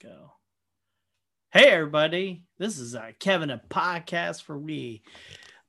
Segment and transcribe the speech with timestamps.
[0.00, 0.30] Go.
[1.50, 2.44] Hey, everybody.
[2.56, 5.02] This is uh, Kevin, a podcast for we,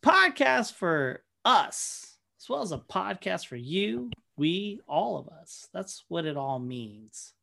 [0.04, 5.68] podcast for us, as well as a podcast for you, we, all of us.
[5.74, 7.34] That's what it all means.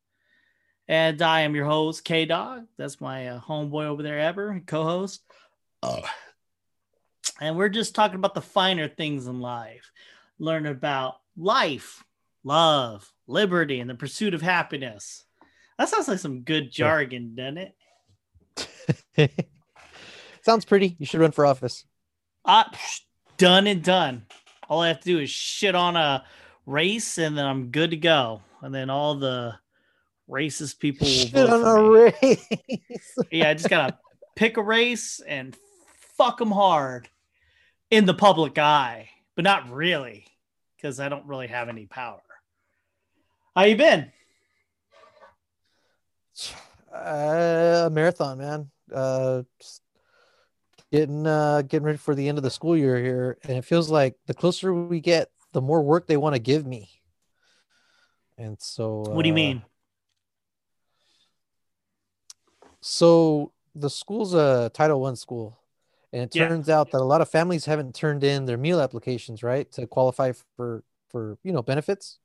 [0.86, 2.66] And I am your host, K Dog.
[2.78, 5.24] That's my uh, homeboy over there, ever co host.
[5.82, 6.04] Oh.
[7.40, 9.90] And we're just talking about the finer things in life,
[10.38, 12.04] learn about life,
[12.44, 15.24] love, liberty, and the pursuit of happiness.
[15.78, 17.72] That sounds like some good jargon, doesn't
[19.18, 19.48] it?
[20.42, 20.96] sounds pretty.
[20.98, 21.84] You should run for office.
[22.44, 22.64] Uh,
[23.36, 24.26] done and done.
[24.68, 26.24] All I have to do is shit on a
[26.64, 28.42] race, and then I'm good to go.
[28.62, 29.54] And then all the
[30.28, 32.12] racist people will shit on a me.
[32.22, 32.48] race.
[33.30, 33.98] yeah, I just gotta
[34.34, 35.56] pick a race and
[36.16, 37.08] fuck them hard
[37.90, 40.26] in the public eye, but not really,
[40.76, 42.22] because I don't really have any power.
[43.54, 44.12] How you been?
[46.92, 48.70] Uh, marathon, man.
[48.92, 49.42] Uh,
[50.92, 53.90] getting uh getting ready for the end of the school year here, and it feels
[53.90, 56.88] like the closer we get, the more work they want to give me.
[58.38, 59.62] And so, what do you uh, mean?
[62.80, 65.58] So the school's a Title One school,
[66.12, 66.78] and it turns yeah.
[66.78, 70.32] out that a lot of families haven't turned in their meal applications right to qualify
[70.56, 72.18] for for you know benefits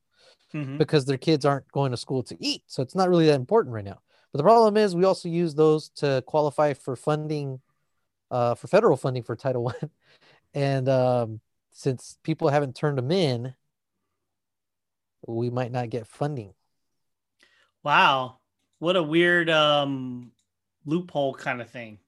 [0.54, 0.78] mm-hmm.
[0.78, 2.64] because their kids aren't going to school to eat.
[2.68, 4.02] So it's not really that important right now.
[4.32, 7.60] But the problem is we also use those to qualify for funding,
[8.30, 9.90] uh, for federal funding for Title One.
[10.54, 13.54] and um, since people haven't turned them in,
[15.28, 16.54] we might not get funding.
[17.84, 18.38] Wow.
[18.80, 20.32] What a weird um,
[20.86, 22.00] loophole kind of thing.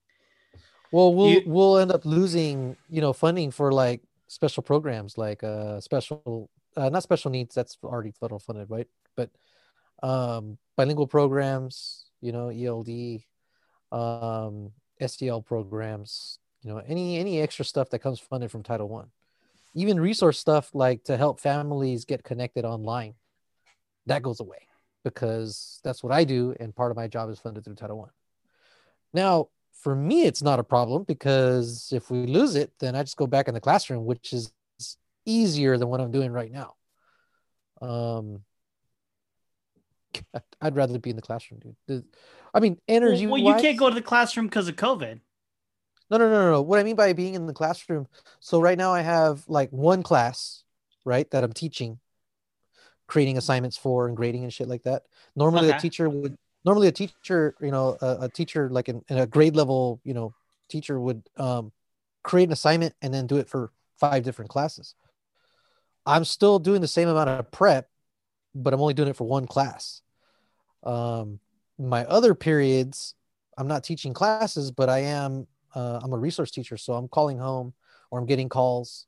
[0.92, 1.44] Well, we'll you...
[1.46, 4.02] we'll end up losing, you know, funding for like
[4.34, 9.30] special programs like uh special uh, not special needs that's already federal funded right but
[10.02, 12.88] um bilingual programs you know eld
[13.92, 14.72] um
[15.02, 19.10] sdl programs you know any any extra stuff that comes funded from title one
[19.76, 23.14] even resource stuff like to help families get connected online
[24.06, 24.68] that goes away
[25.04, 28.12] because that's what i do and part of my job is funded through title one
[29.14, 33.18] now for me it's not a problem because if we lose it then i just
[33.18, 34.52] go back in the classroom which is
[35.26, 36.76] easier than what I'm doing right now.
[37.82, 38.42] Um,
[40.62, 42.06] I'd rather be in the classroom, dude.
[42.54, 43.28] I mean, energy.
[43.28, 45.20] Well, you can't go to the classroom because of COVID.
[46.10, 46.62] No, no, no, no.
[46.62, 48.08] What I mean by being in the classroom.
[48.40, 50.64] So right now I have like one class,
[51.06, 52.00] right, that I'm teaching,
[53.08, 55.04] creating assignments for and grading and shit like that.
[55.36, 55.78] Normally okay.
[55.78, 56.38] a teacher would.
[56.66, 60.14] Normally a teacher, you know, a, a teacher like in, in, a grade level, you
[60.14, 60.34] know,
[60.70, 61.74] teacher would um,
[62.24, 64.96] create an assignment and then do it for five different classes.
[66.06, 67.90] I'm still doing the same amount of prep,
[68.56, 70.02] but I'm only doing it for one class.
[70.84, 71.40] Um,
[71.78, 73.16] my other periods,
[73.58, 75.48] I'm not teaching classes, but I am.
[75.74, 77.74] Uh, I'm a resource teacher, so I'm calling home
[78.12, 79.08] or I'm getting calls,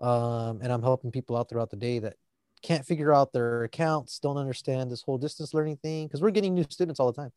[0.00, 2.16] um, and I'm helping people out throughout the day that
[2.62, 6.54] can't figure out their accounts, don't understand this whole distance learning thing because we're getting
[6.54, 7.32] new students all the time.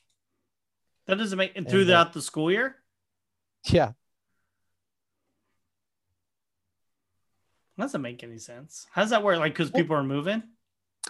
[1.06, 2.76] That doesn't make and throughout uh, the school year.
[3.66, 3.92] Yeah,
[7.78, 8.88] doesn't make any sense.
[8.92, 9.40] How does that work?
[9.40, 10.44] Like, because people are moving.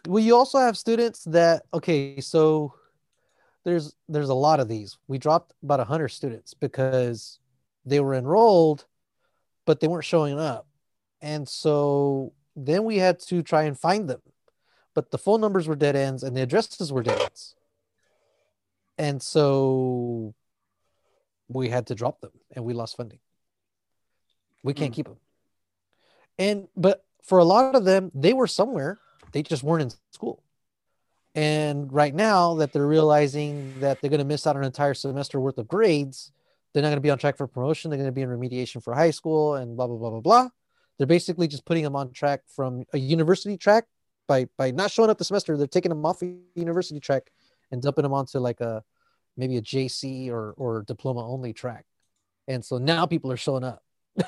[0.07, 2.73] Well, you also have students that okay, so
[3.63, 4.97] there's there's a lot of these.
[5.07, 7.39] We dropped about a hundred students because
[7.85, 8.85] they were enrolled,
[9.65, 10.67] but they weren't showing up,
[11.21, 14.21] and so then we had to try and find them,
[14.93, 17.55] but the phone numbers were dead ends and the addresses were dead ends,
[18.97, 20.35] and so
[21.47, 23.19] we had to drop them and we lost funding.
[24.63, 24.95] We can't mm.
[24.95, 25.17] keep them.
[26.39, 28.99] And but for a lot of them, they were somewhere,
[29.33, 30.43] they just weren't in school.
[31.35, 35.39] And right now that they're realizing that they're going to miss out an entire semester
[35.39, 36.31] worth of grades,
[36.73, 37.89] they're not going to be on track for promotion.
[37.89, 40.49] They're going to be in remediation for high school and blah blah blah blah blah.
[40.97, 43.85] They're basically just putting them on track from a university track
[44.27, 45.57] by by not showing up the semester.
[45.57, 47.31] They're taking them off a university track
[47.71, 48.83] and dumping them onto like a
[49.35, 51.85] maybe a JC or or diploma only track.
[52.47, 53.83] And so now people are showing up,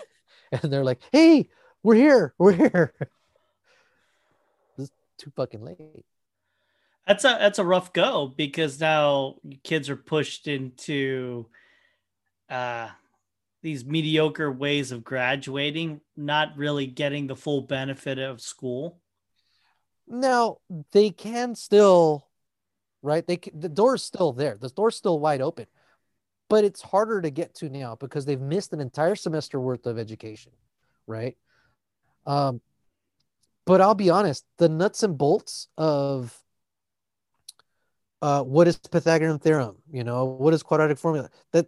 [0.51, 1.49] and they're like, "Hey,
[1.83, 2.33] we're here.
[2.39, 2.93] We're here.
[5.17, 6.05] Too fucking late.
[7.07, 11.47] That's a that's a rough go because now kids are pushed into
[12.49, 12.89] uh
[13.61, 18.99] these mediocre ways of graduating, not really getting the full benefit of school.
[20.07, 20.57] Now
[20.91, 22.27] they can still,
[23.01, 23.25] right?
[23.25, 24.55] They can, the door's still there.
[24.59, 25.65] The door's still wide open,
[26.47, 29.97] but it's harder to get to now because they've missed an entire semester worth of
[29.97, 30.51] education,
[31.07, 31.35] right?
[32.27, 32.61] Um,
[33.65, 36.37] but I'll be honest, the nuts and bolts of
[38.21, 39.77] uh, what is Pythagorean theorem?
[39.91, 41.29] You know, what is quadratic formula?
[41.51, 41.67] That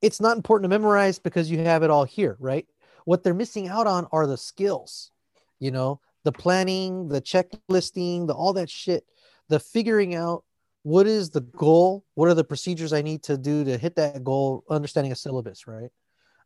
[0.00, 2.66] it's not important to memorize because you have it all here, right?
[3.04, 5.10] What they're missing out on are the skills,
[5.58, 9.04] you know, the planning, the checklisting, the all that shit,
[9.48, 10.44] the figuring out
[10.82, 14.24] what is the goal, what are the procedures I need to do to hit that
[14.24, 15.90] goal, understanding a syllabus, right?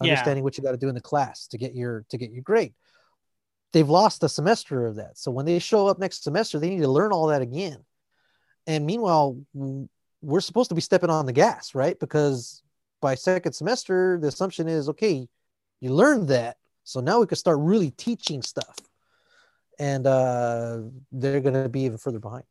[0.00, 0.12] Yeah.
[0.12, 2.42] Understanding what you got to do in the class to get your to get your
[2.42, 2.74] grade.
[3.76, 5.18] They've lost a semester of that.
[5.18, 7.76] So when they show up next semester, they need to learn all that again.
[8.66, 9.36] And meanwhile,
[10.22, 12.00] we're supposed to be stepping on the gas, right?
[12.00, 12.62] Because
[13.02, 15.28] by second semester, the assumption is okay,
[15.80, 16.56] you learned that.
[16.84, 18.78] So now we can start really teaching stuff.
[19.78, 20.78] And uh,
[21.12, 22.44] they're going to be even further behind.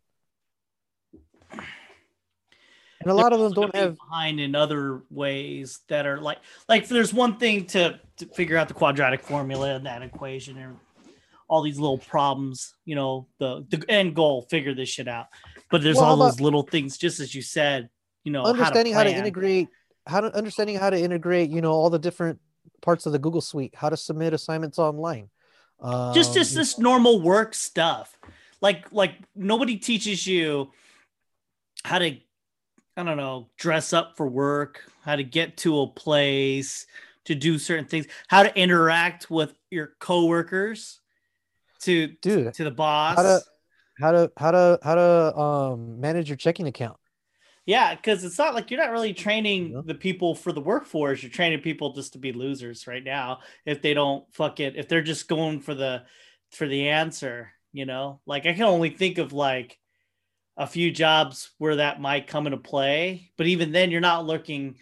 [1.49, 6.37] And a lot of them don't have behind in other ways that are like
[6.69, 10.77] like there's one thing to, to figure out the quadratic formula and that equation and
[11.47, 15.27] all these little problems you know the the end goal figure this shit out.
[15.69, 17.89] But there's Well, all those little things just as you said
[18.23, 19.19] you know understanding how to, plan.
[19.19, 19.67] integrate
[20.07, 22.39] how to understanding how to integrate you know all the different
[22.81, 25.29] parts of the google suite how to submit assignments online.
[26.13, 28.17] Just Um, just this normal work stuff.
[28.61, 30.71] Like like nobody teaches you
[31.83, 32.17] how to
[32.97, 36.87] i don't know dress up for work how to get to a place
[37.25, 40.99] to do certain things how to interact with your coworkers
[41.85, 43.41] to dude to the boss how to
[43.99, 46.97] how to how to how to um manage your checking account.
[47.65, 49.81] Yeah because it's not like you're not really training Yeah.
[49.85, 51.23] the people for the workforce.
[51.23, 54.87] You're training people just to be losers right now if they don't fuck it if
[54.87, 56.03] they're just going for the
[56.51, 58.21] for the answer you know?
[58.25, 59.77] Like i can only think of like
[60.55, 64.77] a few jobs where that might come into play but even then you're not looking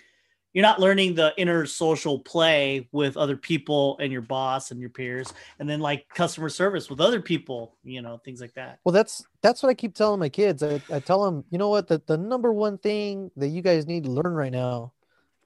[0.54, 4.90] you're not learning the inner social play with other people and your boss and your
[4.90, 8.80] peers and then like customer service with other people you know things like that.
[8.86, 10.64] Well that's that's what i keep telling my kids.
[10.64, 11.88] I, I tell them you know what?
[11.88, 14.94] The, the number one thing that you guys need to learn right now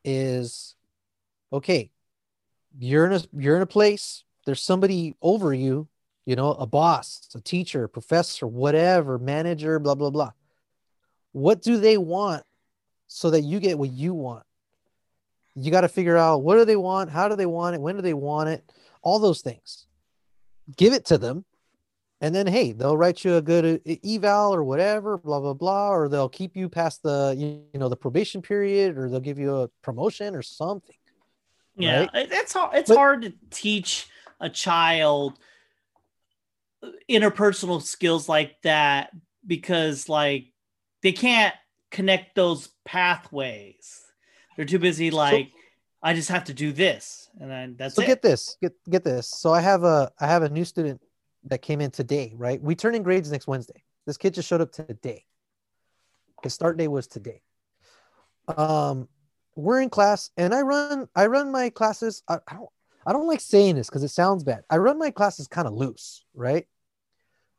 [0.04, 0.76] is
[1.52, 1.92] okay
[2.78, 5.88] you're in a you're in a place there's somebody over you
[6.26, 10.32] you know a boss a teacher professor whatever manager blah blah blah.
[11.32, 12.44] What do they want
[13.08, 14.47] so that you get what you want
[15.60, 17.96] you got to figure out what do they want how do they want it when
[17.96, 18.64] do they want it
[19.02, 19.86] all those things
[20.76, 21.44] give it to them
[22.22, 26.08] and then hey they'll write you a good eval or whatever blah blah blah or
[26.10, 29.68] they'll keep you past the you know the probation period or they'll give you a
[29.82, 30.96] promotion or something
[31.76, 32.28] Yeah, right?
[32.32, 32.76] it's hard.
[32.78, 34.08] It's But- hard to teach
[34.40, 35.38] a child
[36.84, 39.12] uh, interpersonal skills like that
[39.46, 40.54] because, like,
[41.04, 41.54] they can't
[41.92, 44.04] connect those pathways.
[44.58, 45.12] They're too busy.
[45.12, 45.52] Like,
[46.02, 48.08] I just have to do this, and then that's so it.
[48.08, 49.28] get this get get this.
[49.30, 51.02] So i have a i have a new student
[51.46, 52.62] that came in today right?
[52.62, 53.84] We turn in grades next wednesday.
[54.06, 55.26] This kid just showed up today.
[56.44, 57.42] His start day was today.
[58.48, 59.08] Um
[59.56, 62.70] we're in class and i run i run my classes i, I don't
[63.08, 64.64] i don't like saying this because it sounds bad.
[64.70, 66.68] I run my classes kind of loose right?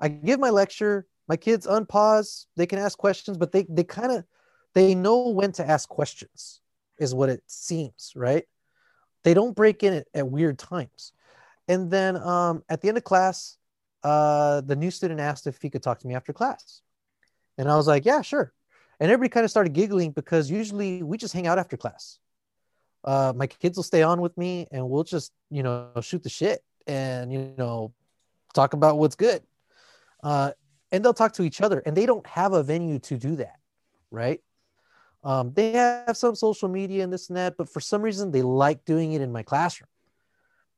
[0.01, 4.13] I give my lecture my kids unpause they can ask questions but they they kind
[4.13, 4.25] of
[4.75, 6.61] they know when to ask questions
[6.99, 8.45] is what it seems right?
[9.25, 11.13] They don't break in at, at weird times.
[11.67, 13.57] And then um, at the end of class
[14.05, 16.83] uh, the new student asked if he could talk to me after class.
[17.57, 18.53] And i was like yeah sure.
[19.01, 22.19] And everybody kind of started giggling because usually we just hang out after class.
[23.05, 26.29] Uh, my kids will stay on with me and we'll just you know shoot the
[26.29, 27.93] shit and you know
[28.55, 29.43] talk about what's good.
[30.23, 30.51] Uh,
[30.91, 33.57] and they'll talk to each other and they don't have a venue to do that
[34.11, 34.41] right
[35.29, 38.41] um, they have some social media and this and that but for some reason they
[38.41, 39.89] like doing it in my classroom.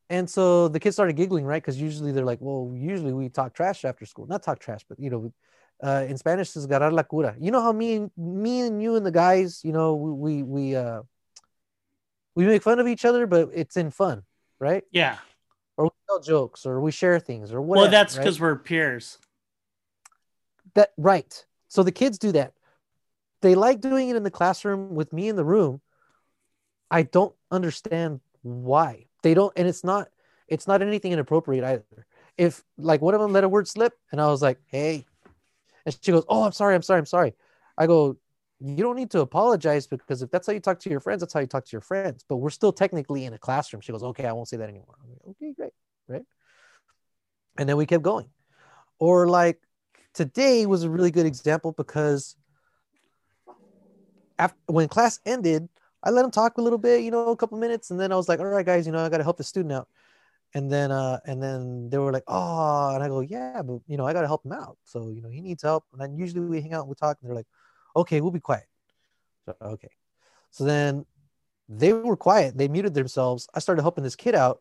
[0.09, 1.63] And so the kids started giggling right?
[1.63, 4.27] Because usually they're like well usually we talk trash after school.
[4.27, 5.33] Not talk trash but you know
[5.83, 7.37] uh, in spanish is ganar la cura.
[7.39, 10.75] You know how me and me and you and the guys you know we we
[10.75, 11.03] uh
[12.35, 14.25] we make fun of each other but it's in fun
[14.59, 14.83] right?
[14.91, 15.17] Yeah.
[15.77, 18.25] or we tell jokes or we share things or whatever well, that's right?
[18.25, 19.19] because we're peers.
[20.75, 21.47] that right.
[21.69, 22.53] So the kids do that
[23.43, 25.81] they like doing it in the classroom with me in the room.
[26.91, 29.07] I don't understand why.
[29.23, 30.09] They don't and it's not
[30.49, 32.07] it's not anything inappropriate either.
[32.37, 35.07] If like one of them let a word slip and i was like hey
[35.85, 37.35] and she goes oh i'm sorry i'm sorry i'm sorry.
[37.77, 38.17] I go
[38.63, 41.33] you don't need to apologize because if that's how you talk to your friends that's
[41.33, 43.81] how you talk to your friends but we're still technically in a classroom.
[43.81, 44.97] She goes okay i won't say that anymore.
[45.03, 45.73] Like, okay great
[46.11, 46.25] right?
[47.57, 48.29] And then we kept going.
[48.99, 49.61] Or like
[50.13, 52.37] today was a really good example because
[54.41, 55.69] after when class ended
[56.03, 58.17] i let him talk a little bit you know a couple minutes and then i
[58.17, 59.89] was like all right guys you know i got to help the student out
[60.55, 63.97] and then uh and then they were like oh and i go yeah but you
[63.97, 66.17] know i got to help him out so you know he needs help and then
[66.17, 67.47] usually we hang out and we talk and they're like
[67.97, 68.67] okay, we'll be quiet.
[69.47, 69.91] So, okay.
[70.51, 71.07] So then
[71.69, 72.57] they were quiet.
[72.57, 73.49] They muted themselves.
[73.55, 74.61] I started helping this kid out.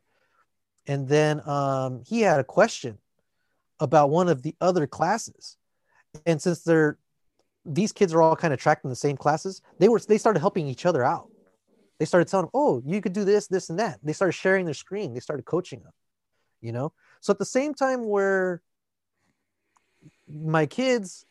[0.87, 2.97] And then um, he had a question
[3.79, 5.57] about one of the other classes.
[6.25, 6.97] And since they're
[7.69, 10.39] these kids are all kind of tracked in the same classes, they were they started
[10.39, 11.29] helping each other out.
[11.99, 13.99] They started telling them, oh, you could do this, this, and that.
[14.01, 15.13] They started sharing their screen.
[15.13, 15.91] They started coaching them,
[16.61, 16.93] you know?
[17.19, 18.61] So at the same time where
[20.27, 21.25] my kids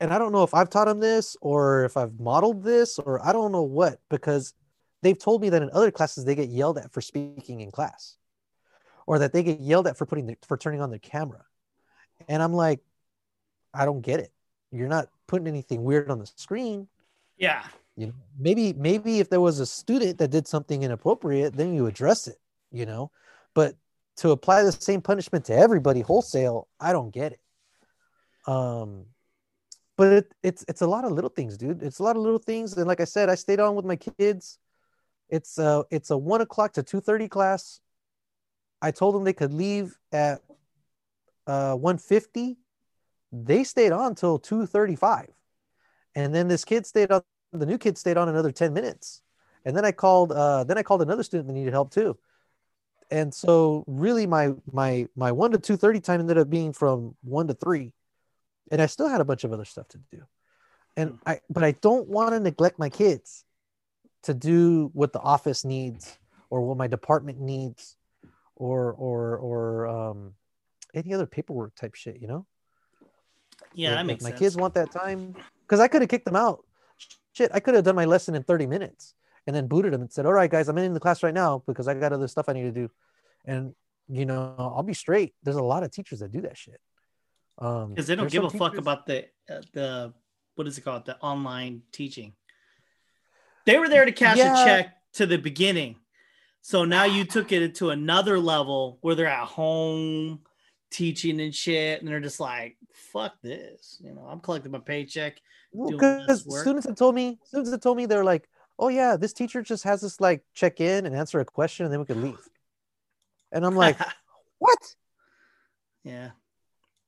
[0.00, 3.24] and I don't know if I've taught them this or if I've modeled this or
[3.24, 4.54] I don't know what because
[5.02, 8.16] they've told me that in other classes they get yelled at for speaking in class
[9.06, 11.44] or that they get yelled at for putting the, for turning on their camera.
[12.28, 12.80] And I'm like
[13.72, 14.32] I don't get it.
[14.72, 16.88] You're not putting anything weird on the screen.
[17.38, 17.64] Yeah.
[17.96, 21.86] You know, maybe maybe if there was a student that did something inappropriate, then you
[21.86, 22.38] address it,
[22.72, 23.10] you know.
[23.54, 23.76] But
[24.16, 27.40] to apply the same punishment to everybody wholesale, I don't get it.
[28.46, 29.06] Um
[29.96, 31.82] but it, it's it's a lot of little things, dude.
[31.82, 32.76] It's a lot of little things.
[32.76, 34.58] And like I said, I stayed on with my kids.
[35.28, 37.80] It's uh it's a one o'clock to two thirty class.
[38.82, 40.40] I told them they could leave at
[41.46, 42.56] uh 150.
[43.32, 45.28] They stayed on till 235.
[46.14, 47.22] And then this kid stayed on
[47.52, 49.22] the new kid stayed on another 10 minutes.
[49.64, 52.18] And then I called uh then I called another student that needed help too.
[53.10, 57.48] And so really my my my 1 to 230 time ended up being from 1
[57.48, 57.92] to 3
[58.70, 60.22] and I still had a bunch of other stuff to do.
[60.96, 63.44] And I, but I don't want to neglect my kids
[64.24, 66.18] to do what the office needs
[66.50, 67.96] or what my department needs
[68.56, 70.34] or, or, or, um,
[70.92, 72.46] any other paperwork type shit, you know?
[73.74, 74.38] Yeah, that if makes my sense.
[74.40, 76.64] kids want that time because I could have kicked them out.
[77.32, 79.14] Shit, I could have done my lesson in 30 minutes
[79.46, 81.62] and then booted them and said, All right, guys, I'm in the class right now
[81.66, 82.90] because I got other stuff I need to do.
[83.44, 83.74] And
[84.08, 85.34] you know, I'll be straight.
[85.44, 86.80] There's a lot of teachers that do that shit.
[87.58, 90.12] Um because they don't give a some fuck about the uh, the
[90.56, 92.34] what is it called the online teaching
[93.66, 94.60] they were there to cash Yeah.
[94.60, 95.96] a check to the beginning
[96.62, 100.40] so now you took it to another level where they're at home
[100.90, 102.00] teaching and shit.
[102.00, 102.76] And they're just like
[103.12, 105.40] fuck this you know i'm collecting my paycheck
[105.72, 109.62] because students have told me students have told me they're like oh yeah this teacher
[109.62, 112.38] just has us like check in and answer a question and then we could leave.
[113.52, 113.98] And i'm like
[114.58, 114.78] what?
[116.04, 116.30] Yeah.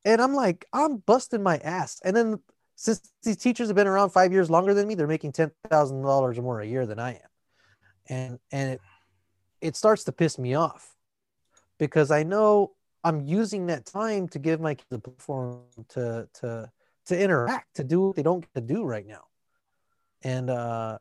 [0.04, 2.00] And i'm like i'm busting my ass.
[2.04, 2.40] And then
[2.76, 5.52] since these teachers have been around five years longer than me they're making $10000
[6.38, 7.28] or more a year than i am.
[8.08, 8.80] And and it
[9.60, 10.94] it starts to piss me off
[11.78, 12.72] because i know
[13.04, 16.70] i'm using that time to give my kids a platform to to
[17.06, 19.24] to interact to do what they don't get to do right now.
[20.22, 20.98] And uh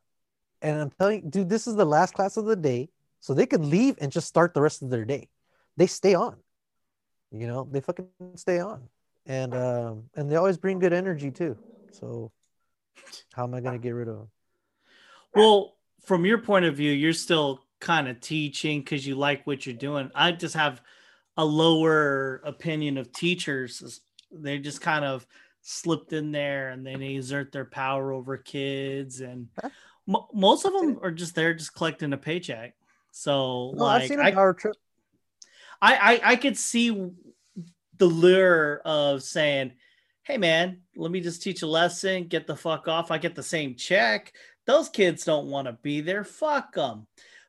[0.62, 2.90] and i'm telling dude this is the last class of the day
[3.20, 5.30] so they can leave and just start the rest of their day.
[5.78, 6.38] They stay on
[7.32, 8.90] you know they fucking stay on.
[9.26, 11.58] And um and they always bring good energy too.
[11.92, 12.32] So
[13.34, 14.28] how am i to get rid of them
[15.36, 19.66] well from your point of view you're still kind of teaching because you like what
[19.66, 20.12] you're doing.
[20.14, 20.82] I just have
[21.38, 25.26] a lower opinion of teachers they just kind of
[25.62, 29.48] slipped in there and then they exert their power over kids and
[30.08, 32.76] mo most of them are just there just collecting a paycheck.
[33.12, 34.76] So no, i've like seen a I, power trip.
[35.82, 36.90] I, I i could see
[37.98, 39.74] the lure of saying
[40.24, 43.12] hey man let me just teach a lesson get the fuck off.
[43.12, 44.34] I get the same check.
[44.66, 46.24] Those kids don't want to be there.
[46.24, 47.08] Fuck them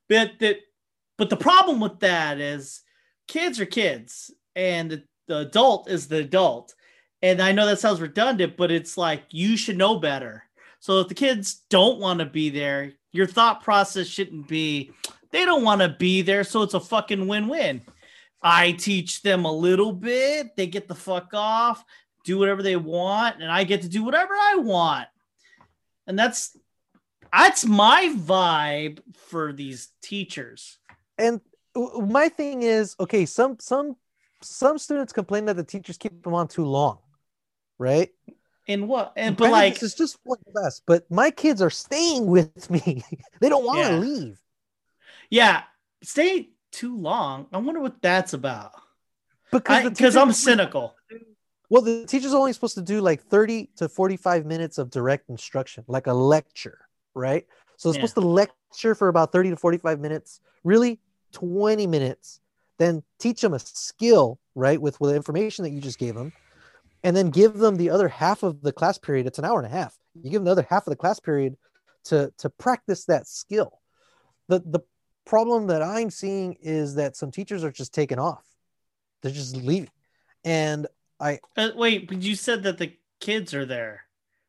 [0.09, 0.57] but that
[1.17, 2.83] but the problem with that is
[3.33, 6.75] kids are kids and the, adult is the adult.
[7.23, 10.45] And i know that sounds redundant but it's like you should know better.
[10.81, 14.91] So if the kids don't want to be there your thought process shouldn't be
[15.31, 17.83] they don't want to be there so it's a fucking win-win.
[18.43, 21.83] I teach them a little bit they get the fuck off
[22.25, 25.09] do whatever they want and i get to do whatever i want.
[26.07, 26.55] And that's
[27.33, 30.77] that's my vibe for these teachers.
[31.17, 31.41] And
[31.75, 33.97] my thing is okay some some
[34.43, 36.99] some students complain that the teachers keep them on too long
[37.79, 38.11] right?
[38.69, 39.13] And what?
[39.17, 43.05] And but Granted, like it's just one class but my kids are staying with me.
[43.41, 43.99] They don't want to Yeah.
[43.99, 44.41] leave.
[45.31, 45.63] Yeah
[46.03, 48.73] stay too long i wonder what that's about.
[49.51, 50.97] Because because i'm cynical.
[51.71, 55.85] well the teacher's only supposed to do like 30 to 45 minutes of direct instruction
[55.89, 56.79] like a lecture
[57.15, 57.47] right?
[57.77, 58.01] So it's Yeah.
[58.07, 60.41] supposed to lecture for about 30 to 45 minutes.
[60.65, 61.01] Really
[61.33, 62.41] 20 minutes
[62.79, 66.33] then teach them a skill right with, with the information that you just gave them
[67.05, 69.67] and then give them the other half of the class period it's an hour and
[69.67, 71.57] a half you give them the other half of the class period
[72.05, 73.81] to to practice that skill
[74.49, 74.81] the the
[75.25, 78.45] problem that i'm seeing is that some teachers are just taking off
[79.23, 79.91] they're just leaving
[80.45, 80.87] and
[81.21, 84.03] i Uh, wait but you said that the kids are there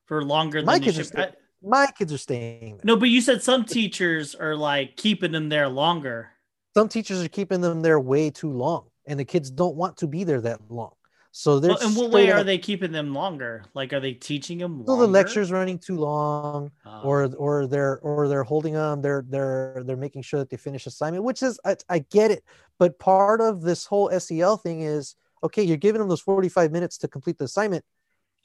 [0.06, 1.08] for longer My than you kids are should.
[1.13, 1.34] still- I-
[1.66, 2.75] My kids are staying.
[2.78, 2.82] There.
[2.84, 6.32] no, but you said some teachers are like keeping them there longer.
[6.74, 10.08] Some teachers are keeping them there way too long, and the kids don't want to
[10.08, 10.94] be there that long.
[11.36, 13.63] So they're Well, in what way straight are they keeping them longer?
[13.74, 14.84] Like, are they teaching them?
[14.86, 17.01] So the lecture's running too long, Oh.
[17.03, 19.01] or or they're or they're holding them.
[19.01, 22.44] They're they're they're making sure that they finish assignment, which is I, I get it,
[22.77, 25.63] but part of this whole SEL thing is okay.
[25.63, 27.84] You're giving them those 45 minutes to complete the assignment.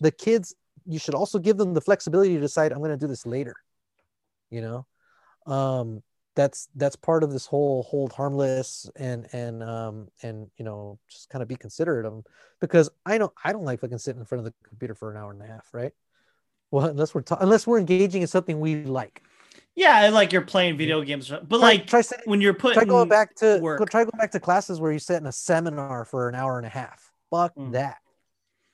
[0.00, 0.54] The kids,
[0.87, 3.54] you should also give them the flexibility to decide I'm going to do this later.
[4.49, 4.87] You know,
[5.52, 6.02] um,
[6.38, 11.28] that's that's part of this whole hold harmless and and um and you know just
[11.30, 12.23] kind of be considerate of them
[12.61, 15.16] because I don't I don't like fucking sitting in front of the computer for an
[15.16, 15.90] hour and a half, right?
[16.71, 19.21] Well, unless we're ta- unless we're engaging in something we like.
[19.75, 22.73] yeah, and, like you're playing video games, but Try, like try sitting, when you're try
[22.75, 23.80] putting going back to work.
[23.80, 26.57] go, try going back to classes where you sit in a seminar for an hour
[26.59, 27.11] and a half.
[27.30, 27.73] Fuck Mm.
[27.73, 27.97] that,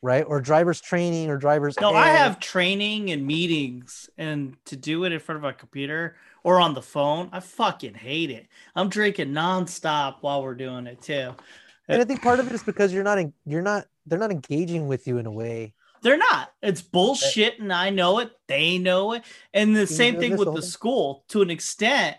[0.02, 0.24] right?
[0.28, 1.80] Or drivers training or drivers.
[1.80, 6.16] No, I have training and meetings, and to do it in front of a computer
[6.44, 8.46] or on the phone, I fucking hate it.
[8.76, 11.34] I'm drinking nonstop while we're doing it too.
[11.88, 14.30] and I think part of it is because you're not in, you're not they're not
[14.30, 15.74] engaging with you in a way.
[16.02, 16.52] They're not.
[16.62, 18.30] It's bullshit, and I know it.
[18.46, 19.22] They know it.
[19.54, 22.18] And the Been same thing with the school to an extent.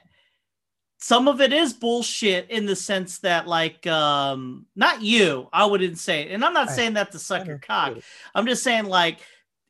[0.98, 6.00] Some of it is bullshit in the sense that, like, um, not you, I wouldn't
[6.00, 7.98] say, and I'm not I- saying that to suck your cock.
[8.34, 9.20] I'm just saying, like,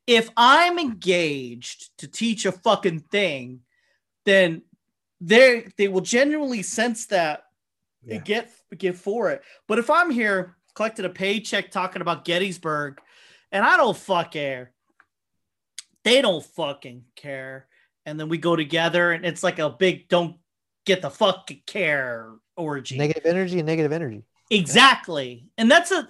[0.06, 3.60] if I'm engaged to teach a fucking thing,
[4.26, 4.62] then
[5.20, 7.44] they they will genuinely sense that
[8.04, 8.16] Yeah.
[8.16, 9.42] and get get for it.
[9.66, 13.00] But if I'm here collecting a paycheck talking about Gettysburg,
[13.50, 14.72] and I don't fuck care,
[16.04, 17.66] they don't fucking care,
[18.04, 20.36] and then we go together, and it's like a big don't
[20.84, 22.98] get the fuck care orgy.
[22.98, 24.22] Negative energy and negative energy.
[24.50, 25.48] Exactly.
[25.56, 26.08] And that's a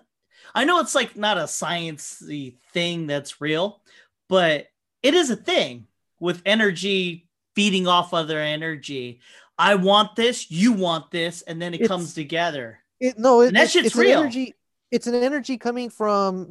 [0.55, 3.83] I know it's like not a sciencey thing that's real,
[4.29, 4.67] but
[5.03, 5.87] it is a thing
[6.19, 7.26] with energy
[7.57, 9.19] feeding off other energy.
[9.59, 12.79] I want this, you want this, and then it It's- comes together.
[13.01, 14.21] It, no, it, And that it's, shit's it's real.
[14.21, 14.55] An energy,
[14.91, 16.49] it's an energy coming from.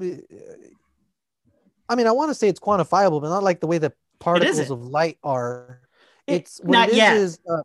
[1.88, 4.70] I mean, I want to say it's quantifiable, but not like the way that particles
[4.70, 5.82] of light are.
[6.28, 7.18] It- It's not it is yet.
[7.18, 7.62] is, uh,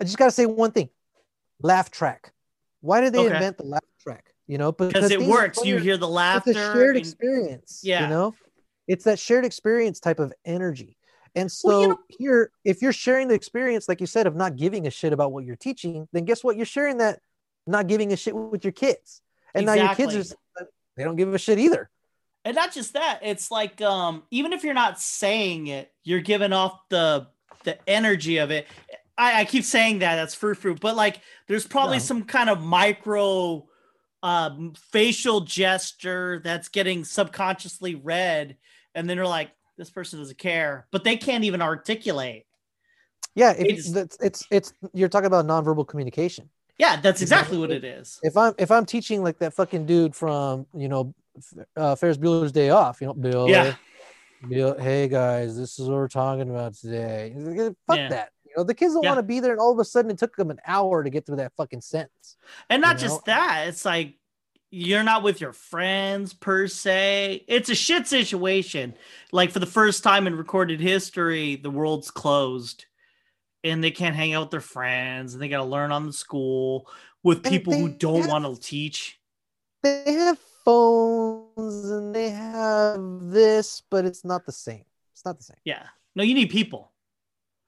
[0.00, 0.88] I just gotta say one thing:
[1.62, 2.32] laugh track.
[2.80, 3.34] Why did they Okay.
[3.34, 4.32] invent the laugh track?
[4.46, 5.62] You know, Because it works.
[5.64, 6.50] You hear the it's laughter.
[6.50, 7.80] a shared and- experience.
[7.82, 8.02] Yeah.
[8.02, 8.34] you know,
[8.86, 10.96] it's that shared experience type of energy.
[11.34, 14.34] And so Well, you know- here, if you're sharing the experience, like you said, of
[14.36, 16.56] not giving a shit about what you're teaching, then guess what?
[16.56, 17.20] You're sharing that
[17.66, 19.20] not giving a shit with your kids,
[19.54, 21.90] and now your kids are they don't give a shit either.
[22.44, 26.52] and not just that it's like um even if you're not saying it you're giving
[26.52, 27.26] off the
[27.64, 28.66] the energy of it
[29.18, 32.02] i, I keep saying that that's fruit fruit but like there's probably No.
[32.04, 33.66] some kind of micro
[34.22, 38.56] um facial gesture that's getting subconsciously read
[38.94, 42.44] and then they're like this person doesn't care but they can't even articulate
[43.34, 46.50] Yeah, It's- that's it's it's you're talking about nonverbal communication.
[46.78, 50.14] yeah that's exactly what it- is If I'm if I'm teaching like that fucking dude
[50.14, 51.14] from you know
[51.76, 53.76] uh, Ferris Bueller's Day Off, you know, Bill, Yeah.
[54.48, 57.32] Bill, hey guys, this is what we're talking about today.
[57.86, 58.08] Fuck Yeah.
[58.08, 58.30] that.
[58.44, 59.10] You know, the kids don't Yeah.
[59.10, 61.10] want to be there, and all of a sudden it took them an hour to
[61.10, 62.36] get through that fucking sentence.
[62.68, 63.22] And not just know?
[63.26, 64.14] that, it's like
[64.70, 67.44] you're not with your friends per se.
[67.48, 68.94] It's a shit situation.
[69.32, 72.84] Like for the first time in recorded history, the world's closed
[73.64, 76.12] and they can't hang out with their friends and they got to learn on the
[76.12, 76.88] school
[77.22, 79.18] with people who don't want to teach.
[79.82, 84.84] They have phones and they have this, but it's not the same.
[85.12, 85.56] It's not the same.
[85.64, 85.84] Yeah.
[86.14, 86.92] No, you need people.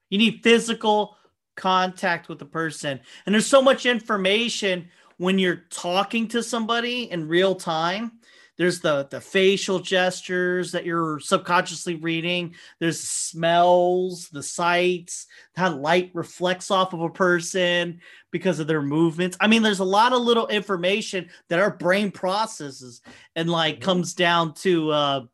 [0.09, 1.17] You need physical
[1.55, 2.99] contact with the person.
[3.25, 4.89] And there's so much information
[5.21, 8.11] when you're talking to somebody in real time.
[8.57, 12.55] There's the the facial gestures that you're subconsciously reading.
[12.79, 19.37] There's smells, the sights, how light reflects off of a person because of their movements.
[19.39, 23.01] I mean, there's a lot of little information that our brain processes
[23.35, 23.81] and like Mhm.
[23.81, 25.25] comes down to uh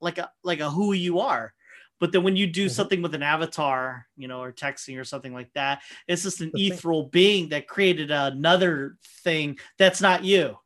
[0.00, 1.52] like a like a who you are.
[2.00, 2.70] But then when you do Mhm.
[2.70, 6.50] something with an avatar, you know, or texting or something like that, it's just an
[6.52, 10.58] The thing- ethereal being that created another thing that's not you.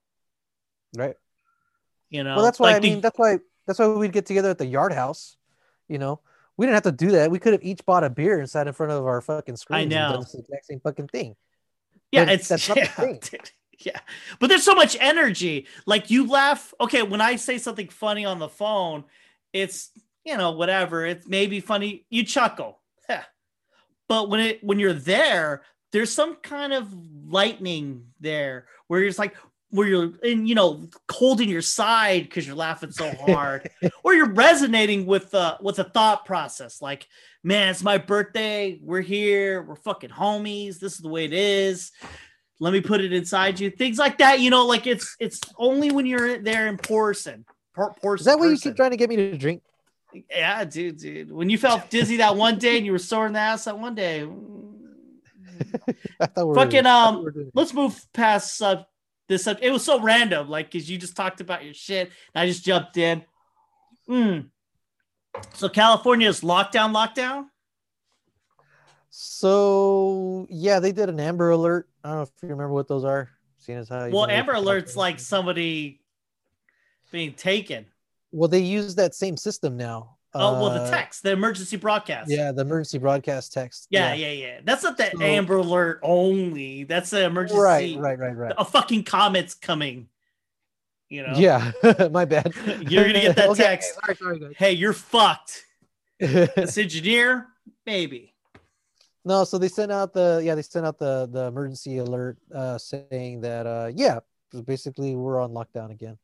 [0.97, 1.17] Right.
[2.09, 4.27] You know, Well, that's why Like I the- mean that's why that's why we'd get
[4.27, 5.37] together at the yard house.
[5.89, 6.21] You know,
[6.57, 7.31] we didn't have to do that.
[7.31, 9.83] We could have each bought a beer and sat in front of our fucking screens.
[9.83, 10.13] and know.
[10.13, 11.37] done this exact same fucking thing.
[12.13, 13.41] yeah, but it's that's not the thing.
[13.81, 13.99] yeah.
[14.39, 15.67] But there's so much energy.
[15.87, 16.73] Like you laugh.
[16.81, 19.05] Okay, when I say something funny on the phone,
[19.53, 19.91] it's
[20.25, 21.05] you know whatever.
[21.05, 22.07] It's maybe funny.
[22.11, 22.81] You chuckle.
[24.09, 26.93] But when it when you're there, there's some kind of
[27.27, 29.37] lightning there where you're just like,
[29.71, 33.69] where you're in, you know, holding your side because you're laughing so hard,
[34.03, 37.07] or you're resonating with uh with a thought process like,
[37.43, 41.91] man, it's my birthday, we're here, we're fucking homies, this is the way it is.
[42.61, 43.69] Let me put it inside you.
[43.69, 47.45] Things like that, you know, like it's it's only when you're there in person.
[47.75, 49.63] Per- person Is that what you keep trying to get me to drink?
[50.31, 51.33] Yeah, dude, dude.
[51.33, 53.79] When you felt dizzy that one day and you were sore in the ass that
[53.79, 54.23] one day.
[56.21, 57.51] I thought we were Fucking, um, we.
[57.55, 58.85] Let's move past uh,
[59.29, 59.45] this.
[59.45, 62.11] Sub- it was so random, like, because you just talked about your shit.
[62.35, 63.25] And I just jumped in.
[64.09, 64.51] Mm.
[65.55, 67.47] So California is lockdown, lockdown.
[69.11, 71.89] So yeah, they did an Amber Alert.
[72.03, 73.31] I don't know if you remember what those are.
[73.59, 76.01] Seeing as how Well, Amber Alert's like somebody
[77.11, 77.87] being taken.
[78.35, 80.17] Well, they use that same system now.
[80.35, 82.29] oh, well, the Uh, text, the emergency broadcast.
[82.29, 83.87] Yeah, the emergency broadcast text.
[83.91, 84.61] yeah, yeah, yeah.
[84.65, 86.83] That's not the So- Amber Alert only.
[86.83, 87.61] That's the emergency.
[87.63, 88.53] Right, right, right, right.
[88.59, 90.09] A fucking comet's coming.
[91.09, 91.35] You know.
[91.37, 91.71] Yeah,
[92.11, 92.53] my bad.
[92.91, 93.95] You're gonna get that Okay, text.
[94.05, 95.63] Sorry, sorry, Hey, you're fucked.
[96.19, 97.47] This engineer,
[97.87, 98.35] maybe.
[99.25, 102.79] no, so they sent out the yeah they sent out the the emergency alert uh
[102.79, 104.19] saying that uh yeah
[104.67, 106.19] basically we're on lockdown again.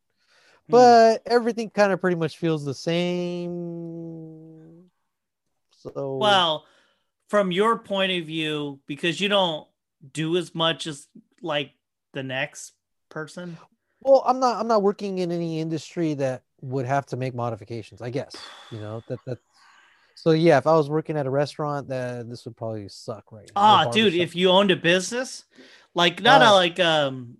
[0.70, 3.50] But everything kind of pretty much feels the same.
[5.70, 6.66] So Well,
[7.28, 9.66] from your point of view, because you don't
[10.12, 11.08] do as much as
[11.42, 11.72] like
[12.12, 12.72] the next
[13.08, 13.56] person.
[14.00, 14.58] Well, I'm not.
[14.58, 18.02] I'm not working in any industry that would have to make modifications.
[18.02, 18.36] I guess
[18.70, 19.38] you know that that.
[20.14, 23.50] So yeah, if I was working at a restaurant, that this would probably suck right
[23.54, 23.60] now.
[23.60, 25.44] Ah, Or dude, if you owned a business,
[25.94, 27.36] like not a Uh, like um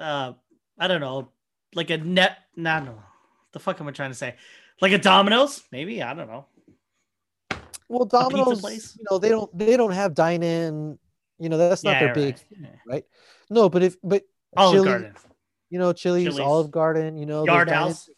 [0.00, 0.32] uh
[0.78, 1.28] I don't know,
[1.76, 3.02] like a net no no.
[3.52, 4.34] The fuck am I trying to say?
[4.80, 6.44] Like a Domino's, maybe, I don't know.
[7.88, 8.96] well, Domino's, place?
[8.98, 10.98] you know, they don't they don't have dine in.
[11.38, 12.14] You know, that's not Yeah, their right.
[12.14, 12.36] big.
[12.60, 12.68] Yeah.
[12.86, 13.04] right?
[13.50, 14.24] No, but if but
[14.56, 15.14] Olive Chili- Garden.
[15.70, 16.40] you know, Chili's, Chili's.
[16.40, 18.08] Olive Garden, you know, Yard House.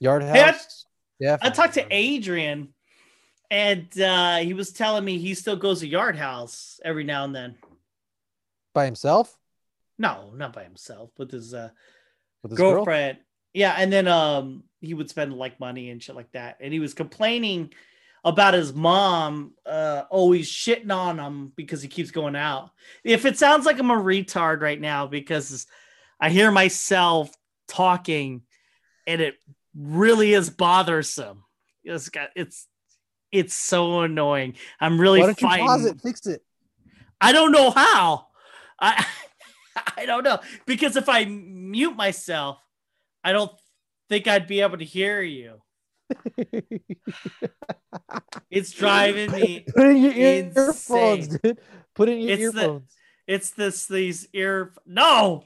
[0.00, 0.86] Yard Hey, House.
[1.20, 2.74] Yeah, I talked to Adrian
[3.50, 7.34] and uh he was telling me he still goes to Yard House every now and
[7.34, 7.54] then.
[8.72, 9.36] by himself
[9.98, 11.70] No, not by himself, with his uh
[12.50, 12.76] his girl.
[12.76, 13.18] girlfriend.
[13.52, 16.58] Yeah, and then um he would spend like money and shit like that.
[16.60, 17.72] And he was complaining
[18.24, 22.70] about his mom uh always shitting on him because he keeps going out.
[23.04, 25.66] If it sounds like I'm a retard right now because
[26.20, 27.34] I hear myself
[27.68, 28.42] talking
[29.06, 29.34] and it
[29.76, 31.44] really is bothersome.
[31.84, 32.66] It's got it's
[33.30, 34.54] it's so annoying.
[34.80, 35.66] I'm really Why don't you fighting.
[35.66, 36.00] pause it?
[36.00, 36.42] Fix it.
[37.20, 38.28] I don't know how.
[38.80, 39.04] I
[39.96, 42.58] I don't know because if I mute myself,
[43.22, 43.52] I don't
[44.08, 45.60] think I'd be able to hear you.
[48.50, 49.64] It's driving me.
[49.74, 50.52] Put in your insane.
[50.56, 51.58] earphones, dude.
[51.94, 52.92] Put in your It's the- earphones.
[53.26, 54.72] It's this these ear.
[54.84, 55.44] No,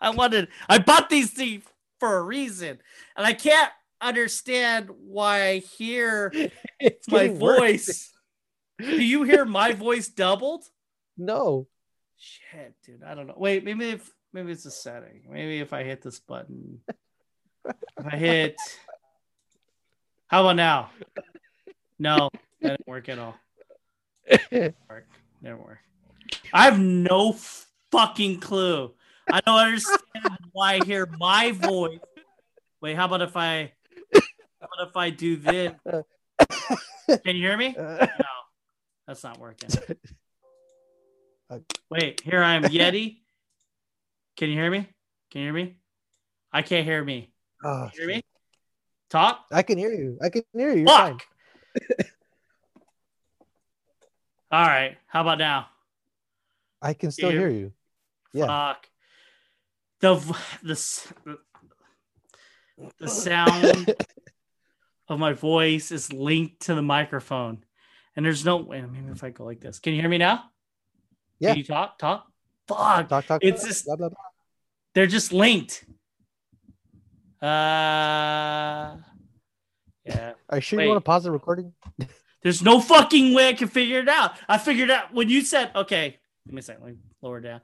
[0.00, 0.48] I wanted.
[0.68, 1.62] I bought these things
[2.00, 2.78] for a reason,
[3.16, 6.32] and I can't understand why I hear
[6.80, 7.58] It's my getting worse.
[7.58, 8.12] voice.
[8.78, 10.64] Do you hear my voice doubled?
[11.18, 11.66] No.
[12.18, 13.02] Shit, dude.
[13.02, 13.34] I don't know.
[13.36, 15.22] Wait, maybe if maybe it's a setting.
[15.30, 16.80] Maybe if I hit this button.
[17.66, 18.56] if I hit
[20.28, 20.90] how about now?
[22.00, 23.36] No, that didn't work at all.
[24.50, 25.06] Work.
[25.40, 25.78] Didn't work.
[26.52, 27.36] I have no
[27.92, 28.92] fucking clue.
[29.30, 32.00] I don't understand why I hear my voice.
[32.80, 33.72] Wait, how about if I
[34.14, 35.72] how about if I do this?
[37.08, 37.76] Can you hear me?
[37.78, 38.06] No,
[39.06, 39.70] that's not working.
[41.90, 43.18] Wait, here I am, Yeti.
[44.36, 44.88] Can you hear me?
[45.30, 45.76] Can you hear me?
[46.52, 47.32] I can't hear me.
[47.64, 48.24] oh, Can you hear me?
[49.08, 49.46] Talk.
[49.52, 50.18] I can hear you.
[50.22, 50.86] I can hear you.
[50.86, 51.22] Fuck.
[54.50, 54.96] All right.
[55.06, 55.66] How about now?
[56.82, 57.72] I can still hear you.
[58.32, 58.46] Yeah.
[58.46, 58.88] Fuck.
[60.00, 60.14] The
[60.62, 61.38] the
[62.98, 63.94] the sound
[65.08, 67.64] of my voice is linked to the microphone,
[68.14, 68.56] and there's no.
[68.58, 70.44] Wait, maybe if I go like this, can you hear me now?
[71.38, 71.50] Yeah.
[71.50, 71.98] Can you talk?
[71.98, 72.26] Talk.
[72.68, 73.08] Fuck.
[73.08, 73.44] Talk, talk.
[73.44, 74.18] It's just- blah, blah, blah.
[74.94, 75.84] They're just linked.
[77.42, 78.96] Uh.
[80.04, 80.32] Yeah.
[80.48, 80.84] Are you sure Wait.
[80.84, 81.72] you want to pause the recording?
[82.42, 84.32] There's no fucking way I can figure it out.
[84.48, 87.60] I figured out when you said, okay, let me say, let me lower down.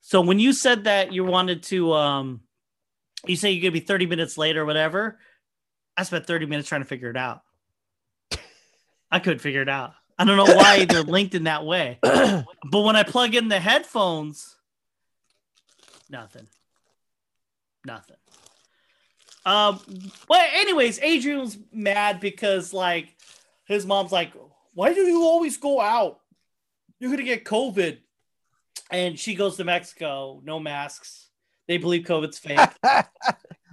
[0.00, 2.40] So when you said that you wanted to, um,
[3.26, 5.18] you say you're gonna be 30 minutes late or whatever.
[5.96, 7.42] I spent 30 minutes trying to figure it out.
[9.10, 9.92] I couldn't figure it out.
[10.18, 11.98] I don't know why they're linked in that way.
[12.64, 14.56] But when I plug in the headphones,
[16.08, 16.46] nothing.
[17.84, 18.16] Nothing.
[19.44, 19.80] Um,
[20.28, 23.14] but anyways, Adrian was mad because like
[23.66, 24.32] his mom's like,
[24.74, 26.20] Why do you always go out?
[26.98, 27.98] You're gonna get COVID.
[28.90, 31.28] And she goes to Mexico, no masks.
[31.66, 32.58] They believe COVID's fake.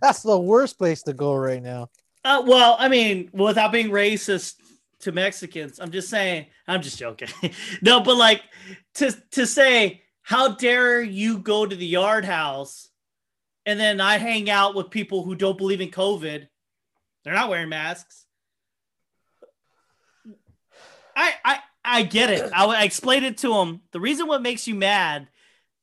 [0.01, 1.89] That's the worst place to go right now.
[2.23, 4.55] Uh, well, I mean, without being racist
[5.01, 6.47] to Mexicans, I'm just saying.
[6.67, 7.29] I'm just joking.
[7.81, 8.41] no, but like
[8.95, 12.89] to to say, how dare you go to the yard house,
[13.65, 16.47] and then I hang out with people who don't believe in COVID.
[17.23, 18.25] They're not wearing masks.
[21.15, 22.51] I I I get it.
[22.53, 23.81] I, I explained it to them.
[23.91, 25.27] The reason what makes you mad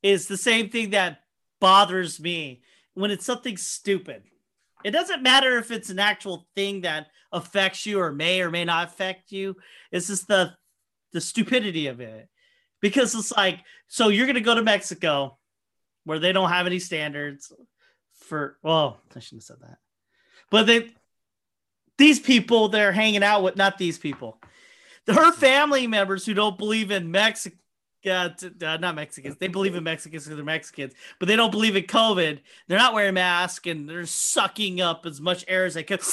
[0.03, 1.21] is the same thing that
[1.59, 2.61] bothers me
[2.93, 4.23] when it's something stupid.
[4.87, 8.63] It doesn't matter if it's an actual thing that affects you or may or may
[8.63, 9.57] not affect you.
[9.91, 10.53] It's just the
[11.11, 12.29] the stupidity of it.
[12.79, 15.37] Because it's like, so you're gonna go to Mexico
[16.05, 17.51] where they don't have any standards
[18.13, 19.77] for well, I shouldn't have said that.
[20.49, 20.91] But they
[21.97, 24.39] these people they're hanging out with not these people.
[25.05, 27.57] Her family members who don't believe in Mexico
[28.07, 29.37] uh, not Mexicans.
[29.37, 32.39] They believe in Mexicans because they're Mexicans, but they don't believe in COVID.
[32.67, 35.99] They're not wearing masks and they're sucking up as much air as they can.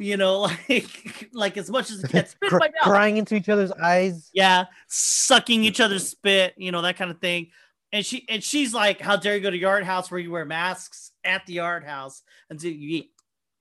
[0.00, 2.26] You know, like like as much as can.
[2.26, 4.28] Spit Cr- crying into each other's eyes.
[4.34, 6.52] Yeah, sucking each other's spit.
[6.56, 7.50] You know that kind of thing.
[7.92, 10.44] And she and she's like, "How dare you go to yard house where you wear
[10.44, 13.12] masks at the yard house until you eat,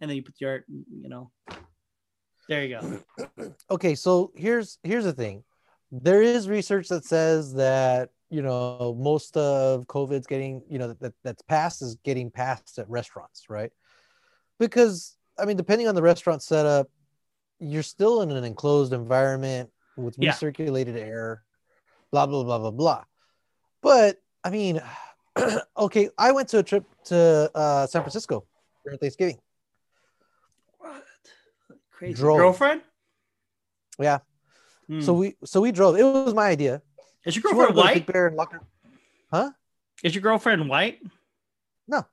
[0.02, 1.30] and then you put your, you know."
[2.50, 3.54] There you go.
[3.70, 5.44] Okay, so here's here's the thing.
[6.02, 11.14] There is research that says that you know most of COVID's getting you know that
[11.24, 13.72] that's passed is getting passed at restaurants, right?
[14.60, 16.90] Because I mean, depending on the restaurant setup,
[17.60, 20.32] you're still in an enclosed environment with Yeah.
[20.32, 21.44] recirculated air,
[22.12, 23.04] blah blah blah blah blah.
[23.84, 24.82] But I mean,
[25.78, 28.46] okay, I went to a trip to uh, San Francisco
[28.84, 29.38] during Thanksgiving.
[30.80, 31.06] What?
[31.92, 32.40] Crazy Drove.
[32.40, 32.82] girlfriend?
[34.00, 34.20] Yeah,
[34.88, 35.02] Hmm.
[35.02, 35.96] so we so we drove.
[35.98, 36.82] It was my idea.
[37.26, 37.94] is your girlfriend to go to white?
[37.94, 38.54] Big Bear and lock
[39.32, 39.54] her.
[40.04, 41.00] Is your girlfriend white?
[41.88, 42.06] No.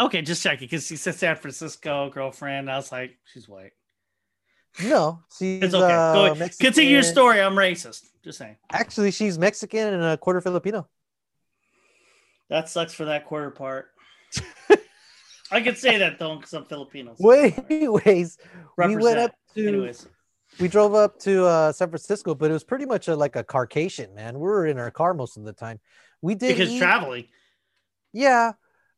[0.00, 2.70] Okay, just checking because she said San Francisco girlfriend.
[2.70, 3.72] I was like, she's white.
[4.82, 5.84] No, she's It's okay.
[5.94, 6.48] uh, Go.
[6.58, 7.40] Continue your story.
[7.40, 8.06] I'm racist.
[8.24, 8.56] Just saying.
[8.72, 10.88] Actually, she's Mexican and a quarter Filipino.
[12.48, 13.90] That sucks for that quarter part.
[15.50, 17.14] I could say that though because I'm Filipino.
[17.14, 18.38] so- Wait, anyways,
[18.78, 20.06] we went up to Anyways,
[20.60, 23.44] we drove up to uh, San Francisco, but it was pretty much a, like a
[23.44, 24.34] Caucasian man.
[24.34, 25.80] We were in our car most of the time.
[26.20, 27.26] We did because eat- traveling.
[28.12, 28.52] Yeah.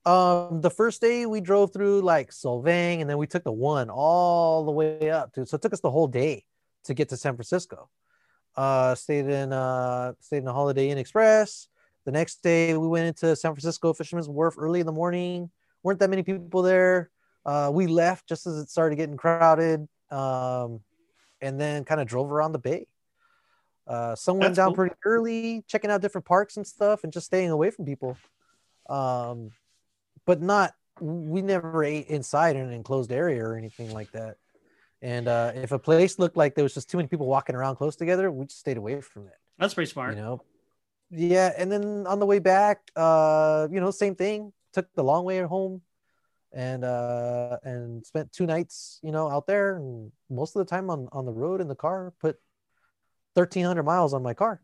[0.07, 3.89] Um, the first day we drove through like Solvang, and then we took the one
[3.89, 5.47] all the way up to.
[5.47, 6.45] So it took us the whole day
[6.85, 7.89] to get to San Francisco.
[8.57, 11.69] Uh, stayed in uh, stayed in the Holiday Inn Express.
[12.05, 15.51] The next day we went into San Francisco Fisherman's Wharf early in the morning.
[15.83, 17.11] weren't that many people there.
[17.47, 20.81] Uh, we left just as it started getting crowded, um,
[21.45, 22.87] and then kind of drove around the bay.
[23.87, 24.77] Uh, sun went That's down cool.
[24.77, 28.17] pretty early, checking out different parks and stuff, and just staying away from people.
[28.89, 29.51] Um,
[30.27, 34.37] but not we never ate inside in an enclosed area or anything like that.
[35.03, 37.77] And uh, if a place looked like there was just too many people walking around
[37.77, 39.35] close together, we just stayed away from it.
[39.59, 40.15] That's pretty smart.
[40.17, 40.43] You know,
[41.11, 41.53] yeah.
[41.59, 44.53] And then on the way back, uh, you know, same thing.
[44.73, 45.83] Took the long way home,
[46.55, 50.89] and uh, and spent two nights, you know, out there, and most of the time
[50.89, 52.15] on on the road in the car.
[52.21, 52.39] Put
[53.35, 54.63] thirteen hundred miles on my car.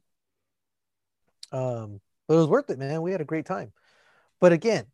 [1.53, 3.03] Um, but it was worth it, man.
[3.03, 3.73] We had a great time.
[4.41, 4.87] But again,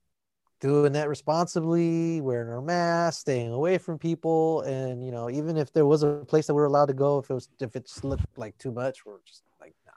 [0.61, 5.71] doing that responsibly, wearing our mask staying away from people, and you know, even if
[5.73, 7.91] there was a place that we were allowed to go, if it was if it
[8.03, 9.93] looked like too much, we're just like, nah.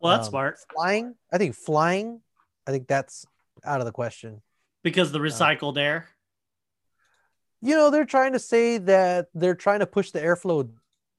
[0.00, 2.22] Well, that's Um, smart Flying, I think flying,
[2.66, 3.26] I think that's
[3.64, 4.40] out of the question.
[4.82, 6.08] Because the recycled air.
[7.60, 10.70] You know, they're trying to say that they're trying to push the airflow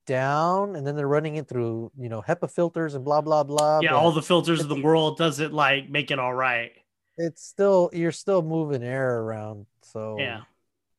[0.05, 3.81] down, and then they're running it through, you know, HEPA filters and blah blah blah.
[3.81, 6.71] Yeah, all the filters of the world doesn't like make it all right.
[7.17, 9.65] it's still you're still moving air around.
[9.81, 10.41] So Yeah.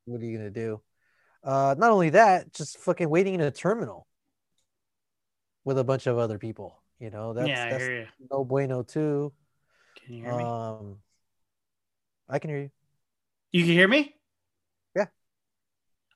[0.04, 0.82] what are you gonna do?
[1.42, 4.06] Uh, not only that, just fucking waiting in a terminal
[5.64, 6.82] with a bunch of other people.
[6.98, 9.32] You know, that's yeah, that's no bueno too.
[9.96, 10.44] Can you hear me?
[10.44, 10.98] Um,
[12.30, 12.70] I can hear you.
[13.52, 14.14] You can hear me?
[14.94, 15.06] Yeah.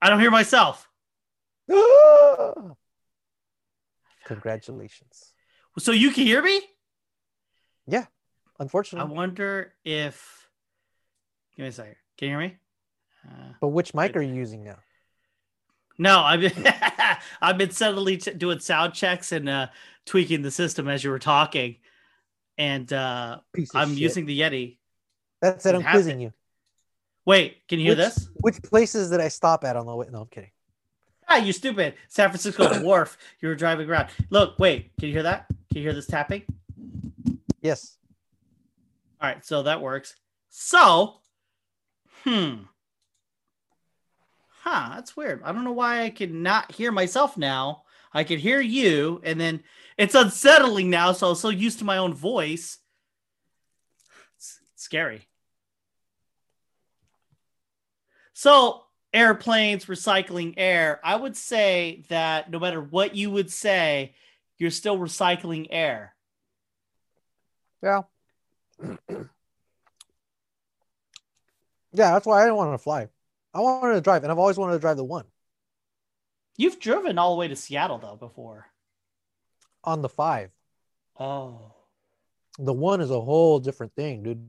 [0.00, 0.88] I don't hear myself.
[4.24, 5.32] Congratulations.
[5.78, 6.60] So you can hear me?
[7.86, 8.06] Yeah.
[8.58, 10.48] Unfortunately, I wonder if.
[11.56, 11.96] Give me a second.
[12.16, 12.56] Can you hear me?
[13.26, 14.76] Uh, but which mic are you using now?
[15.98, 16.52] no, I've been
[17.40, 19.68] I've been suddenly doing sound checks and uh,
[20.06, 21.76] tweaking the system as you were talking,
[22.58, 23.38] and uh,
[23.74, 23.98] I'm shit.
[23.98, 24.78] using the Yeti.
[25.44, 25.74] That's it.
[25.74, 26.32] it I'm quizzing you.
[27.26, 28.28] Wait, can you hear which, this?
[28.40, 30.06] Which places did I stop at on the way?
[30.10, 30.50] No, I'm kidding.
[31.28, 31.94] Ah, you stupid.
[32.08, 33.16] San Francisco Wharf.
[33.40, 34.08] You were driving around.
[34.30, 34.90] Look, wait.
[34.98, 35.46] Can you hear that?
[35.48, 36.44] Can you hear this tapping?
[37.60, 37.96] Yes.
[39.20, 40.14] All right, so that works.
[40.50, 41.16] So,
[42.24, 42.54] hmm.
[44.62, 45.42] Huh, that's weird.
[45.44, 47.82] I don't know why I can not hear myself now.
[48.12, 49.62] I can hear you, and then
[49.98, 51.12] it's unsettling now.
[51.12, 52.78] So I'm so used to my own voice.
[54.36, 55.26] It's scary.
[58.34, 61.00] So, airplanes recycling air.
[61.02, 64.14] I would say that no matter what you would say,
[64.58, 66.14] you're still recycling air.
[67.82, 68.02] Yeah.
[69.08, 69.26] yeah,
[71.92, 73.08] that's why I didn't want to fly.
[73.54, 75.24] I wanted to drive, and I've always wanted to drive the one
[76.56, 78.66] You've driven all the way to Seattle though before.
[79.82, 80.50] on the five.
[81.18, 81.72] Oh.
[82.58, 84.48] The one is a whole different thing, dude.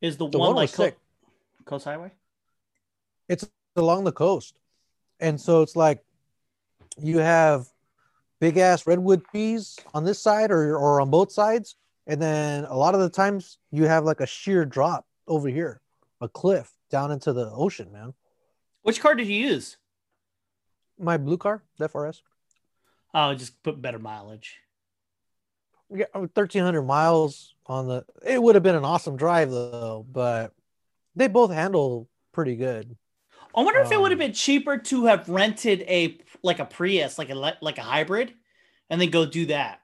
[0.00, 0.92] Is the, The one one like Co-.
[1.64, 2.12] Coast Highway?
[3.32, 4.58] It's along the coast,
[5.18, 6.04] and so it's like
[7.00, 7.66] you have
[8.40, 12.76] big ass redwood trees on this side or or on both sides, and then a
[12.76, 15.80] lot of the times you have like a sheer drop over here,
[16.20, 18.12] a cliff down into the ocean, man.
[18.82, 19.78] Which car did you use?
[20.98, 22.20] My blue car, the FRS.
[23.14, 24.58] Oh, just put better mileage.
[25.88, 28.04] Yeah, oh, thirteen hundred miles on the.
[28.26, 30.52] It would have been an awesome drive though, but
[31.16, 32.94] they both handle pretty good.
[33.54, 36.64] I wonder if it would have Um, been cheaper to have rented a like a
[36.64, 38.34] Prius, like a like a hybrid,
[38.90, 39.80] and then go do that.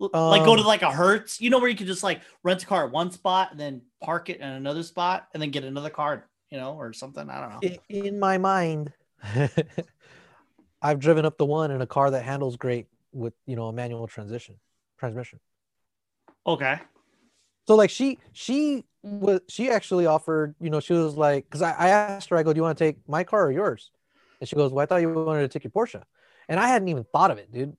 [0.00, 2.22] L- like go to Um, like a Hertz, you know, where you could just like
[2.42, 5.50] rent a car at one spot and then park it in another spot and then
[5.50, 7.28] get another car, you know, or something.
[7.28, 7.64] I don't know.
[7.88, 8.92] In my mind,
[10.82, 13.72] I've driven up the one in a car that handles great with you know a
[13.72, 14.58] manual transition
[14.98, 15.40] transmission.
[16.46, 16.80] Okay.
[17.70, 21.70] So like she she was she actually offered you know she was like because I,
[21.70, 23.92] I asked her I go do you want to take my car or yours,
[24.40, 26.02] and she goes well I thought you wanted to take your Porsche,
[26.48, 27.76] and I hadn't even thought of it, dude.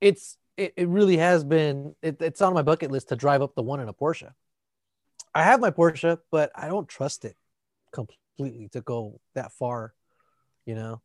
[0.00, 3.54] It's it, it really has been it, it's on my bucket list to drive up
[3.54, 4.32] the one in a Porsche.
[5.34, 7.36] I have my Porsche, but I don't trust it
[7.92, 9.92] completely to go that far,
[10.64, 11.02] you know.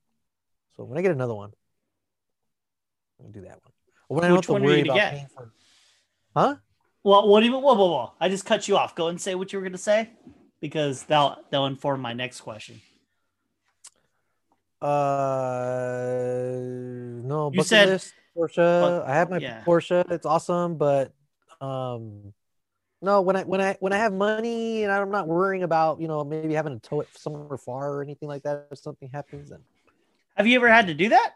[0.77, 1.51] So when I get another one,
[3.21, 3.73] I'll do that one.
[4.08, 5.12] When I don't Which have to one are you worry about get?
[5.12, 5.51] paying for,
[6.34, 6.56] huh?
[7.04, 7.52] Well, what do you?
[7.54, 8.12] Whoa, whoa, whoa!
[8.20, 8.96] I just cut you off.
[8.96, 10.10] Go and say what you were going to say,
[10.60, 12.80] because that'll that'll inform my next question.
[14.82, 16.58] Uh,
[17.24, 17.52] no.
[17.54, 18.56] You said- list, Porsche.
[18.56, 19.64] But- I have my yeah.
[19.66, 20.10] Porsche.
[20.12, 21.12] It's awesome, but
[21.60, 22.34] um,
[23.02, 23.22] no.
[23.22, 26.24] When I when I when I have money and I'm not worrying about you know
[26.24, 29.60] maybe having to tow it somewhere far or anything like that if something happens, then
[30.36, 31.34] Have you ever had to do that?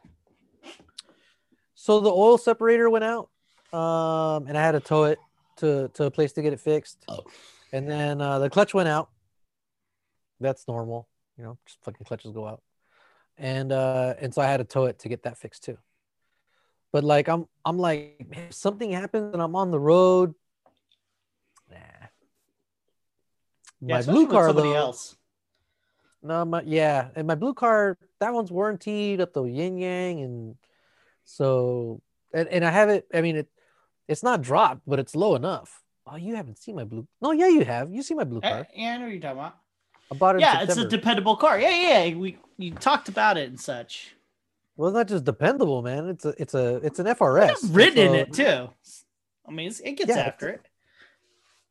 [1.73, 3.29] so the oil separator went out,
[3.77, 5.19] um, and I had to tow it
[5.57, 7.03] to to a place to get it fixed.
[7.07, 7.23] Oh.
[7.71, 9.09] And then uh, the clutch went out.
[10.39, 12.61] That's normal, you know, just fucking clutches go out.
[13.37, 15.77] And uh, and so I had to tow it to get that fixed too.
[16.91, 20.33] But like I'm I'm like, man, if something happens and I'm on the road.
[21.69, 21.77] Nah.
[23.81, 24.75] Yeah, My blue car somebody though.
[24.75, 25.15] else.
[26.23, 30.55] No, my yeah, and my blue car that one's warranted up the yin yang, and
[31.25, 32.01] so
[32.33, 33.05] and, and I have it.
[33.13, 33.47] I mean, it
[34.07, 35.81] it's not dropped, but it's low enough.
[36.07, 37.07] Oh, you haven't seen my blue?
[37.21, 37.91] No, yeah, you have.
[37.91, 38.67] You see my blue Eh, car?
[38.75, 39.57] Yeah, I know what you're talking about.
[40.11, 40.41] I bought it.
[40.41, 41.59] Yeah, it's a dependable car.
[41.59, 42.03] Yeah, yeah.
[42.03, 42.15] yeah.
[42.15, 44.15] We you talked about it and such.
[44.77, 46.07] well, it's not just dependable, man.
[46.09, 47.63] It's a it's a it's an FRS.
[47.63, 48.69] I've ridden in it too.
[49.47, 50.61] I mean, it's, it gets Yeah, after it.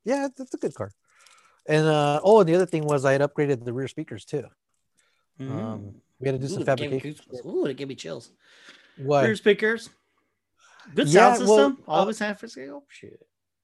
[0.04, 0.90] Yeah, it's, it's a good car.
[1.66, 4.44] And uh oh, and the other thing was I had upgraded the rear speakers too.
[5.40, 7.24] Um, we had to do some Ooh, that me fabrication.
[7.46, 8.30] Ooh, it gave me chills.
[8.96, 9.24] What?
[9.24, 9.90] Rear speakers.
[10.92, 11.84] Good Yeah, sound well, system.
[11.88, 12.84] uh, Always have for scale.
[12.88, 13.20] Shit.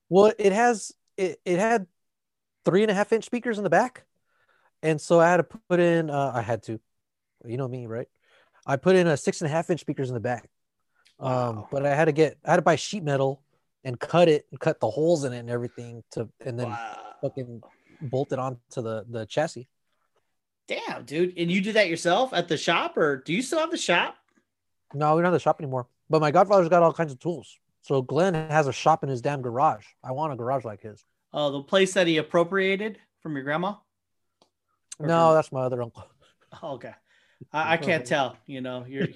[0.09, 1.87] Well, it has it, it had
[2.65, 4.05] three and a half inch speakers in the back.
[4.83, 6.81] And so I had to put in uh, I had to.
[7.45, 8.09] You know me, right?
[8.67, 10.49] I put in a six and a half inch speakers in the back.
[11.19, 11.69] Um, Wow.
[11.71, 13.43] but I had to get I had to buy sheet metal
[13.85, 16.97] and cut it and cut the holes in it and everything to and then Wow.
[17.23, 17.63] fucking
[18.01, 19.69] bolt it onto the the chassis.
[20.69, 21.37] Damn, dude.
[21.37, 24.17] And you did that yourself at the shop, or do you still have the shop?
[24.95, 25.89] No, we don't have the shop anymore.
[26.11, 27.57] But my godfather's got all kinds of tools.
[27.83, 29.87] So Glenn has a shop in his damn garage.
[30.05, 31.05] I want a garage like his.
[31.33, 33.75] Oh, the place that he appropriated from your grandma?
[34.99, 36.05] Or No, from- that's my other uncle.
[36.63, 36.93] Oh, okay.
[37.53, 38.37] I, I can't tell.
[38.47, 39.07] You know, you're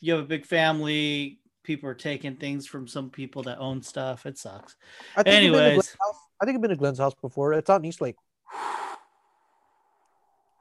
[0.00, 1.40] you have a big family.
[1.64, 4.24] People are taking things from some people that own stuff.
[4.26, 4.76] It sucks.
[5.16, 5.72] I think I've been to Anyways.
[5.74, 6.16] Glenn's house.
[6.40, 7.52] I think I've been to Glenn's house before.
[7.52, 8.16] It's out in Eastlake.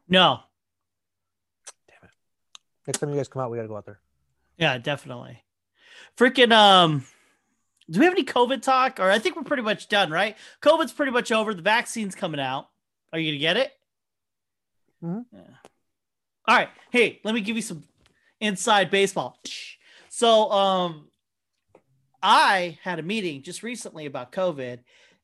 [0.10, 0.40] No.
[1.88, 2.10] Damn it.
[2.86, 4.02] Next time you guys come out, we gotta go out there.
[4.58, 5.42] Yeah, definitely.
[6.18, 7.06] Freaking um
[7.90, 9.00] do we have any COVID talk?
[9.00, 10.38] Or I think we're pretty much done, right?
[10.62, 11.54] COVID's pretty much over.
[11.54, 12.70] The vaccine's coming out.
[13.12, 13.72] Are you gonna get it?
[15.04, 15.26] Mhm.
[15.32, 15.40] Yeah.
[16.48, 16.70] All right.
[16.92, 17.84] Hey, let me give you some
[18.40, 19.40] inside baseball.
[20.10, 21.08] So um
[22.24, 24.80] I had a meeting just recently about COVID,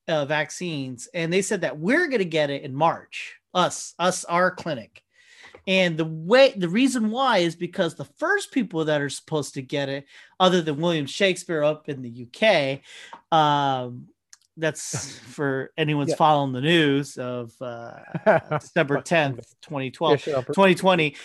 [0.07, 3.35] uh, vaccines, and they said that we're to get it in March.
[3.53, 5.03] Us, us, our clinic.
[5.67, 9.61] And the way, the reason why is because the first people that are supposed to
[9.61, 10.05] get it,
[10.39, 12.79] other than William Shakespeare up in the UK,
[13.37, 14.07] um,
[14.55, 16.15] that's for anyone's Yeah.
[16.15, 17.99] following the news of uh,
[18.59, 20.25] December 10th, 2012.
[20.25, 21.15] Yeah, 2020.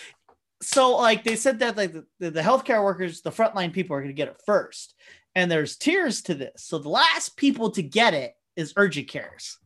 [0.61, 4.01] So, like they said that like the, the, the healthcare workers, the frontline people are
[4.01, 4.93] going to get it first,
[5.35, 6.63] and there's tiers to this.
[6.63, 9.57] So the last people to get it is urgent cares,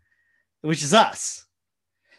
[0.61, 1.46] which is us.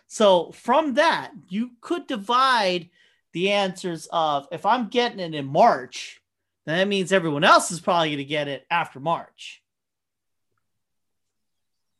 [0.09, 2.89] So from that, you could divide
[3.33, 6.21] the answers of if I'm getting it in March,
[6.65, 9.63] then that means everyone else is probably going to get it after March.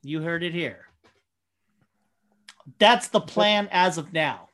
[0.03, 0.87] You heard it here.
[2.79, 4.49] That's the plan as of now.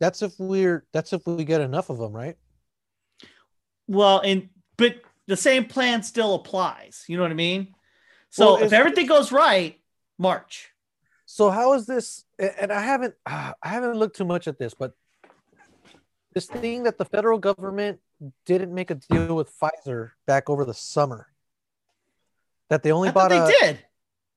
[0.00, 2.36] That's if we're that's if we get enough of them, right?
[3.86, 4.96] Well, and but
[5.28, 7.04] the same plan still applies.
[7.08, 7.74] You know what I mean?
[8.30, 9.80] So Well, if if- everything goes right,
[10.18, 10.71] March.
[11.32, 12.26] So how is this?
[12.38, 14.92] And I haven't ah, I haven't looked too much at this, but
[16.34, 18.00] this thing that the federal government
[18.44, 21.28] didn't make a deal with Pfizer back over the summer.
[22.68, 23.78] That they only I bought they a, did.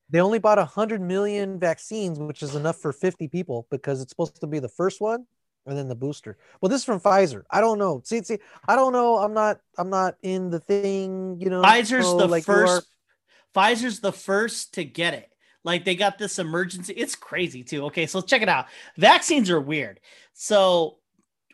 [0.09, 4.11] they only bought a hundred million vaccines, which is enough for 50 people because it's
[4.11, 5.25] supposed to be the first one
[5.65, 6.37] and then the booster.
[6.61, 7.43] Well, this is from Pfizer.
[7.51, 8.03] I don't know.
[8.05, 8.37] See, see,
[8.69, 9.17] I don't know.
[9.17, 11.61] I'm not I'm not in the thing, you know.
[11.61, 12.87] Pfizer's so the like first.
[13.53, 15.29] Pfizer's the first to get it.
[15.66, 16.93] Like they got this emergency.
[16.93, 17.86] It's crazy too.
[17.86, 18.68] Okay, so check it out.
[18.97, 19.99] Vaccines are weird.
[20.34, 20.99] So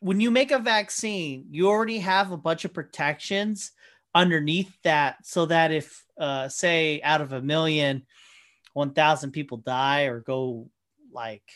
[0.02, 3.72] when you make a vaccine, you already have a bunch of protections
[4.14, 8.06] underneath that, so that if, uh, say, out of a million,
[8.74, 10.70] one thousand people die or go
[11.14, 11.50] like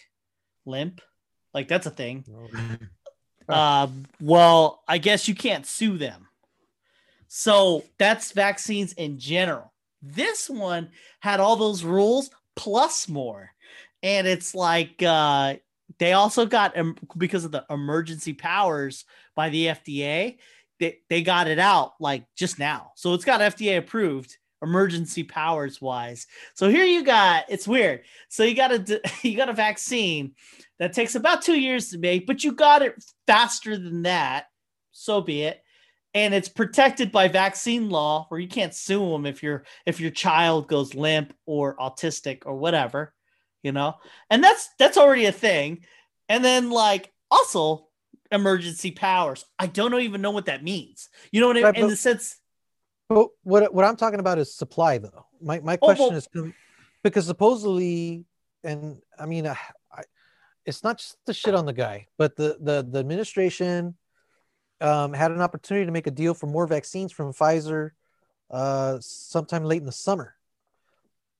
[0.66, 1.01] limp,
[1.53, 2.24] like that's a thing.
[3.49, 6.28] Um, well, I guess you can't sue them.
[7.28, 9.74] So that's vaccines in general.
[10.01, 13.51] This one had all those rules plus more.
[14.03, 15.56] And it's like uh,
[15.99, 16.76] they also got,
[17.18, 20.38] because of the emergency powers by the FDA,
[20.80, 22.91] they, they got it out like just now.
[22.95, 26.28] So it's got FDA approved emergency powers wise.
[26.56, 28.01] So here you got, it's weird.
[28.30, 30.34] So you got a, you got a vaccine
[30.80, 32.95] that takes about two years to make, but you got it
[33.28, 34.45] faster than that.
[34.91, 35.62] So be it.
[36.16, 40.11] And it's protected by vaccine law, where you can't sue them if your if your
[40.11, 43.13] child goes limp or autistic or whatever,
[43.61, 43.95] you know.
[44.30, 45.86] And that's that's already a thing.
[46.30, 47.89] And then like also
[48.32, 49.43] emergency powers.
[49.59, 51.09] I don't even know what that means.
[51.32, 51.84] You know what I mean?
[51.84, 52.38] In the sense,
[53.09, 55.26] But what what I'm talking about is supply, though.
[55.41, 56.53] My my Oh, question well- is um,
[57.03, 58.26] because supposedly,
[58.63, 59.57] and I mean, I,
[59.91, 60.03] I,
[60.66, 63.95] it's not just the shit on the guy, but the the the administration
[64.86, 67.91] um, had an opportunity to make a deal for more vaccines from Pfizer
[68.51, 70.36] uh, sometime late in the summer,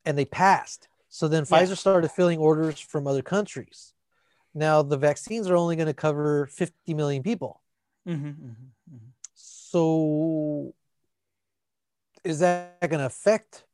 [0.03, 0.87] and they passed.
[1.09, 1.61] So then Yeah.
[1.61, 3.93] Pfizer started filling orders from other countries.
[4.53, 7.61] Now the vaccines are only going to cover 50 million people.
[8.07, 8.55] Mhm, mhm,
[8.91, 9.11] mhm.
[9.33, 10.73] So
[12.23, 13.65] is that going to affect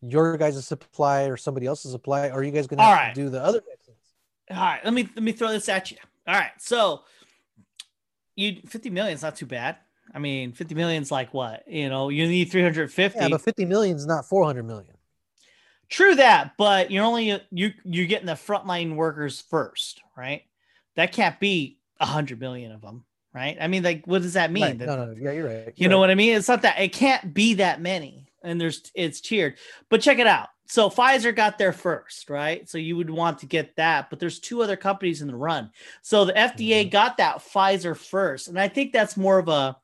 [0.00, 2.28] your guys' supply or somebody else's supply?
[2.28, 3.14] Or are you guys going to right.
[3.14, 3.96] to do the other vaccines?
[4.50, 5.98] all right, let me let me throw this at you.
[6.26, 7.04] All right, so
[8.38, 9.76] you 50 million is not too bad.
[10.14, 11.64] I mean, 50 million is like what?
[11.68, 13.18] You know, you need 350.
[13.18, 14.94] Yeah, but 50 million is not 400 million.
[15.90, 20.42] True that, but you're only you you're getting the frontline workers first, right?
[20.96, 23.56] That can't be a hundred million of them, right?
[23.60, 24.62] I mean, like, what does that mean?
[24.64, 24.78] Right.
[24.78, 25.14] That- No, no, no.
[25.18, 25.72] Yeah, you're right.
[25.76, 26.36] you know what I mean?
[26.36, 29.56] It's not that it can't be that many, and there's it's tiered.
[29.88, 30.48] But check it out.
[30.68, 32.68] So Pfizer got there first, right?
[32.68, 35.70] So you would want to get that, but there's two other companies in the run.
[36.02, 36.90] So the FDA Mhm.
[36.90, 39.78] got that Pfizer first, and I think that's more of a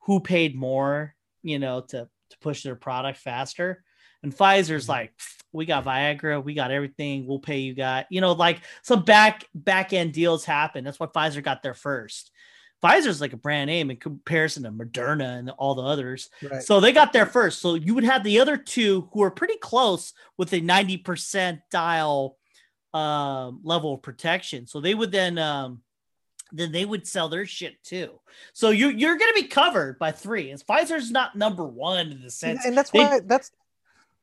[0.00, 3.84] who paid more, you know, to to push their product faster.
[4.22, 4.88] And Pfizer's Mhm.
[4.88, 5.12] like,
[5.52, 9.44] we got Viagra, we got everything, we'll pay you got, you know, like some back
[9.54, 10.82] back end deals happen.
[10.84, 12.30] That's why Pfizer got there first.
[12.82, 16.30] Pfizer's like a brand name in comparison to Moderna and all the others.
[16.42, 16.62] Right.
[16.62, 17.60] So they got there first.
[17.60, 22.34] So you would have the other two who are pretty close with a 90 percentile
[22.92, 24.66] um, level of protection.
[24.66, 25.82] So they would then um,
[26.50, 28.18] then they would sell their shit too.
[28.52, 30.50] So you you're gonna be covered by three.
[30.50, 32.64] And Pfizer's not number one in the sense.
[32.64, 33.52] and that's they- why that's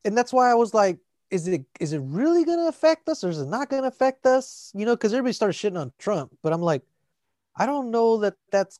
[0.05, 0.99] and that's why I was like,
[1.31, 4.71] is it is it really gonna affect us or is it not gonna affect us?
[4.75, 6.83] You know, because everybody started shitting on Trump, but I'm like,
[7.59, 8.79] I don't know that that's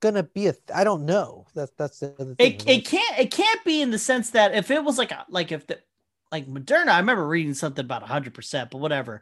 [0.00, 0.52] gonna be a.
[0.52, 1.46] Th- I don't know.
[1.54, 2.54] That's that's the other thing.
[2.54, 5.26] it, it can't it can't be in the sense that if it was like a
[5.28, 5.80] like if the
[6.30, 9.20] like Moderna, I remember reading something about 100%, but whatever.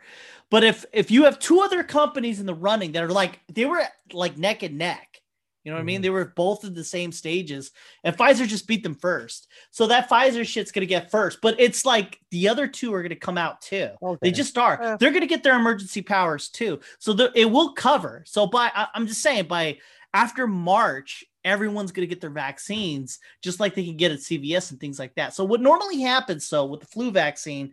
[0.48, 3.64] But if if you have two other companies in the running that are like they
[3.64, 3.82] were
[4.12, 5.19] like neck and neck,
[5.64, 6.00] You know what I mean?
[6.00, 6.02] Mhm.
[6.04, 7.70] They were both at the same stages,
[8.02, 9.48] and Pfizer just beat them first.
[9.70, 13.16] So that Pfizer shit's gonna get first, but it's like the other two are gonna
[13.16, 13.90] come out too.
[14.02, 14.18] Okay.
[14.22, 14.78] They just are.
[14.80, 14.96] Yeah.
[14.98, 16.80] They're gonna get their emergency powers too.
[16.98, 18.22] So the, it will cover.
[18.26, 19.78] So by I, I'm just saying by
[20.14, 24.80] after March, everyone's gonna get their vaccines, just like they can get at CVS and
[24.80, 25.34] things like that.
[25.34, 27.72] So what normally happens, so with the flu vaccine,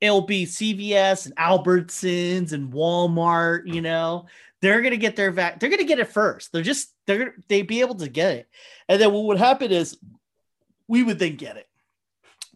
[0.00, 4.26] it'll be CVS and Albertsons and Walmart, you know,
[4.60, 6.52] they're gonna get their vac, they're gonna get it first.
[6.52, 8.48] They're just they're they be able to get it.
[8.88, 9.98] And then what would happen is
[10.86, 11.66] we would then get it.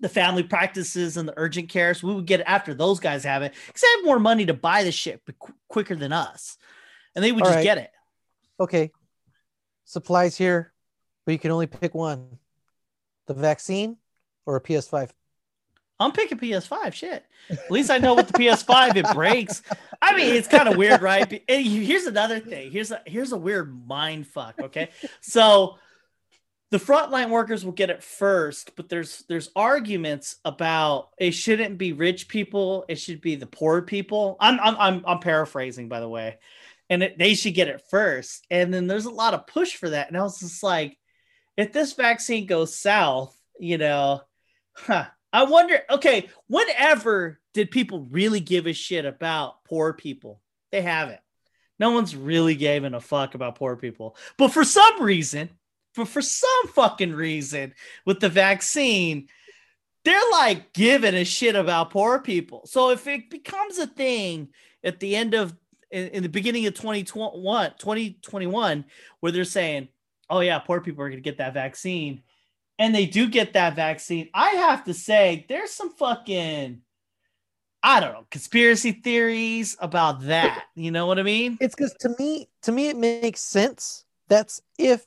[0.01, 3.43] The family practices and the urgent cares, we would get it after those guys have
[3.43, 6.57] it because they have more money to buy the shit qu- quicker than us.
[7.14, 7.64] And they would All just right.
[7.64, 7.90] get it.
[8.59, 8.90] okay.
[9.84, 10.72] Supplies here,
[11.26, 12.38] but you can only pick one:
[13.26, 13.99] the vaccine
[14.47, 15.11] or a PS5.
[16.01, 16.93] I'm picking PS5.
[16.93, 17.24] Shit.
[17.51, 19.62] At least I know with the PS5 it breaks.
[20.01, 21.43] I mean, it's kind of weird, right?
[21.49, 22.70] And Here's another thing.
[22.70, 24.57] Here's a here's a weird mind fuck.
[24.61, 24.90] Okay,
[25.20, 25.76] so
[26.72, 31.93] the frontline workers will get it first, but there's there's arguments about it shouldn't be
[31.93, 32.86] rich people.
[32.88, 34.36] It should be the poor people.
[34.40, 36.38] I'm I'm I'm, I'm paraphrasing, by the way,
[36.88, 38.47] and it, they should get it first.
[38.51, 40.09] And then there's a lot of push for that.
[40.09, 40.97] And I was just like,
[41.59, 44.22] if this vaccine goes south, you know,
[44.72, 45.07] huh?
[45.33, 50.41] I wonder, okay, whenever did people really give a shit about poor people?
[50.70, 51.20] They haven't.
[51.78, 54.16] No one's really given a fuck about poor people.
[54.37, 55.51] But for some reason,
[55.95, 57.74] for, for some fucking reason,
[58.05, 59.28] with the vaccine,
[60.05, 62.62] they're like giving a shit about poor people.
[62.66, 64.49] So if it becomes a thing
[64.85, 65.57] at the end of
[65.91, 68.85] in, in the beginning of 2021, 2021,
[69.20, 69.89] where they're saying,
[70.30, 72.22] oh yeah, poor people are gonna get that vaccine
[72.83, 76.80] and they do get that vaccine, I have to say there's some fucking
[77.80, 80.64] I don't know conspiracy theories about that.
[80.74, 81.59] You know what I mean?
[81.61, 84.05] It's because to me, to me, it makes sense.
[84.28, 85.07] That's if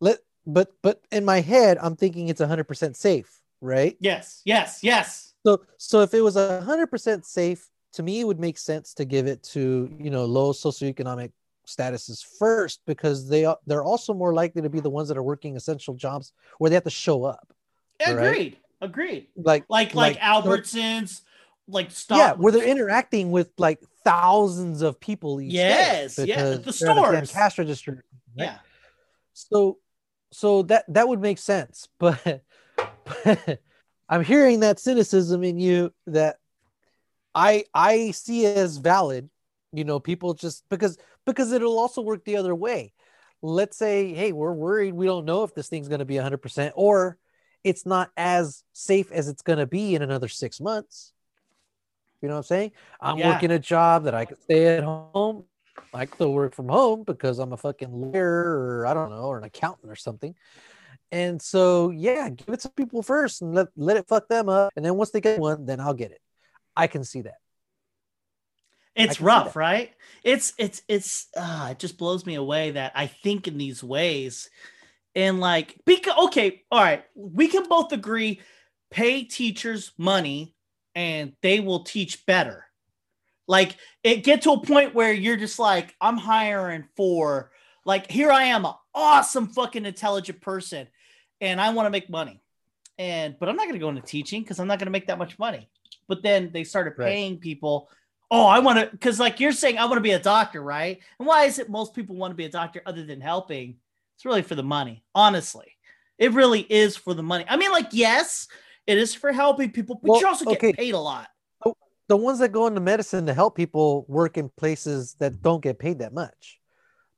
[0.00, 3.96] let, but but in my head, I'm thinking it's 100 percent safe, right?
[3.98, 5.34] Yes, yes, yes.
[5.44, 9.04] So so if it was 100 percent safe, to me, it would make sense to
[9.04, 11.32] give it to you know low socioeconomic
[11.68, 15.22] statuses first because they are they're also more likely to be the ones that are
[15.22, 17.52] working essential jobs where they have to show up.
[18.00, 18.16] Right.
[18.16, 18.56] Agreed.
[18.80, 19.26] Agreed.
[19.36, 21.22] Like Like like, Like, Albertsons,
[21.68, 22.18] like stop.
[22.18, 26.90] yeah, where they're interacting with like thousands of people each Yes, day yeah, the they're
[26.90, 27.32] at a stores.
[27.32, 28.04] cash register.
[28.38, 28.44] right?
[28.46, 28.58] yeah.
[29.34, 29.78] So
[30.32, 32.42] so that that would make sense, but,
[33.24, 33.60] but
[34.08, 36.36] I'm hearing that cynicism in you that
[37.34, 39.28] I I see as valid.
[39.72, 40.96] You know, people just because
[41.28, 42.92] because it'll also work the other way.
[43.42, 44.94] Let's say, hey, we're worried.
[44.94, 47.18] We don't know if this thing's going to be 100% or
[47.62, 51.12] it's not as safe as it's going to be in another six months.
[52.22, 52.72] You know what I'm saying?
[53.00, 53.28] I'm Yeah.
[53.28, 55.44] working a job that I can stay at home.
[55.92, 59.24] I can still work from home because I'm a fucking lawyer or I don't know,
[59.24, 60.34] or an accountant or something.
[61.12, 64.72] And so, yeah, give it to people first and let, let it fuck them up.
[64.76, 66.20] And then once they get one, then I'll get it.
[66.76, 67.38] I can see that.
[68.98, 69.92] It's rough, right?
[70.24, 74.50] It's it's it's uh it just blows me away that I think in these ways.
[75.14, 78.40] And like because okay, all right, we can both agree
[78.90, 80.54] pay teachers money
[80.94, 82.64] and they will teach better.
[83.46, 87.50] Like it get to a point where you're just like, I'm hiring for
[87.84, 90.88] like here I am, an awesome fucking intelligent person,
[91.40, 92.42] and I want to make money.
[92.98, 95.38] And but I'm not gonna go into teaching because I'm not gonna make that much
[95.38, 95.70] money.
[96.08, 97.06] But then they started Right.
[97.06, 97.88] paying people
[98.30, 100.98] oh, I want to, because like you're saying, I want to be a doctor, right?
[101.18, 103.76] And why is it most people want to be a doctor other than helping?
[104.16, 105.76] It's really for the money, honestly.
[106.18, 107.44] It really is for the money.
[107.48, 108.48] I mean, like, yes,
[108.86, 110.72] it is for helping people, but Well, you also get okay.
[110.72, 111.28] paid a lot.
[111.64, 111.76] Oh,
[112.08, 115.78] the ones that go into medicine to help people work in places that don't get
[115.78, 116.58] paid that much.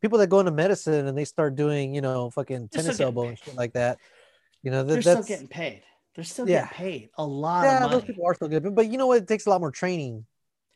[0.03, 3.07] People that go into medicine and they start doing, you know, fucking They're tennis getting
[3.07, 3.45] elbow and paid.
[3.45, 3.99] shit like that.
[4.63, 5.83] You know, that, They're still getting paid.
[6.15, 6.63] They're still Yeah.
[6.63, 8.63] getting paid a lot yeah, of those people are still good.
[8.63, 9.23] But, but you know what?
[9.23, 10.27] It takes a lot more training.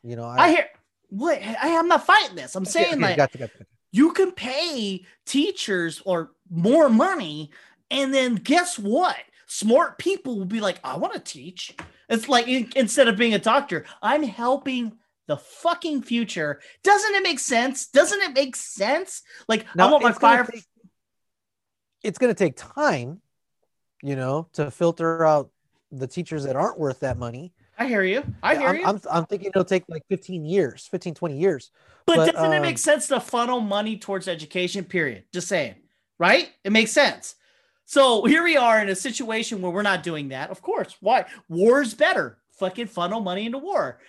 [0.04, 0.66] You know, I hear
[1.08, 2.54] what I, I'm not fighting this.
[2.54, 3.50] I'm saying okay, like
[3.90, 7.50] you can pay teachers or more money
[7.90, 9.16] and then guess what?
[9.46, 11.74] Smart people will be like i want to teach.
[12.08, 14.92] It's like instead of being a doctor i'm helping
[15.26, 16.60] the fucking future.
[16.82, 17.86] Doesn't it make sense?
[17.86, 19.22] Doesn't it make sense?
[19.48, 20.64] Like i want my fire take-
[22.02, 23.22] it's going to take time,
[24.02, 25.50] you know, to filter out
[25.90, 27.54] the teachers that aren't worth that money.
[27.78, 28.24] I hear you.
[28.42, 28.84] I hear I'm, you.
[28.84, 31.70] I'm, I'm thinking it'll take like 15 years, 15, 20 years.
[32.06, 35.24] but, but, doesn't it um, make sense to funnel money towards education period?
[35.32, 35.74] Just saying
[36.18, 36.50] right?
[36.64, 37.36] It makes sense.
[37.86, 40.50] So here we are in a situation where we're not doing that.
[40.50, 41.26] Of course why?
[41.48, 42.38] War's better.
[42.58, 44.00] Fucking funnel money into war.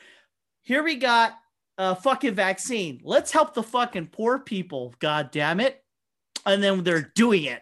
[0.61, 1.34] Here we got
[1.78, 3.01] a fucking vaccine.
[3.03, 5.84] Let's help the fucking poor people god damn it.
[6.45, 7.61] And then they're doing it.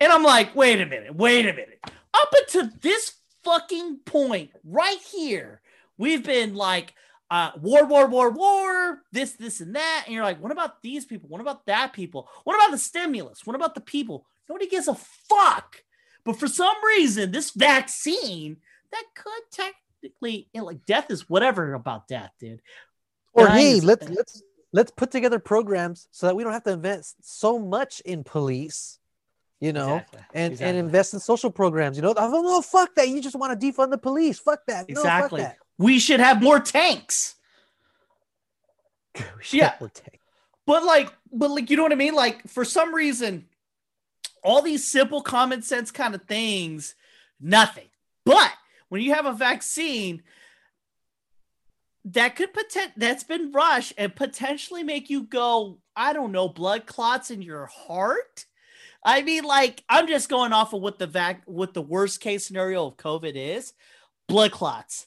[0.00, 1.80] And I'm like, wait a minute, wait a minute.
[2.14, 3.14] Up until this
[3.48, 5.60] fucking point right here,
[5.96, 6.94] we've been like,
[7.30, 10.04] uh, war, war, war, war, this, this, and that.
[10.06, 11.28] And you're like, what about these people?
[11.28, 12.28] What about that people?
[12.44, 13.46] What about the stimulus?
[13.46, 14.26] What about the people?
[14.48, 15.82] Nobody gives a fuck.
[16.24, 18.58] But for some reason, this vaccine
[18.92, 22.62] that could technically, you know, like death is whatever about death, dude.
[23.32, 24.42] Or Dying hey, let's let's
[24.72, 28.98] let's put together programs so that we don't have to invest so much in police,
[29.60, 30.68] you know, Exactly, and exactly.
[30.68, 31.96] and invest in social programs.
[31.96, 32.60] You know, I don't oh, know.
[32.62, 33.08] Fuck that.
[33.08, 34.38] You just want to defund the police.
[34.38, 34.88] Fuck that.
[34.88, 35.42] No, Exactly.
[35.42, 37.36] fuck we should have more tanks.
[39.50, 39.74] Yeah.
[39.80, 40.20] more tank.
[40.66, 42.14] But like, but like, you know what I mean?
[42.14, 43.46] Like, for some reason,
[44.44, 46.94] all these simple common sense kind of things,
[47.40, 47.88] nothing.
[48.24, 48.52] But
[48.90, 50.22] when you have a vaccine
[52.04, 56.86] that could potent that's been rushed and potentially make you go, I don't know, blood
[56.86, 58.46] clots in your heart.
[59.04, 62.46] I mean, like, I'm just going off of what the vac what the worst case
[62.46, 63.72] scenario of COVID is.
[64.28, 65.06] Blood clots.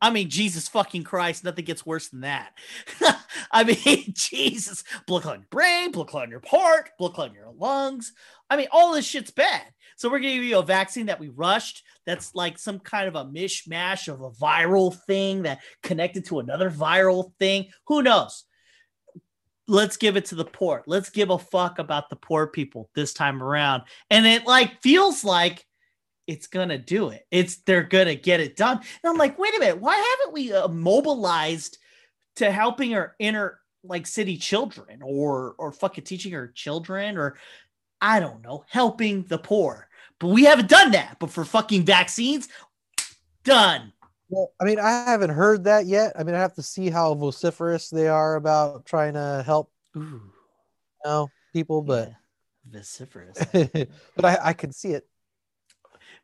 [0.00, 2.52] I mean, Jesus fucking Christ, nothing gets worse than that.
[3.50, 7.30] I mean, Jesus, blood clot in your brain, blood clot in your heart, blood clot
[7.30, 8.12] in your lungs.
[8.48, 9.62] I mean, all this shit's bad.
[9.96, 11.82] So we're gonna you a vaccine that we rushed.
[12.06, 16.70] That's like some kind of a mishmash of a viral thing that connected to another
[16.70, 17.66] viral thing.
[17.88, 18.44] Who knows?
[19.68, 20.82] Let's give it to the poor.
[20.86, 23.82] Let's give a fuck about the poor people this time around.
[24.10, 25.64] And it like feels like
[26.26, 27.26] it's gonna do it.
[27.30, 28.78] It's they're gonna get it done.
[28.78, 31.78] And I'm like, wait a minute, why haven't we uh, mobilized
[32.36, 37.36] to helping our inner like city children or or fucking teaching our children or
[38.00, 39.88] I don't know, helping the poor.
[40.18, 41.16] But we haven't done that.
[41.18, 42.48] But for fucking vaccines,
[43.44, 43.92] done.
[44.30, 46.12] Well, I mean, I haven't heard that yet.
[46.18, 50.00] I mean, I have to see how vociferous they are about trying to help Ooh,
[50.00, 50.20] you
[51.04, 52.14] know, people, but yeah.
[52.70, 53.38] vociferous,
[54.16, 55.06] but I, I can see it.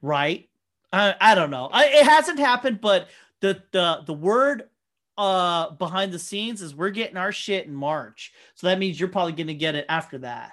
[0.02, 0.48] right?
[0.92, 1.68] I, I don't know.
[1.72, 3.08] I, it hasn't happened, but
[3.40, 4.68] the the the word
[5.16, 8.32] uh behind the scenes is we're getting our shit in March.
[8.54, 10.52] So that means you're probably going to get it after that.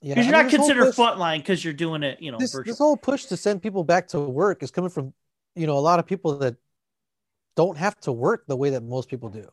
[0.00, 2.38] Yeah, Because I you're mean, not considered push- frontline because you're doing it, you know,
[2.38, 5.12] this, this whole push to send people back to work is coming from
[5.54, 6.56] you know a lot of people that
[7.56, 9.48] don't have to work the way that most people do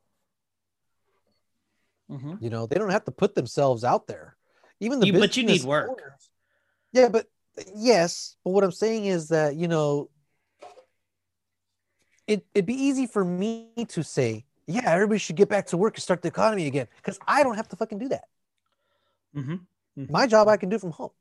[2.10, 2.42] Mhm.
[2.42, 4.36] you know they don't have to put themselves out there
[4.80, 5.90] even the You- but you need work.
[5.90, 6.30] owners-
[6.92, 7.28] yeah but
[7.76, 10.10] yes but what i'm saying is that you know
[12.28, 15.96] it, it'd be easy for me to say yeah everybody should get back to work
[15.96, 18.26] and start the economy again because i don't have to fucking do that
[19.36, 19.62] Mhm.
[20.10, 21.12] my job I can do from home,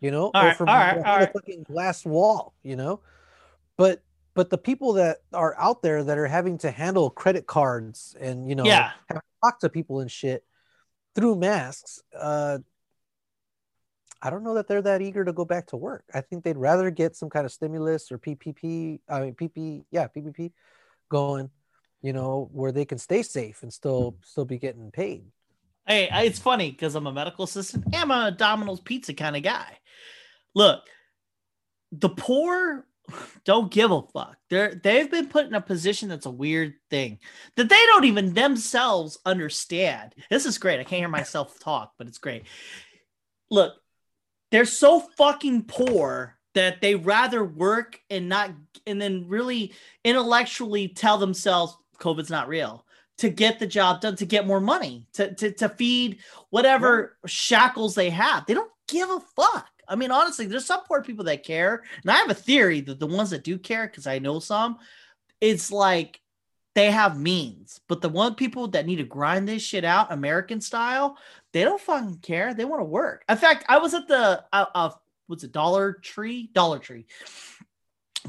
[0.00, 3.00] you know, All or right, from all right, all a fucking glass wall, you know.
[3.76, 4.02] But
[4.34, 8.48] but the people that are out there that are having to handle credit cards and
[8.48, 8.90] you know Yeah.
[9.08, 10.44] have to talk to people and shit
[11.14, 12.58] through masks, uh,
[14.20, 16.04] I don't know that they're that eager to go back to work.
[16.12, 20.08] I think they'd rather get some kind of stimulus or PPP, I mean PP, yeah,
[20.08, 20.52] PPP
[21.08, 21.50] going,
[22.02, 25.26] you know, where they can stay safe and still still be getting paid.
[25.86, 27.84] Hey, it's funny because I'm a medical assistant.
[27.94, 29.78] I'm a Domino's pizza kind of guy.
[30.54, 30.80] Look,
[31.92, 32.86] the poor
[33.44, 34.36] don't give a fuck.
[34.50, 37.18] They're they've been put in a position that's a weird thing
[37.56, 40.14] that they don't even themselves understand.
[40.30, 40.80] This is great.
[40.80, 42.44] I can't hear myself talk, but it's great.
[43.50, 43.74] Look,
[44.50, 48.52] they're so fucking poor that they rather work and not
[48.86, 49.74] and then really
[50.04, 52.84] intellectually tell themselves COVID's not real
[53.18, 57.94] to get the job done, to get more money, to to, to feed whatever shackles
[57.94, 58.46] they have.
[58.46, 59.68] They don't give a fuck.
[59.88, 63.00] I mean, honestly, there's some poor people that care, and I have a theory that
[63.00, 64.78] the ones that do care, because I know some,
[65.40, 66.20] it's like
[66.74, 70.60] they have means, but the one people that need to grind this shit out, American
[70.60, 71.16] style,
[71.52, 72.52] they don't fucking care.
[72.52, 73.24] They want to work.
[73.28, 74.90] In fact, I was at the uh, uh
[75.26, 77.06] what's it, Dollar Tree, Dollar Tree,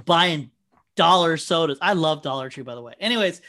[0.06, 0.51] buying
[0.95, 1.80] dollar sodas.
[1.82, 2.93] I love Dollar Tree, by the way.
[2.99, 3.41] Anyways,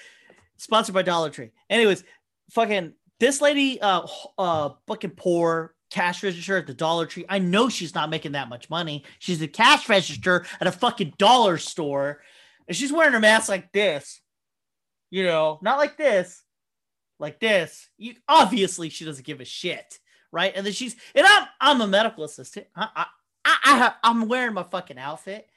[0.56, 1.50] sponsored by Dollar Tree.
[1.68, 2.02] Anyways,
[2.50, 4.06] fucking this lady, uh,
[4.38, 7.24] uh, fucking poor cash register at the Dollar Tree.
[7.28, 9.04] I know she's not making that much money.
[9.18, 12.22] She's a cash register at a fucking dollar store,
[12.66, 14.20] and she's wearing her mask like this.
[15.10, 16.42] You know, not like this,
[17.18, 17.88] like this.
[17.96, 19.98] You obviously she doesn't give a shit,
[20.32, 20.52] right?
[20.54, 22.66] And then she's and I'm I'm a medical assistant.
[22.74, 23.06] I I
[23.44, 25.48] I, I have, I'm wearing my fucking outfit,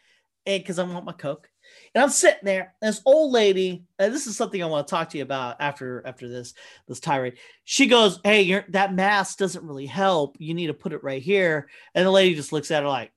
[0.46, 1.50] and because I want my coke.
[1.94, 4.92] And I'm sitting there, and this old lady, and this is something I want to
[4.92, 6.54] talk to you about after after this
[6.88, 7.38] this tirade.
[7.64, 10.38] She goes, "Hey, you're, that mask doesn't really help.
[10.40, 13.12] You need to put it right here." And the lady just looks at her like,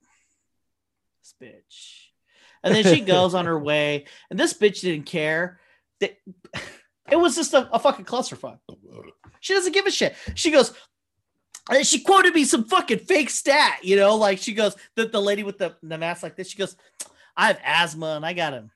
[1.21, 2.09] "This bitch,"
[2.63, 4.07] and then she goes on her way.
[4.31, 5.61] And this bitch didn't care.
[6.01, 6.17] That
[7.11, 8.59] it was just a, a fucking clusterfuck.
[9.41, 10.15] She doesn't give a shit.
[10.35, 10.73] She goes,
[11.71, 15.21] And she quoted me some fucking fake stat, you know, like she goes, the, the
[15.21, 16.77] lady with the, the mask like this, she goes,
[17.37, 18.70] I have asthma and I got him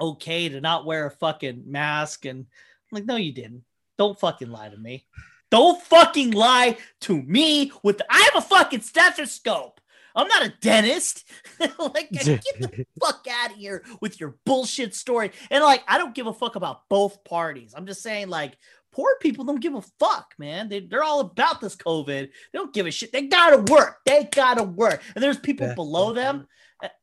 [0.00, 2.24] okay to not wear a fucking mask.
[2.24, 2.46] And I'm
[2.92, 3.64] like, no, you didn't.
[3.98, 5.06] Don't fucking lie to me.
[5.50, 9.80] Don't fucking lie to me with the, I have a fucking stethoscope.
[10.14, 11.30] I'm not a dentist.
[11.60, 15.30] like, get the fuck out of here with your bullshit story.
[15.50, 17.74] And like, I don't give a fuck about both parties.
[17.76, 18.56] I'm just saying, like,
[18.92, 20.70] poor people don't give a fuck, man.
[20.70, 22.06] They, they're all about this COVID.
[22.06, 23.12] They don't give a shit.
[23.12, 23.98] They gotta work.
[24.06, 25.02] They gotta work.
[25.14, 26.48] And there's people below them.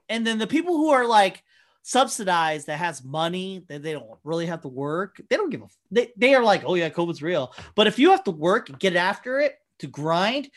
[0.09, 1.43] And then the people who are like
[1.83, 5.67] subsidized that has money that they don't really have to work, they don't give a
[5.91, 7.53] they, they are like, oh yeah, COVID's real.
[7.75, 10.49] But if you have to work and get after it to grind,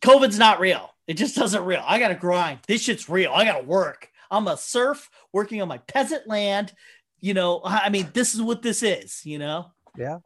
[0.00, 0.90] COVID's not real.
[1.06, 1.82] It just doesn't real.
[1.84, 2.60] I gotta grind.
[2.66, 3.32] This shit's real.
[3.32, 4.08] I gotta work.
[4.30, 6.72] I'm a serf working on my peasant land.
[7.20, 9.72] You know, I mean, this is what this is, you know?
[9.96, 10.18] Yeah.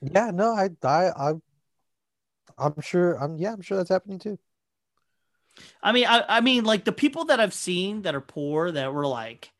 [0.00, 1.32] Yeah, no, I I I
[2.58, 4.38] I'm sure I'm yeah, I'm sure that's happening too.
[5.82, 8.92] I mean, I, I mean, like the people that I've seen that are poor that
[8.92, 9.50] were like,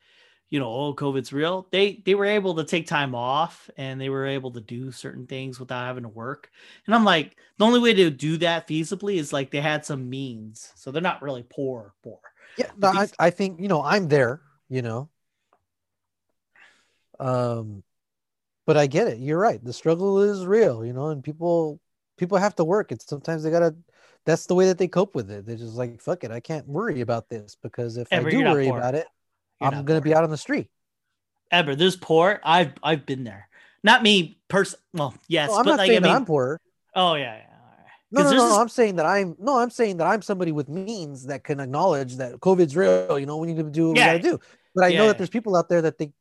[0.49, 1.67] you know, oh, COVID's real.
[1.73, 5.27] They they were able to take time off and they were able to do certain
[5.27, 6.51] things without having to work.
[6.87, 10.09] And I'm like, the only way to do that feasibly is like they had some
[10.09, 12.21] means, so they're not really poor, poor.
[12.57, 15.09] Yeah, no, I, I think you know I'm there, you know.
[17.19, 17.83] Um,
[18.67, 19.19] but I get it.
[19.19, 19.63] You're right.
[19.65, 21.81] The struggle is real, you know, and people
[22.17, 22.93] people have to work.
[22.93, 23.75] It's sometimes they gotta.
[24.27, 25.47] That's the way that they cope with it.
[25.47, 28.43] They're just like, fuck it, I can't worry about this because if Ever, I do
[28.43, 28.79] worry poor.
[28.79, 29.07] about it,
[29.61, 30.05] You're I'm gonna poor.
[30.05, 30.69] be out on the street.
[31.53, 32.41] Ever, this poor.
[32.45, 33.49] I've I've been there.
[33.85, 34.81] Not me, person.
[34.93, 36.61] Well, yes, No, I'm but not like saying I mean, that I'm poor.
[36.97, 37.39] oh yeah, yeah.
[37.39, 37.87] right.
[38.11, 40.69] No, no, no, this- I'm saying that I'm no, I'm saying that I'm somebody with
[40.69, 43.19] means that can acknowledge that COVID's real.
[43.19, 44.15] You know, we need to do what Yeah.
[44.15, 44.41] we gotta do.
[44.75, 45.09] But I Yeah, know yeah.
[45.13, 46.13] that there's people out there that they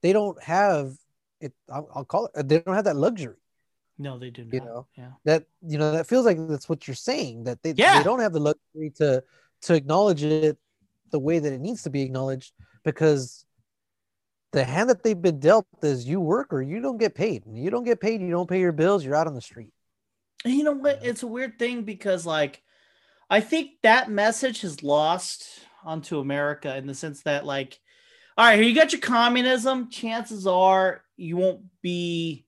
[0.00, 0.94] they don't have
[1.42, 1.52] it.
[1.70, 2.48] I'll, I'll call it.
[2.48, 3.36] They don't have that luxury.
[4.00, 4.54] No, they do not.
[4.54, 5.10] You know, yeah.
[5.26, 7.44] That you know that feels like that's what you're saying.
[7.44, 7.98] That they Yeah.
[7.98, 9.22] they don't have the luxury to
[9.62, 10.56] to acknowledge it
[11.10, 13.44] the way that it needs to be acknowledged because
[14.52, 17.44] the hand that they've been dealt is you work or you don't get paid.
[17.44, 19.72] And you don't get paid, you don't pay your bills, you're out on the street.
[20.44, 21.00] And you know what?
[21.02, 22.62] It's a weird thing because, like,
[23.28, 27.78] I think that message has lost onto America in the sense that, like,
[28.38, 29.90] all right, here you got your communism.
[29.90, 32.46] Chances are you won't be,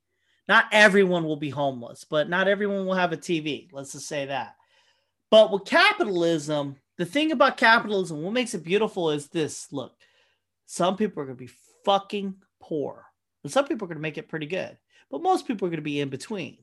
[0.53, 3.69] not everyone will be homeless, but not everyone will have a TV.
[3.73, 4.57] Let's just say that.
[5.31, 9.95] But with capitalism, the thing about capitalism, what makes it beautiful is this look,
[10.67, 11.53] some people are going to be
[11.85, 13.05] fucking poor,
[13.43, 14.77] and some people are going to make it pretty good,
[15.11, 16.59] but most people are going to be in between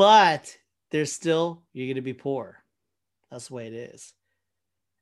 [0.00, 0.56] but
[0.92, 2.56] there's still you're going to be poor.
[3.30, 4.14] That's the way it is.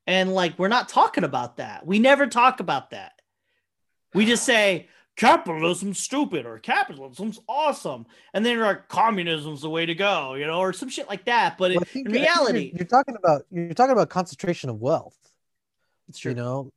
[0.08, 1.86] And like we're not talking about that.
[1.86, 3.12] We never talk about that.
[4.12, 4.88] We just say
[5.18, 10.60] capitalism's stupid or capitalism's awesome, and then like communism's the way to go, you know,
[10.60, 11.58] or some shit like that.
[11.58, 14.70] But Well, it, think- in think you're- reality, you're, talking about you're talking about concentration
[14.70, 15.18] of wealth.
[16.08, 16.30] it's true.
[16.32, 16.72] You know,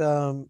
[0.00, 0.48] um,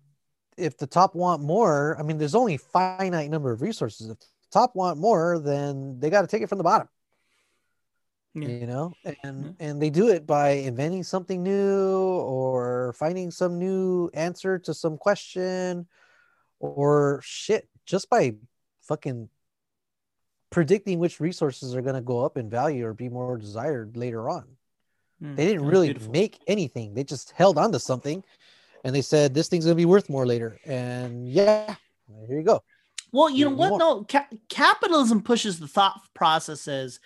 [0.58, 4.10] if the top want more, I mean, there's only finite number of resources.
[4.10, 6.88] If the top want more, then they got to take it from the bottom.
[8.34, 8.48] Yeah.
[8.48, 8.92] You know,
[9.22, 9.52] and Yeah.
[9.68, 14.98] and they do it by inventing something new or finding some new answer to some
[14.98, 15.86] question,
[16.60, 18.34] or shit, just by
[18.82, 19.28] fucking
[20.50, 24.28] predicting which resources are going to go up in value or be more desired later
[24.28, 24.44] on
[25.22, 26.12] Mm, they didn't really beautiful.
[26.12, 26.92] make anything.
[26.92, 28.22] They just held on to something
[28.84, 30.60] and they said this thing's gonna be worth more later.
[30.66, 31.74] And yeah,
[32.28, 32.62] here you go.
[33.12, 33.70] Well, you know what?
[33.70, 37.00] want- No, ca- capitalism pushes the thought processes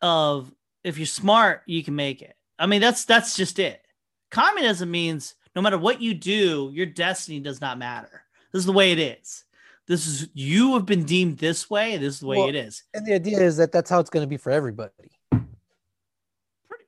[0.00, 0.50] of
[0.84, 2.34] if you're smart, you can make it.
[2.58, 3.84] I mean, that's that's just it.
[4.30, 8.23] Communism means no matter what you do, your destiny does not matter.
[8.54, 9.44] This is the way it is.
[9.88, 11.96] This is you have been deemed this way.
[11.96, 12.84] This is the way Well, it is.
[12.94, 14.92] And the idea is that that's how it's gonna be for everybody.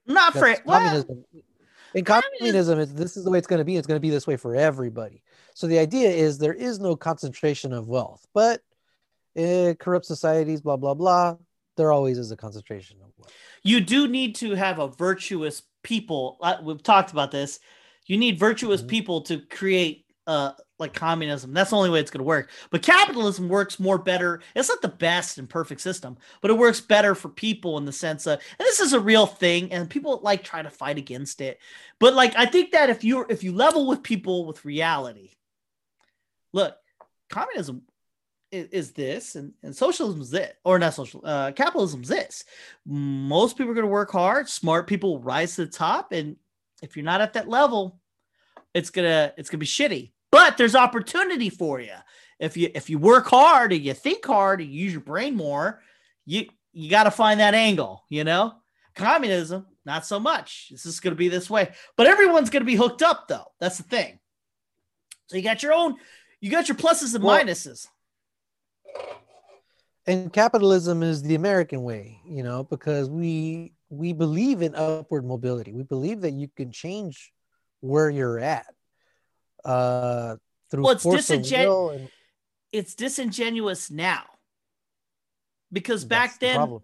[0.06, 1.24] Not for That's well, communism.
[1.92, 3.76] In communism- communism, this is the way it's gonna be.
[3.76, 5.24] It's gonna be this way for everybody.
[5.54, 8.62] So the idea is there is no concentration of wealth, but
[9.34, 11.36] in corrupt societies, blah blah blah,
[11.76, 13.32] there always is a concentration of wealth.
[13.64, 16.38] you do need to have a virtuous people.
[16.40, 17.58] Uh, we've talked about this.
[18.06, 18.88] You need virtuous Mhm.
[18.88, 21.52] people to create uh like communism.
[21.52, 22.50] That's the only way it's going to work.
[22.70, 24.40] But capitalism works more better.
[24.54, 27.92] It's not the best and perfect system, but it works better for people in the
[27.92, 31.40] sense of and this is a real thing and people like try to fight against
[31.40, 31.58] it.
[31.98, 35.30] But like I think that if you if you level with people with reality.
[36.52, 36.76] Look,
[37.28, 37.82] communism
[38.50, 42.44] is, is this and, and socialism is this or not social uh capitalism is this
[42.84, 46.36] most people are going to work hard smart people rise to the top and
[46.82, 48.00] if you're not at that level
[48.72, 51.94] it's gonna it's gonna be shitty but there's opportunity for you
[52.38, 55.34] if you if you work hard and you think hard and you use your brain
[55.34, 55.80] more
[56.24, 58.52] you you got to find that angle, you know?
[58.94, 60.68] Communism, not so much.
[60.70, 63.46] This is going to be this way, but everyone's going to be hooked up though.
[63.60, 64.18] That's the thing.
[65.28, 65.94] So you got your own,
[66.40, 67.86] you got your pluses and Well- minuses.
[70.06, 75.72] and capitalism is the American way, you know, because we we believe in upward mobility.
[75.72, 77.32] We believe that you can change
[77.80, 78.66] where you're at
[79.66, 80.36] uh
[80.70, 82.08] through Well, it's force disingen- and
[82.72, 84.24] It's disingenuous now
[85.72, 86.82] because that's back then, problem.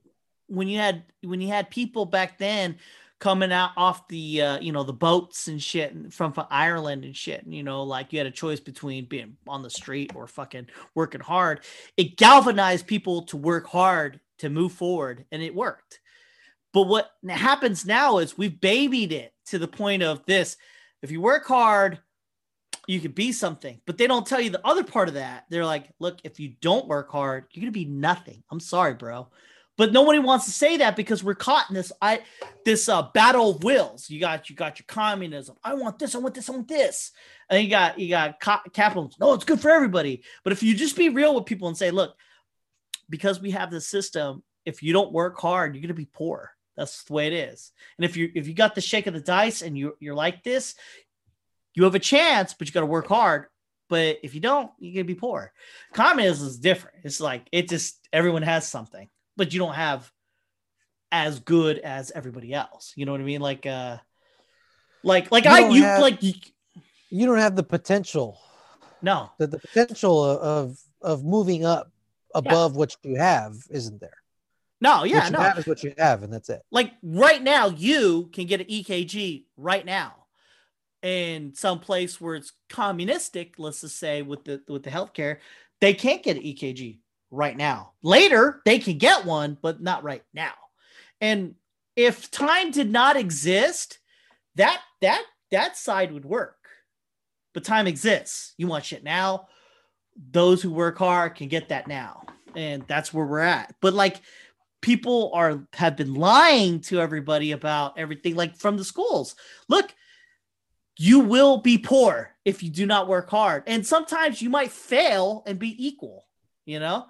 [0.48, 2.78] when you had when you had people back then
[3.18, 7.16] coming out off the uh, you know the boats and shit from, from Ireland and
[7.16, 10.26] shit, and, you know, like you had a choice between being on the street or
[10.26, 11.60] fucking working hard.
[11.96, 16.00] It galvanized people to work hard to move forward, and it worked.
[16.72, 20.56] But what happens now is we've babied it to the point of this:
[21.02, 22.00] if you work hard,
[22.86, 23.80] you could be something.
[23.86, 25.44] But they don't tell you the other part of that.
[25.48, 28.42] They're like, look, if you don't work hard, you're gonna be nothing.
[28.50, 29.28] I'm sorry, bro.
[29.78, 32.20] But nobody wants to say that because we're caught in this i
[32.64, 34.10] this uh battle of wills.
[34.10, 35.56] You got you got your communism.
[35.64, 37.12] I want this i want this i want this.
[37.48, 39.16] And you got you got ca- capitalism.
[39.20, 40.22] No it's good for everybody.
[40.44, 42.16] But if you just be real with people and say look
[43.08, 46.50] because we have this system if you don't work hard you're going to be poor.
[46.76, 47.72] That's the way it is.
[47.98, 50.42] And if you if you got the shake of the dice and you you're like
[50.42, 50.74] this
[51.74, 53.46] you have a chance but you got to work hard
[53.88, 55.52] but if you don't you're going to be poor
[55.92, 60.10] communism is different it's like it just everyone has something but you don't have
[61.12, 62.94] as good as everybody else.
[62.96, 63.42] You know what I mean?
[63.42, 63.98] Like, uh,
[65.04, 66.32] like, like You I, you have- like, you,
[67.10, 68.40] You don't have the potential,
[69.02, 71.92] no, the, the potential of, of moving up
[72.34, 74.16] above what you have isn't there.
[74.80, 75.40] no, yeah, what you no.
[75.40, 76.62] have is what you have, and that's it.
[76.70, 80.14] Like right now, you can get an EKG right now
[81.02, 83.54] in some place where it's communistic.
[83.58, 85.38] Let's just say with the with the healthcare,
[85.80, 86.98] they can't get an EKG
[87.30, 87.92] right now.
[88.02, 90.52] Later, they can get one, but not right now.
[91.20, 91.54] And
[91.96, 93.98] if time did not exist,
[94.56, 96.56] that that that side would work.
[97.54, 98.54] But time exists.
[98.56, 99.48] You want shit now.
[100.30, 102.22] Those who work hard can get that now.
[102.54, 103.74] And that's where we're at.
[103.80, 104.20] But like
[104.80, 109.34] people are have been lying to everybody about everything like from the schools.
[109.68, 109.94] Look,
[111.02, 113.64] you will be poor if you do not work hard.
[113.66, 116.28] And sometimes you might fail and be equal,
[116.64, 117.08] you know?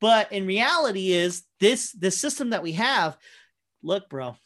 [0.00, 3.18] But in reality is this the system that we have,
[3.82, 4.36] look, bro,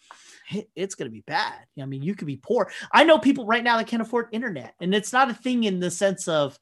[0.74, 1.54] it's going to be bad.
[1.80, 2.72] I mean, you could be poor.
[2.90, 5.78] I know people right now that can't afford internet, and it's not a thing in
[5.78, 6.58] the sense of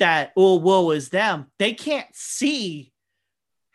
[0.00, 1.46] that, oh, woe is them.
[1.58, 2.92] They can't see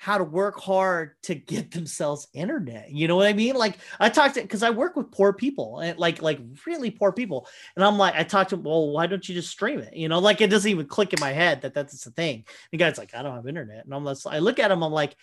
[0.01, 2.89] how to work hard to get themselves internet.
[2.89, 3.55] You know what I mean?
[3.55, 7.11] Like I talked to because I work with poor people and like like really poor
[7.11, 8.55] people, and I'm like I talked to.
[8.55, 9.93] Well, why don't you just stream it?
[9.93, 12.45] You know, like it doesn't even click in my head that that's the thing.
[12.71, 14.83] The guy's like, I don't have internet, and I'm just, I look at him.
[14.83, 15.17] I'm like,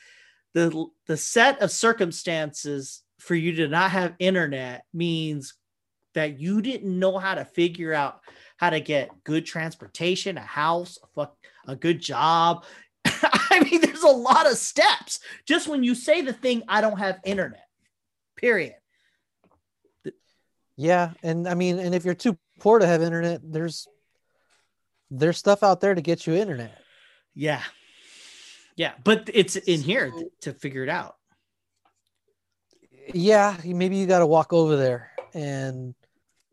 [0.52, 5.54] the the set of circumstances for you to not have internet means
[6.12, 8.20] that you didn't know how to figure out
[8.58, 12.64] how to get good transportation, a house, a, fuck, a good job.
[13.50, 16.98] I mean, there's a lot of steps just when you say the thing, I don't
[16.98, 17.66] have internet,
[18.36, 18.74] period.
[20.76, 23.88] Yeah, and I mean, and if you're too poor to have internet, there's
[25.10, 26.76] there's stuff out there to get you internet.
[27.34, 27.62] Yeah.
[28.76, 28.92] Yeah.
[29.04, 31.16] But it's in here to figure it out.
[33.14, 35.94] Yeah, maybe you got to walk over there and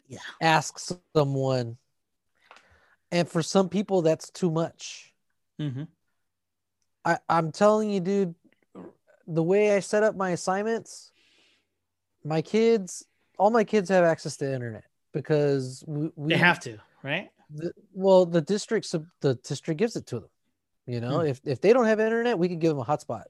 [0.07, 0.19] Yeah.
[0.41, 0.77] ask
[1.15, 1.77] someone.
[3.11, 5.13] And for some people, that's too much.
[5.59, 5.83] Mm-hmm.
[7.05, 8.35] I, I'm telling you, dude,
[9.27, 11.11] the way I set up my assignments,
[12.23, 13.05] my kids,
[13.37, 17.29] all my kids have access to internet because we, we They have to, right?
[17.53, 18.91] the, well, the district,
[19.21, 20.29] the district gives it to them.
[20.85, 23.23] You know, if, if they don't have internet, we can give them a hotspot.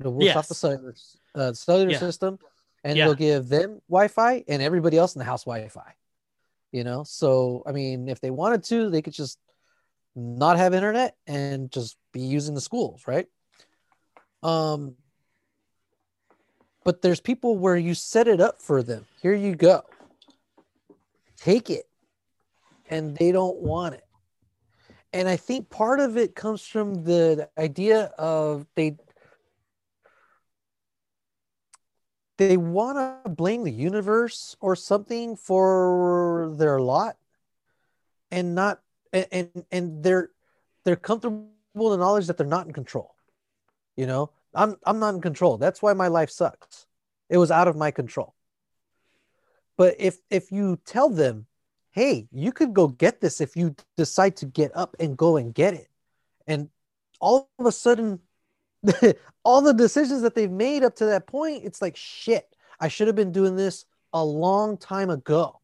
[0.00, 0.58] It works off the Yes.
[0.58, 0.94] cellular,
[1.34, 1.98] uh, cellular Yeah.
[1.98, 2.38] system,
[2.82, 3.04] and Yeah.
[3.04, 5.94] it'll give them Wi-Fi and everybody else in the house Wi-Fi.
[6.72, 9.38] You know, so I mean, if they wanted to, they could just
[10.14, 13.26] not have internet and just be using the schools, right?
[14.42, 14.94] Um,
[16.84, 19.06] but there's people where you set it up for them.
[19.22, 19.82] Here you go.
[21.36, 21.88] Take it.
[22.90, 24.04] And they don't want it.
[25.12, 28.96] And I think part of it comes from the idea of they
[32.36, 37.16] they want to blame the universe or something for their lot
[38.32, 38.80] and not
[39.14, 40.30] and and, and they're
[40.84, 43.14] they're comfortable in the knowledge that they're not in control
[43.96, 46.86] you know i'm i'm not in control that's why my life sucks
[47.30, 48.34] it was out of my control
[49.76, 51.46] but if if you tell them
[51.92, 55.54] hey you could go get this if you decide to get up and go and
[55.54, 55.88] get it
[56.46, 56.68] and
[57.20, 58.20] all of a sudden
[59.44, 62.54] all the decisions that they've made up to that point, it's like shit.
[62.80, 65.60] I should have been doing this a long time ago.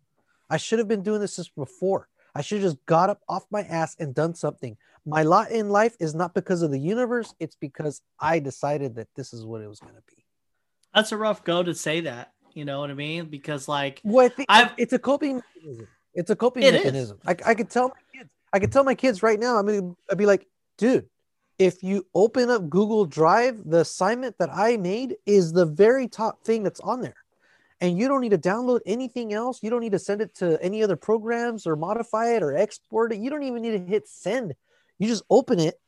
[0.48, 2.08] I should have been doing this since before.
[2.34, 4.76] I should have just got up off my ass and done something.
[5.06, 9.08] My lot in life is not because of the universe, it's because I decided that
[9.16, 10.24] this is what it was going to be.
[10.94, 12.32] That's a rough go to say that.
[12.52, 13.26] You know what I mean?
[13.26, 15.88] Because like, Well, I it's a coping mechanism.
[16.14, 16.84] It's a coping It is.
[16.84, 17.18] mechanism.
[17.26, 18.30] I, I could tell my kids.
[18.52, 19.56] I could tell my kids right now.
[19.56, 21.08] I mean, I'd be like, dude,
[21.58, 26.42] if you open up Google Drive, the assignment that I made is the very top
[26.42, 27.14] thing that's on there,
[27.80, 29.62] and you don't need to download anything else.
[29.62, 33.12] You don't need to send it to any other programs or modify it or export
[33.12, 33.18] it.
[33.18, 34.54] You don't even need to hit send.
[34.98, 35.80] You just open it,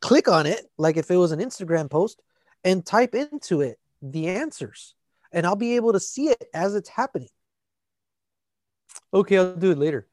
[0.00, 2.22] click on it like if it was an Instagram post,
[2.64, 4.94] and type into it the answers,
[5.32, 7.28] and I'll be able to see it as it's happening.
[9.12, 10.06] Okay, I'll do it later.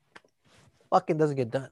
[0.90, 1.70] Fucking doesn't get done.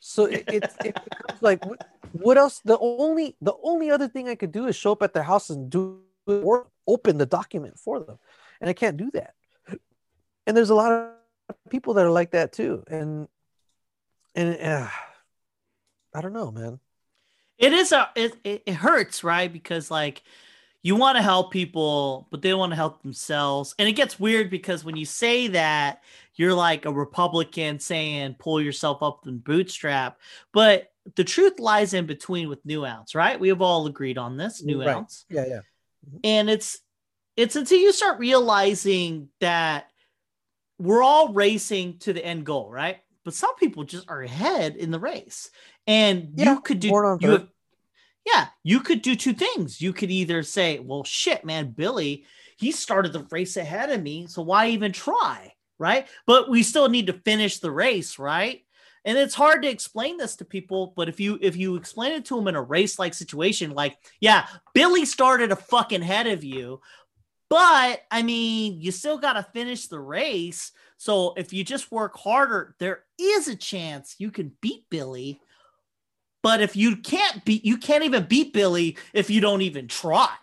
[0.00, 0.98] So it, it, it
[1.40, 2.60] like, what, what else?
[2.64, 5.50] The only the only other thing I could do is show up at their house
[5.50, 8.18] and do or open the document for them,
[8.60, 9.34] and I can't do that.
[10.46, 13.28] And there's a lot of people that are like that too, and
[14.34, 14.88] and uh,
[16.14, 16.78] I don't know, man.
[17.58, 19.52] it is a it, it, hurts, right?
[19.52, 20.22] Because like
[20.82, 23.74] you want to help people, but they want to help themselves.
[23.78, 26.02] And it gets weird because when you say that,
[26.36, 30.18] you're like a Republican saying pull yourself up and bootstrap.
[30.52, 33.38] But the truth lies in between with nuance, right?
[33.38, 34.76] We have all agreed on this Right.
[34.76, 35.24] nuance.
[35.28, 35.60] Yeah, yeah.
[36.24, 36.78] And it's
[37.36, 39.90] it's until you start realizing that
[40.78, 42.98] we're all racing to the end goal right?
[43.24, 45.50] But some people just are ahead in the race.
[45.86, 46.88] And Yeah, you could do
[47.20, 47.48] you have,
[48.24, 49.80] yeah you could do two things.
[49.80, 52.24] You could either say well shit man billy
[52.58, 55.52] he started the race ahead of me so why even try?
[55.78, 56.06] Right?
[56.26, 58.65] But we still need to finish the race right
[59.06, 62.26] and it's hard to explain this to people but if you if you explain it
[62.26, 66.44] to them in a race like situation like yeah billy started a fucking head of
[66.44, 66.80] you
[67.48, 70.72] but i mean you still got to finish the race.
[70.98, 75.40] So if you just work harder there is a chance you can beat billy.
[76.42, 80.34] But if you can't beat you can't even beat billy if you don't even try.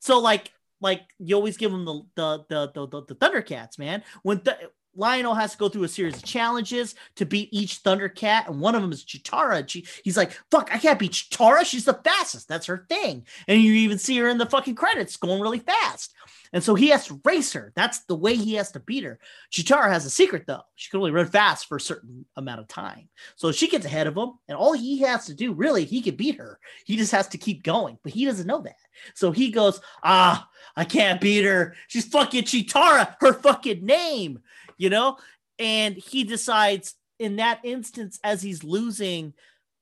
[0.00, 4.02] So like like you always give them the the the the, the, the thundercats man.
[4.22, 4.56] When the
[4.96, 8.74] Lion-O has to go through a series of challenges to beat each Thundercat, and one
[8.74, 9.68] of them is Cheetara.
[9.68, 11.64] She, he's like, "Fuck, I can't beat Cheetara.
[11.64, 12.48] She's the fastest.
[12.48, 16.14] That's her thing." And you even see her in the fucking credits going really fast.
[16.52, 17.72] And so he has to race her.
[17.74, 19.18] That's the way he has to beat her.
[19.50, 20.62] Cheetara has a secret though.
[20.76, 23.08] She can only run fast for a certain amount of time.
[23.34, 26.14] So she gets ahead of him, and all he has to do, really, he can
[26.14, 26.60] beat her.
[26.84, 28.76] He just has to keep going, but he doesn't know that.
[29.14, 31.74] So he goes, "Ah, I can't beat her.
[31.88, 33.16] She's fucking Cheetara.
[33.20, 34.40] Her fucking name."
[34.76, 35.18] You know?
[35.58, 39.34] And he decides in that instance as he's losing,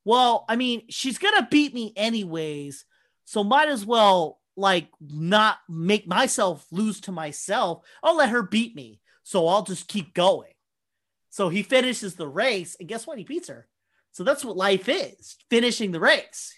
[0.04, 2.84] well, I mean, she's going to beat me anyways.
[3.24, 7.84] So might as well like not make myself lose to myself.
[8.02, 9.00] I'll let her beat me.
[9.22, 10.52] So I'll just keep going.
[11.30, 13.16] So he finishes the race, and guess what?
[13.16, 13.66] He beats her.
[14.10, 16.52] So that's what life is finishing the race.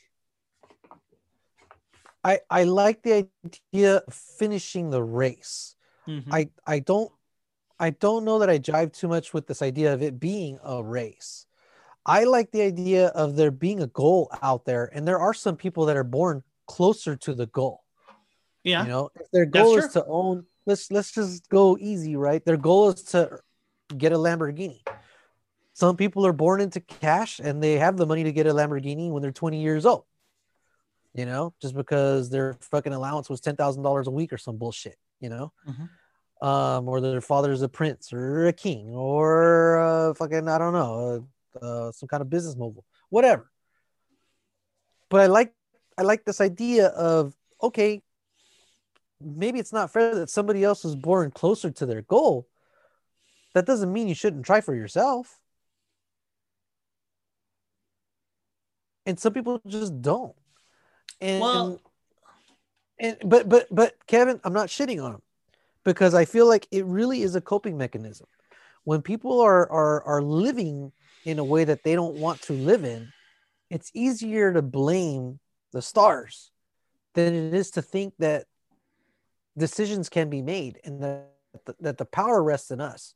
[2.24, 5.76] I I like the idea of finishing the race.
[6.08, 6.24] Mhm.
[6.32, 7.12] I I don't
[7.78, 10.82] I don't know that I jive too much with this idea of it being a
[10.82, 11.46] race.
[12.06, 15.56] I like the idea of there being a goal out there, and there are some
[15.56, 17.82] people that are born closer to the goal.
[18.62, 18.82] yeah.
[18.82, 22.44] You know, if their goal is to own, let's let's just go easy, right?
[22.44, 23.40] Their goal is to
[23.96, 24.80] get a Lamborghini.
[25.72, 29.10] Some people are born into cash and they have the money to get a Lamborghini
[29.10, 30.04] when they're 20 years old.
[31.14, 34.56] You know, just because their fucking allowance was ten thousand dollars a week or some
[34.56, 34.96] bullshit.
[35.20, 35.88] You know, Mhm.
[36.42, 41.26] Um, or their father's a prince or a king or uh, fucking I don't know,
[41.60, 43.50] uh, uh, some kind of business mogul, whatever.
[45.10, 45.54] But I like
[45.96, 48.02] I like this idea of okay,
[49.20, 52.48] maybe it's not fair that somebody else was born closer to their goal.
[53.54, 55.38] That doesn't mean you shouldn't try for yourself.
[59.06, 60.34] And some people just don't.
[61.20, 61.80] And, Well-
[62.98, 65.22] and but but but Kevin, I'm not shitting on him
[65.84, 68.26] because I feel like it really is a coping mechanism.
[68.84, 70.92] When people are are are living
[71.24, 73.12] in a way that they don't want to live in,
[73.70, 75.40] it's easier to blame
[75.72, 76.50] the stars
[77.14, 78.46] than it is to think that
[79.56, 81.30] decisions can be made and that
[81.64, 83.14] the, that the power rests in us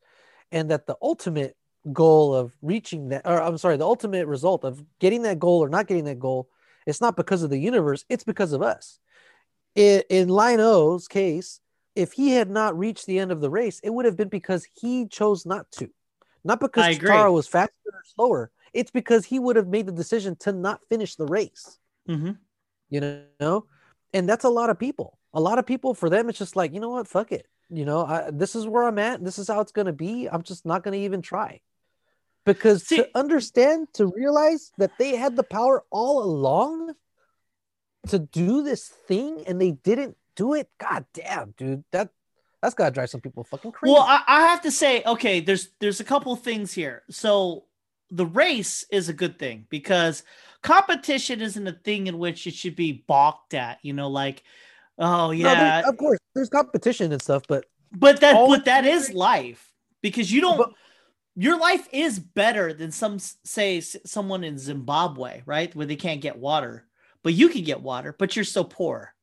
[0.53, 1.57] and that the ultimate
[1.93, 5.69] goal of reaching that or I'm sorry the ultimate result of getting that goal or
[5.69, 6.49] not getting that goal
[6.87, 8.99] it's not because of the universe it's because of us
[9.75, 11.61] in, in Lion-O's case
[11.99, 14.67] if he had not reached the end of the race it would have been because
[14.81, 15.91] he chose not to
[16.45, 16.85] not because.
[16.97, 20.81] Cheetara was faster or slower it's because he would have made the decision to not
[20.89, 21.79] finish the race
[22.09, 22.39] Mhm.
[22.91, 23.01] You
[23.39, 23.67] know,
[24.15, 25.19] and that's a lot of people.
[25.35, 27.47] A lot of people for them, it's just like you know what, fuck it.
[27.69, 29.23] You know, I, this is where I'm at.
[29.23, 30.27] This is how it's gonna be.
[30.27, 31.61] I'm just not gonna even try
[32.47, 36.95] because See- to understand to realize that they had the power all along
[38.09, 42.09] to do this thing and they didn't do it god damn dude that
[42.63, 45.69] that's gotta drive some people fucking crazy Well, I, I have to say, okay, there's
[45.79, 47.03] there's a couple things here.
[47.09, 47.67] So
[48.11, 50.23] the race is a good thing because
[50.63, 53.79] competition isn't a thing in which it should be balked at.
[53.83, 54.43] You know, like,
[54.99, 59.13] oh yeah, there- of course there's competition and stuff but but that but that is
[59.13, 59.73] life
[60.03, 60.59] because you don't.
[60.59, 60.73] But-
[61.41, 66.37] your life is better than some say someone in Zimbabwe, right, where they can't get
[66.37, 66.89] water,
[67.23, 69.15] but you can get water, but you're so poor.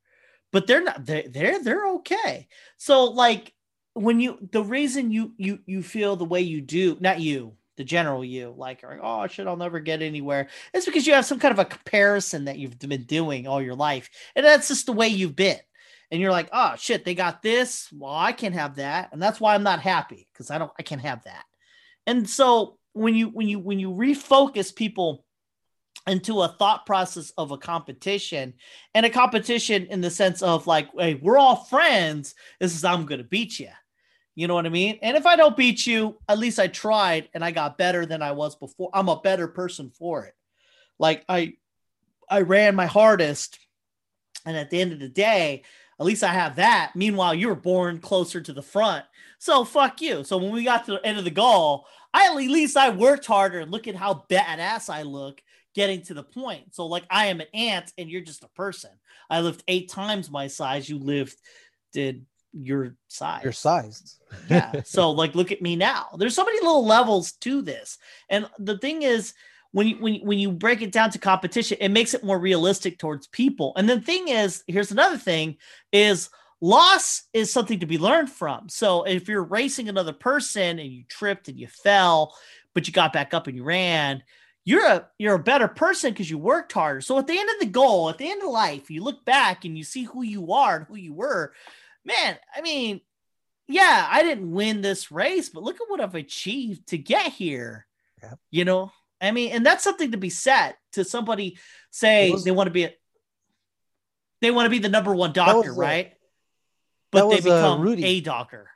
[0.56, 1.06] But they're not.
[1.06, 2.48] They're they're they're okay.
[2.78, 3.54] So like
[3.92, 7.84] when you the reason you you you feel the way you do, not you, the
[7.84, 10.48] general you, like oh shit, I'll never get anywhere.
[10.74, 13.76] It's because you have some kind of a comparison that you've been doing all your
[13.76, 15.60] life, and that's just the way you've been.
[16.10, 17.90] And you're like, oh shit, they got this.
[17.92, 20.84] Well, I can't have that, and that's why I'm not happy because I don't, I
[20.84, 21.44] can't have that.
[22.08, 25.25] And so when you when you when you refocus people
[26.08, 28.54] into a thought process of a competition
[28.94, 32.36] and a competition in the sense of like, hey, we're all friends.
[32.60, 33.70] This is I'm gonna beat you.
[34.36, 35.00] You know what I mean?
[35.02, 38.22] And if I don't beat you, at least I tried and I got better than
[38.22, 38.90] I was before.
[38.94, 40.36] I'm a better person for it.
[41.00, 41.54] Like I
[42.30, 43.60] I ran my hardest.
[44.46, 45.64] And at the end of the day,
[46.00, 46.92] at least I have that.
[46.96, 49.06] Meanwhile, you were born closer to the front.
[49.40, 50.24] So fuck you.
[50.24, 53.26] So when we got to the end of the goal, I at least I worked
[53.26, 55.42] harder and look at how badass I look
[55.76, 56.74] getting to the point.
[56.74, 58.92] So like I am an ant and you're just a person.
[59.30, 60.90] I lived eight times my size.
[60.90, 61.36] You lived
[61.94, 63.44] did your size.
[63.44, 64.18] your size
[64.50, 64.82] yeah.
[64.86, 66.08] So like look at me now.
[66.18, 67.98] There's so many little levels to this.
[68.30, 69.34] And the thing is
[69.72, 72.40] when you when you, when you break it down to competition, it makes it more
[72.40, 73.74] realistic towards people.
[73.76, 75.58] And the thing is, here's another thing
[75.92, 76.30] is
[76.62, 78.70] loss is something to be learned from.
[78.70, 82.34] So if you're racing another person and you tripped and you fell,
[82.74, 84.24] but you got back up and you ran,
[84.66, 87.00] you're a you're a better person because you worked harder.
[87.02, 89.64] So at the end of the goal, at the end of life, you look back
[89.64, 91.54] and you see who you are and who you were.
[92.04, 93.02] Man, I mean,
[93.68, 97.86] yeah, I didn't win this race, but look at what I've achieved to get here.
[98.24, 98.40] Yep.
[98.52, 98.92] You know,
[99.22, 101.58] I mean, and that's something to be said to somebody
[101.92, 102.94] say was- they want to be a,
[104.42, 106.10] they want to be the number one doctor, right?
[106.12, 106.18] that
[107.12, 108.04] But they become Rudy.
[108.04, 108.70] a doctor.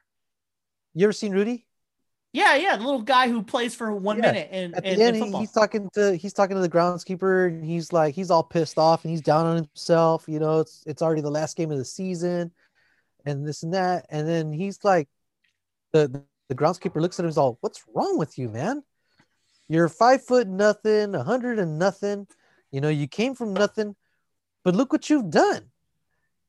[0.93, 1.65] you ever seen rudy
[2.31, 5.01] Yeah, yeah, the little guy who plays for one Yeah, minute and at the in
[5.01, 5.41] end football.
[5.41, 9.03] he's talking to he's talking to the groundskeeper and he's like he's all pissed off
[9.03, 11.85] and he's down on himself you know it's it's already the last game of the
[11.85, 12.51] season
[13.25, 15.07] and this and that and then he's like
[15.91, 18.83] the the groundskeeper looks at him and is all what's wrong with you man
[19.67, 22.27] you're five foot nothing a hundred and nothing
[22.71, 23.95] you know you came from nothing
[24.63, 25.71] but look what you've done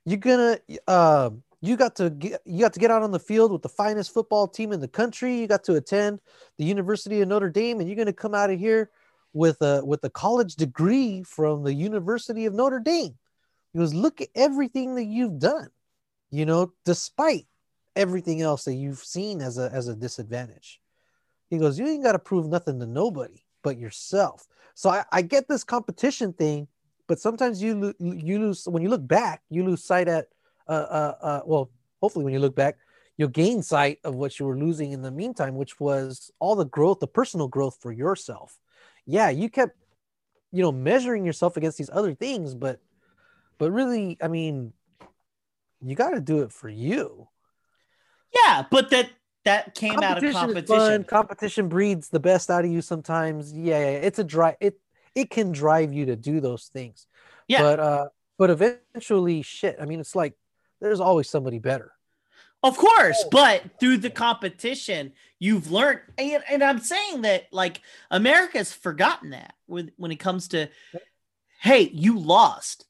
[0.05, 1.31] you're gonna uh,
[1.61, 4.13] you got to get you got to get out on the field with the finest
[4.13, 6.21] football team in the country you got to attend
[6.59, 8.91] the University of Notre Dame, and you're going to come out of here
[9.33, 13.17] with a with a college degree from the University of Notre Dame.
[13.73, 15.69] He goes, look at everything that you've done,
[16.31, 17.47] you know, despite
[17.95, 20.81] everything else that you've seen as a as a disadvantage.
[21.51, 24.47] He goes, you ain't got to prove nothing to nobody but yourself.
[24.75, 26.69] So I, I get this competition thing,
[27.07, 30.29] but sometimes you you lose when you look back, you lose sight at
[30.71, 30.87] uh
[31.21, 32.77] uh, uh well, hopefully when you look back,
[33.17, 36.65] you'll gain sight of what you were losing in the meantime, which was all the
[36.65, 38.59] growth, the personal growth for yourself.
[39.07, 39.77] Yeah, you kept,
[40.53, 42.81] you know, measuring yourself against these other things, but,
[43.59, 44.73] but really, I mean,
[45.83, 47.29] you got to do it for you.
[48.35, 49.11] yeah, but that
[49.45, 51.05] that came out of competition.
[51.05, 53.53] Competition breeds the best out of you sometimes.
[53.53, 54.57] Yeah, yeah, it's a drive.
[54.61, 54.79] It
[55.15, 57.07] it can drive you to do those things.
[57.49, 57.63] Yeah.
[57.63, 59.77] But uh, but eventually, shit.
[59.81, 60.35] I mean, it's like
[60.81, 61.93] there's always somebody better.
[62.63, 63.29] Of course, oh.
[63.31, 67.81] but through the competition, you've learned, and, and I'm saying that like
[68.11, 70.69] America's forgotten that when when it comes to,
[71.63, 72.85] hey, you lost,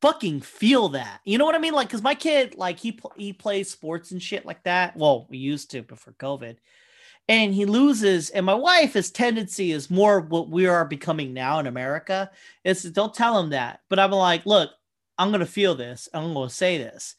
[0.00, 1.20] fucking feel that.
[1.24, 1.72] You know what I mean?
[1.72, 4.96] Like, cause my kid, like he he plays sports and shit like that.
[4.96, 6.56] Well, we used to before COVID,
[7.28, 8.30] and he loses.
[8.30, 12.30] And my wife, his tendency is more what we are becoming now in America.
[12.64, 14.70] Is don't tell him that, but I'm like, look,
[15.18, 16.08] I'm gonna feel this.
[16.12, 17.14] I'm gonna say this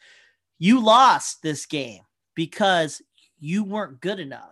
[0.60, 2.02] you lost this game
[2.36, 3.02] because
[3.40, 4.50] you weren't good enough.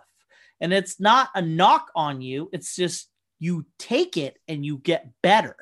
[0.61, 3.09] And it's not a knock on you, it's just
[3.39, 5.55] you take it and you get better.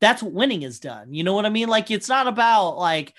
[0.00, 1.12] That's what winning is done.
[1.12, 1.68] You know what I mean?
[1.68, 3.14] Like it's not about like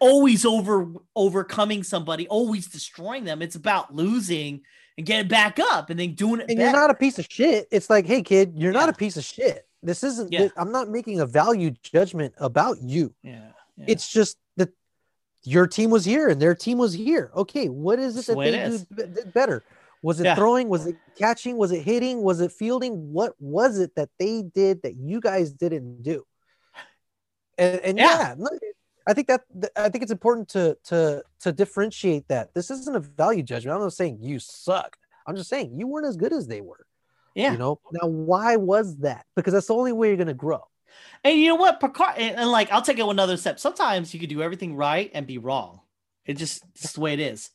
[0.00, 3.40] always over overcoming somebody, always destroying them.
[3.42, 4.60] It's about losing
[4.98, 6.60] and getting back up and then doing it And better.
[6.70, 7.68] you're not a piece of shit.
[7.70, 9.66] It's like, hey, kid, you're not a piece of shit.
[9.82, 10.32] This isn't.
[10.32, 10.48] Yeah.
[10.56, 13.14] I'm not making a value judgment about you.
[13.22, 13.50] Yeah.
[13.76, 13.84] Yeah.
[13.88, 14.70] It's just that
[15.42, 17.30] your team was here and their team was here.
[17.34, 19.64] Okay, what is it That's that they it do did better?
[20.02, 20.34] Was it Yeah.
[20.34, 20.68] throwing?
[20.68, 21.56] Was it catching?
[21.56, 22.22] Was it hitting?
[22.22, 23.12] Was it fielding?
[23.12, 26.26] What was it that they did that you guys didn't do?
[27.58, 28.34] And, and Yeah.
[28.38, 28.46] yeah,
[29.06, 29.42] I think that
[29.76, 32.52] I think it's important to to to differentiate that.
[32.54, 33.76] This isn't a value judgment.
[33.76, 34.96] I'm not saying you suck.
[35.26, 36.86] I'm just saying you weren't as good as they were.
[37.34, 37.52] yeah.
[37.52, 37.80] You know.
[37.92, 39.26] Now, why was that?
[39.36, 40.62] Because that's the only way you're gonna grow.
[41.22, 43.58] And you know what, Picard, and, and, like I'll take it another step.
[43.58, 45.80] Sometimes you could do everything right and be wrong.
[46.26, 47.50] It just just the way it is.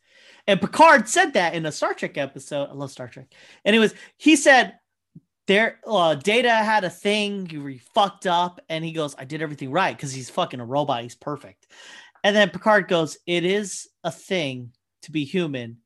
[0.47, 2.69] And Picard said that in a Star Trek episode.
[2.69, 3.33] I love Star Trek.
[3.65, 4.79] Anyways, he said
[5.47, 9.71] there uh Data had a thing, he fucked up, and he goes, I did everything
[9.71, 11.67] right because he's fucking a robot, he's perfect.
[12.23, 14.71] And then Picard goes, It is a thing
[15.03, 15.77] to be human,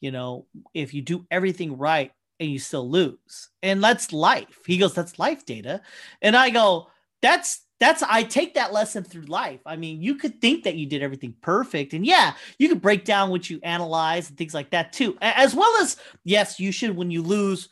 [0.00, 3.48] you know, if you do everything right and you still lose.
[3.62, 4.60] And that's life.
[4.66, 5.80] He goes, That's life, Data.
[6.22, 6.88] And I go,
[7.20, 9.60] that's that's I take that lesson through life.
[9.64, 13.04] I mean, you could think that you did everything perfect, and yeah, you could break
[13.04, 15.16] down what you analyze and things like that too.
[15.20, 17.68] As well as yes, you should when you lose,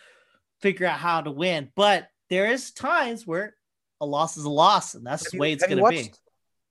[0.61, 1.71] figure out how to win.
[1.75, 3.57] But there is times where
[4.01, 6.13] a loss is a loss, and that's Have the you- way it's gonna be.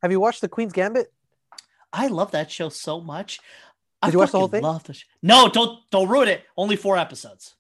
[0.02, 1.12] Have you watched the Queen's Gambit?
[1.92, 3.40] I love that show so much.
[4.02, 4.64] I Did you watch the whole thing?
[4.64, 6.44] Love the sh- no, don't don't ruin it.
[6.56, 7.56] Only four episodes.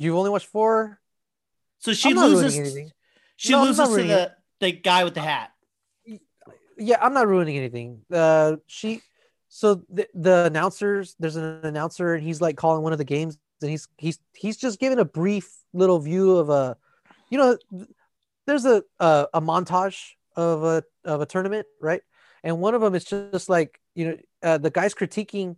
[0.00, 0.98] You've only watched four.
[1.78, 2.54] So she I'm loses.
[3.36, 5.50] She No, loses to the the guy with the hat.
[6.78, 9.00] yeah i'm not ruining anything uh she
[9.48, 13.38] so the, the announcers there's an announcer and he's like calling one of the games
[13.62, 16.76] and he's he's he's just giving a brief little view of a
[17.30, 17.56] you know
[18.46, 22.02] there's a a, a montage of a of a tournament right
[22.42, 25.56] and one of them is just like you know uh, the guy's critiquing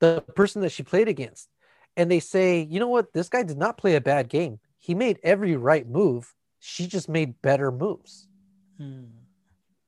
[0.00, 1.48] the person that she played against
[1.96, 3.12] and they say you know what?
[3.12, 4.58] This guy did not play a bad game.
[4.78, 6.32] He made every right move.
[6.60, 8.28] She just made better moves.
[8.78, 9.04] Hmm.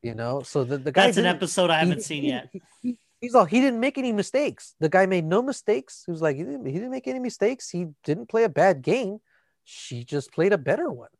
[0.02, 0.40] you know?
[0.42, 2.48] So the, the guy That's an episode I haven't seen he- yet.
[2.52, 4.74] he- he- he's all he didn't make any mistakes.
[4.80, 6.04] The guy made no mistakes.
[6.06, 7.68] He was like he didn't, he didn't make any mistakes.
[7.68, 9.18] He didn't play a bad game.
[9.64, 11.10] She just played a better one.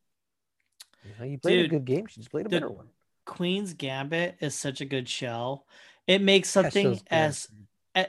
[1.04, 2.06] You know, you played Dude, a good game.
[2.06, 2.88] She just played a dude, better one.
[3.26, 5.64] Queen's Gambit is such a good show.
[6.06, 7.48] It makes something as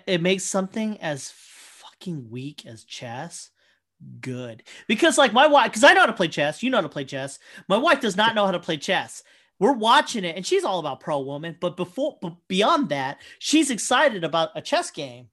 [0.08, 1.30] it makes something as
[2.00, 3.50] fucking weak as chess
[4.22, 4.64] good.
[4.88, 6.90] Because like my wife, because I know how to play chess, you know how to
[6.90, 7.40] play chess.
[7.68, 9.24] My wife does not know how to play chess.
[9.60, 11.58] We're watching it, and she's all about pro woman.
[11.60, 15.28] But before, but beyond that, she's excited about a chess game,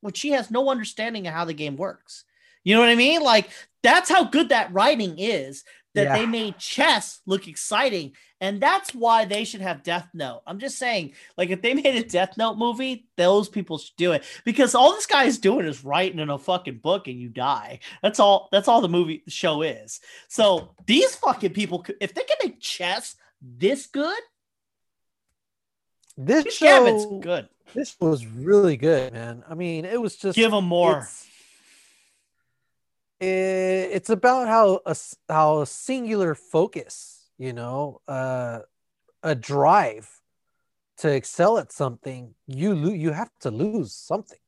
[0.00, 2.24] which she has no understanding of how the game works.
[2.62, 3.20] You know what I mean?
[3.20, 3.50] Like
[3.82, 5.64] that's how good that writing is.
[5.94, 6.18] That Yeah.
[6.18, 10.42] they made chess look exciting, and that's why they should have Death Note.
[10.46, 14.10] I'm just saying, like if they made a Death Note movie, those people should do
[14.12, 17.28] it because all this guy is doing is writing in a fucking book and you
[17.28, 17.78] die.
[18.02, 18.48] That's all.
[18.50, 20.00] That's all the movie the show is.
[20.28, 24.18] So these fucking people, if they can make chess this good,
[26.16, 27.48] this show good.
[27.74, 30.98] this was really good man i mean it was just Give them more.
[30.98, 31.28] it's, it-
[33.24, 34.96] it's about how a
[35.28, 38.60] how a singular focus you know uh
[39.22, 40.08] a drive
[40.98, 44.38] to excel at something you lo- you have to lose something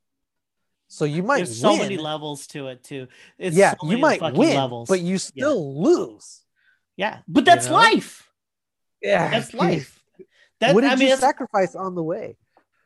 [0.89, 1.81] so you might There's so win.
[1.81, 3.09] many levels to it too.
[3.39, 4.89] It's yeah so you might win levels.
[4.89, 6.43] but you still lose
[6.97, 7.75] yeah, but that's know?
[7.75, 8.31] life.
[9.03, 10.03] yeah That's life.
[10.61, 12.37] That what did I mean, you sacrifice on the way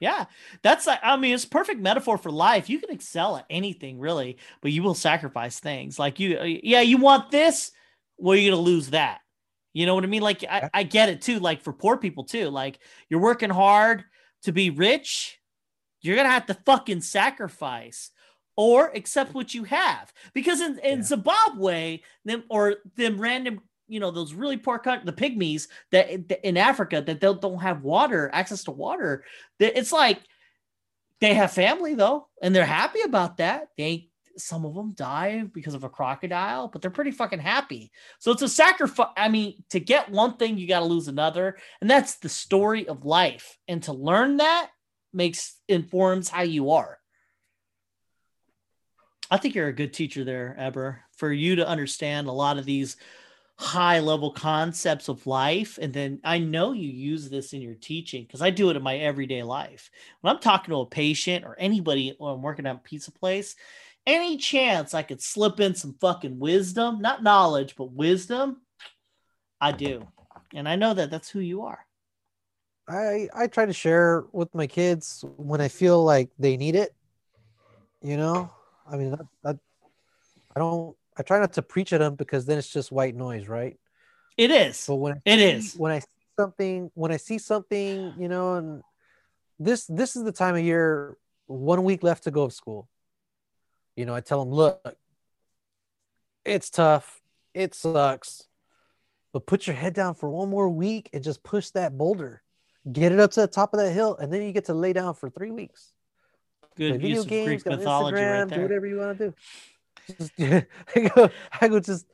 [0.00, 0.24] yeah,
[0.62, 2.68] that's like I mean, it's a perfect metaphor for life.
[2.68, 5.98] You can excel at anything really, but you will sacrifice things.
[5.98, 7.70] Like you, uh, yeah, you want this,
[8.18, 9.20] well, you're gonna lose that.
[9.72, 10.22] You know what I mean?
[10.22, 11.38] Like I, I get it too.
[11.38, 12.48] Like for poor people too.
[12.48, 14.04] Like you're working hard
[14.44, 15.38] to be rich,
[16.00, 18.10] you're gonna have to fucking sacrifice
[18.56, 20.12] or accept what you have.
[20.34, 21.04] Because in, in Yeah.
[21.04, 23.60] Zimbabwe, them or them random,
[23.90, 26.10] you know, those really poor countries, the pygmies that
[26.46, 29.24] in Africa that they don't have water, access to water.
[29.58, 30.20] It's like
[31.20, 33.68] they have family though, and they're happy about that.
[33.76, 37.90] They some of them die because of a crocodile, but they're pretty fucking happy.
[38.20, 39.08] So it's a sacrifice.
[39.16, 42.88] I mean, to get one thing, you got to lose another, and that's the story
[42.88, 43.58] of life.
[43.68, 44.70] And to learn that
[45.12, 46.98] makes informs how you are.
[49.30, 52.64] I think you're a good teacher there, Eber, for you to understand a lot of
[52.64, 52.96] these
[53.60, 55.78] high level concepts of life.
[55.82, 58.82] And then I know you use this in your teaching because I do it in
[58.82, 59.90] my everyday life.
[60.22, 63.56] When I'm talking to a patient or anybody when I'm working at a pizza place,
[64.06, 68.62] any chance I could slip in some fucking wisdom, not knowledge, but wisdom,
[69.60, 70.08] I do.
[70.54, 71.84] And I know that that's who you are.
[72.88, 76.94] I I try to share with my kids when I feel like they need it.
[78.00, 78.50] You know,
[78.90, 79.58] I mean, that, that,
[80.56, 83.46] I don't I try not to preach at them because then it's just white noise,
[83.46, 83.78] right?
[84.38, 84.86] It is.
[84.86, 85.74] But when I It see- is.
[85.76, 86.06] when I see
[86.38, 88.82] something, when I see something, you know, and
[89.58, 92.88] this this is the time of year, one week left to go of school.
[93.96, 94.96] You know, I tell them, look,
[96.46, 97.20] it's tough,
[97.52, 98.48] it sucks,
[99.34, 102.42] but put your head down for one more week and just push that boulder,
[102.90, 104.94] get it up to the top of that hill, and then you get to lay
[104.94, 105.92] down for three weeks.
[106.76, 109.34] Good video games, Greek mythology Instagram, right do whatever you want to do.
[110.18, 110.66] Just, I
[111.14, 111.30] go,
[111.60, 112.06] I go, just,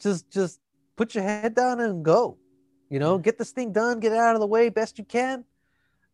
[0.00, 0.60] just, just
[0.96, 2.38] put your head down and go.
[2.90, 5.44] You know, get this thing done, get it out of the way best you can,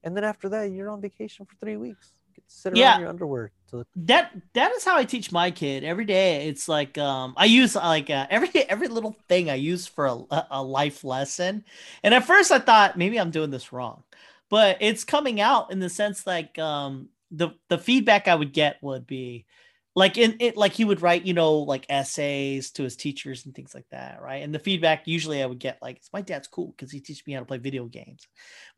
[0.05, 2.13] and then after that, you're on vacation for three weeks.
[2.49, 2.99] Sit around Yeah.
[2.99, 3.53] your underwear.
[3.71, 6.49] To that that is how I teach my kid every day.
[6.49, 10.47] It's like um I use like uh, every every little thing I use for a,
[10.51, 11.65] a life lesson.
[12.03, 14.03] And at first I thought maybe I'm doing this wrong,
[14.49, 18.83] but it's coming out in the sense like um the the feedback I would get
[18.83, 19.47] would be
[19.95, 23.55] like in it like he would write you know like essays to his teachers and
[23.55, 24.43] things like that right?
[24.43, 27.35] And the feedback usually i would get like my dad's cool because he teaches me
[27.35, 28.27] how to play video games.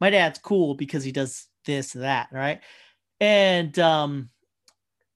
[0.01, 2.61] My dad's cool because he does this and that right?
[3.21, 4.31] And um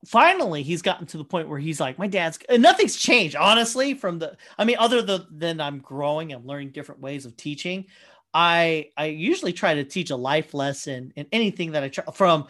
[0.06, 4.18] finally he's gotten to the point where he's like my dad's nothing's changed honestly from
[4.20, 7.84] the i mean other than i'm growing i'm learning different ways of teaching
[8.32, 12.46] i i usually try to teach a life lesson in anything that i try from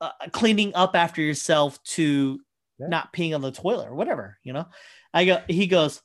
[0.00, 2.40] uh, cleaning up after yourself to
[2.78, 2.86] Yeah.
[2.88, 4.66] not peeing on the toilet or whatever you know
[5.12, 6.00] i go he goes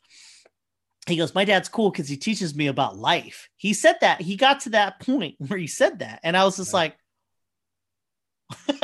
[1.08, 4.36] he goes my dad's cool because he teaches me about life he said that he
[4.36, 6.78] got to that point where he said that and i was just Yeah.
[6.78, 6.96] like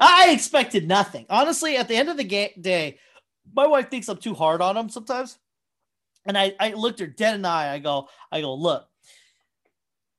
[0.00, 1.26] I expected nothing.
[1.30, 2.98] Honestly, at the end of the ga- day,
[3.54, 5.38] my wife thinks I'm too hard on him sometimes.
[6.26, 7.72] And I, I looked her dead in the eye.
[7.72, 8.86] I go, I go, look,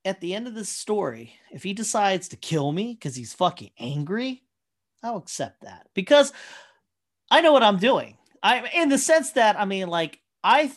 [0.06, 3.72] at the end of this story, if he decides to kill me because he's fucking
[3.78, 4.44] angry,
[5.04, 6.32] I'll accept that because
[7.30, 8.18] I know what I'm doing.
[8.44, 10.72] I in the sense that I mean, like, I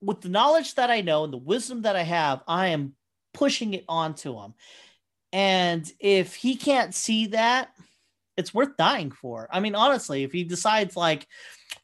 [0.00, 2.94] with the knowledge that I know and the wisdom that I have, I am
[3.34, 4.54] pushing it onto him.
[5.32, 7.70] And if he can't see that,
[8.36, 9.48] it's worth dying for.
[9.52, 11.26] I mean, honestly, if he decides like,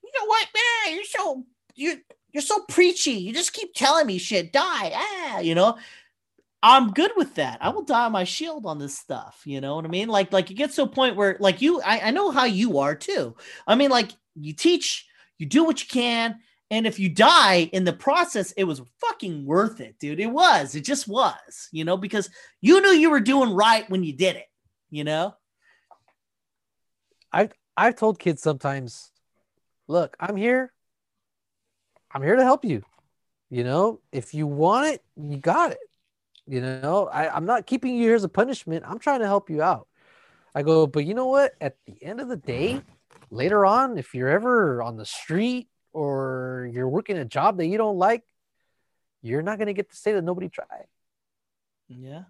[0.03, 1.45] you know what, man, you're so
[1.75, 2.01] you
[2.33, 3.13] you're so preachy.
[3.13, 4.53] You just keep telling me shit.
[4.53, 5.79] Die, ah, you know.
[6.69, 7.59] I'm good with that.
[7.61, 9.43] I will die on my shield on this stuff.
[9.45, 10.09] You know what I mean?
[10.09, 12.81] Like, like it gets to a point where, like you, I, I know how you
[12.81, 13.37] are too.
[13.69, 15.07] I mean, like you teach,
[15.39, 16.41] you do what you can,
[16.73, 20.19] and if you die in the process, it was fucking worth it, dude.
[20.19, 20.75] It was.
[20.75, 21.69] It just was.
[21.71, 22.31] You know, because
[22.61, 24.47] you knew you were doing right when you did it.
[24.91, 25.37] You know.
[27.33, 29.13] I, I've told kids sometimes,
[29.87, 30.73] look, I'm here.
[32.11, 32.83] I'm here to help you.
[33.51, 35.79] You know, if you want it, you got it.
[36.49, 38.85] You know, I, I'm not keeping you here as a punishment.
[38.87, 39.89] I'm trying to help you out.
[40.55, 41.55] I go, but you know what?
[41.61, 42.81] At the end of the day,
[43.31, 47.77] later on, if you're ever on the street or you're working a job that you
[47.79, 48.23] don't like,
[49.23, 50.87] you're not going to get to say that nobody tried.
[51.89, 52.23] Yeah.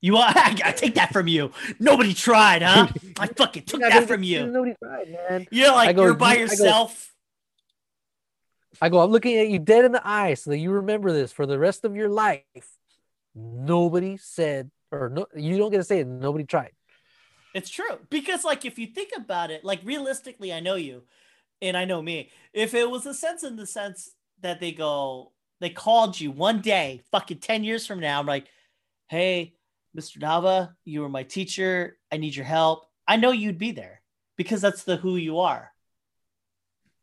[0.00, 0.28] You are.
[0.34, 1.52] I, I take that from you.
[1.78, 2.88] Nobody tried, huh?
[3.18, 4.50] I fucking took that from get to say that you.
[4.52, 5.46] Nobody tried, man.
[5.50, 7.10] You're like go, you're by you- I go- yourself.
[8.82, 11.30] I go, I'm looking at you dead in the eye so that you remember this
[11.30, 12.42] for the rest of your life.
[13.34, 16.06] Nobody said, or no, you don't get to say it.
[16.06, 16.72] Nobody tried.
[17.54, 21.02] It's true because, like, if you think about it, like realistically, I know you,
[21.62, 22.30] and I know me.
[22.52, 26.60] If it was a sense in the sense that they go, they called you one
[26.60, 28.46] day, fucking ten years from now, I'm like,
[29.08, 29.54] hey,
[29.96, 30.18] Mr.
[30.18, 31.96] Nava, you were my teacher.
[32.10, 32.86] I need your help.
[33.06, 34.02] I know you'd be there
[34.36, 35.70] because that's the who you are.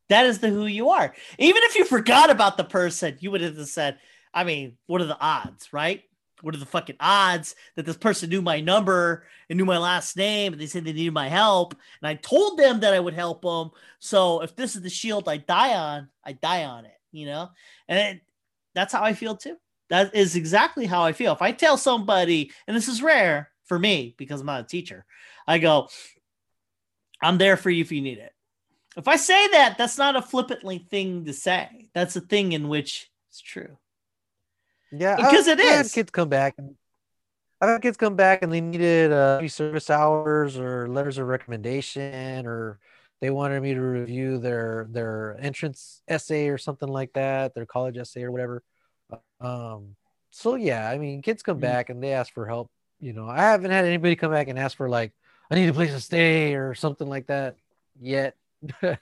[0.09, 1.13] That is the who you are.
[1.39, 3.97] Even if you forgot about the person, you would have said,
[4.33, 6.03] I mean, what are the odds, right?
[6.41, 10.17] What are the fucking odds that this person knew my number and knew my last
[10.17, 13.13] name and they said they needed my help and I told them that I would
[13.13, 13.71] help them.
[13.99, 17.49] So if this is the shield I die on, I die on it, you know?
[17.87, 18.21] And it,
[18.73, 19.57] that's how I feel too.
[19.89, 21.33] That is exactly how I feel.
[21.33, 25.05] If I tell somebody, and this is rare for me because I'm not a teacher,
[25.47, 25.89] I go,
[27.21, 28.33] I'm there for you if you need it.
[28.97, 31.89] If I say that, that's not a flippantly thing to say.
[31.93, 33.77] That's a thing in which it's true.
[34.91, 35.91] Yeah, Because I've it is.
[35.91, 36.75] kids come back and
[37.61, 42.45] I've had kids come back and they needed uh, service hours or letters of recommendation
[42.47, 42.79] or
[43.21, 47.97] they wanted me to review their their entrance essay or something like that, their college
[47.97, 48.63] essay or whatever.
[49.39, 49.95] Um,
[50.31, 51.61] so yeah, I mean, kids come Mm.
[51.61, 52.71] back and they ask for help.
[52.99, 55.13] You know, I haven't had anybody come back and ask for like,
[55.51, 57.57] I need a place to stay or something like that
[57.99, 58.35] yet.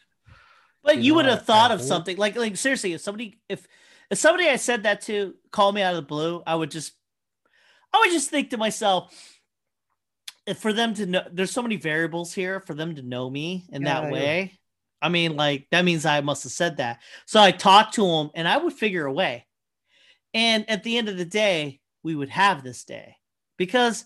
[0.84, 3.68] But You you, know, would have thought of something like like seriously, if somebody if
[4.10, 6.94] if somebody I said that to called me out of the blue, I would just
[7.94, 9.40] I would just think to myself,
[10.46, 13.66] if for them to know there's so many variables here for them to know me
[13.72, 14.10] in Yeah, that yeah.
[14.10, 14.60] way,
[15.02, 17.00] I mean, like that means I must have said that.
[17.26, 19.46] So I talked to them, and I would figure a way.
[20.34, 23.16] And at the end of the day, we would have this day
[23.58, 24.06] because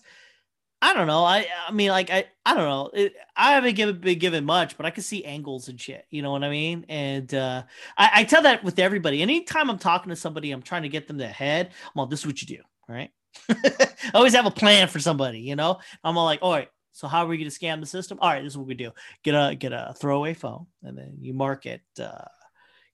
[0.84, 1.24] I don't know.
[1.24, 2.90] I I mean, like I I don't know.
[2.92, 6.04] It, I haven't given been given much, but I can see angles and shit.
[6.10, 6.84] You know what I mean?
[6.90, 7.62] And uh,
[7.96, 9.22] I, I tell that with everybody.
[9.22, 11.68] Anytime I'm talking to somebody, I'm trying to get them to head.
[11.68, 13.10] I'm like, this is what you do, right?
[13.48, 15.40] I always have a plan for somebody.
[15.40, 16.68] You know, I'm all like, all right.
[16.92, 18.18] So how are we going to scam the system?
[18.20, 18.90] All right, this is what we do:
[19.22, 22.26] get a get a throwaway phone, and then you mark it, uh,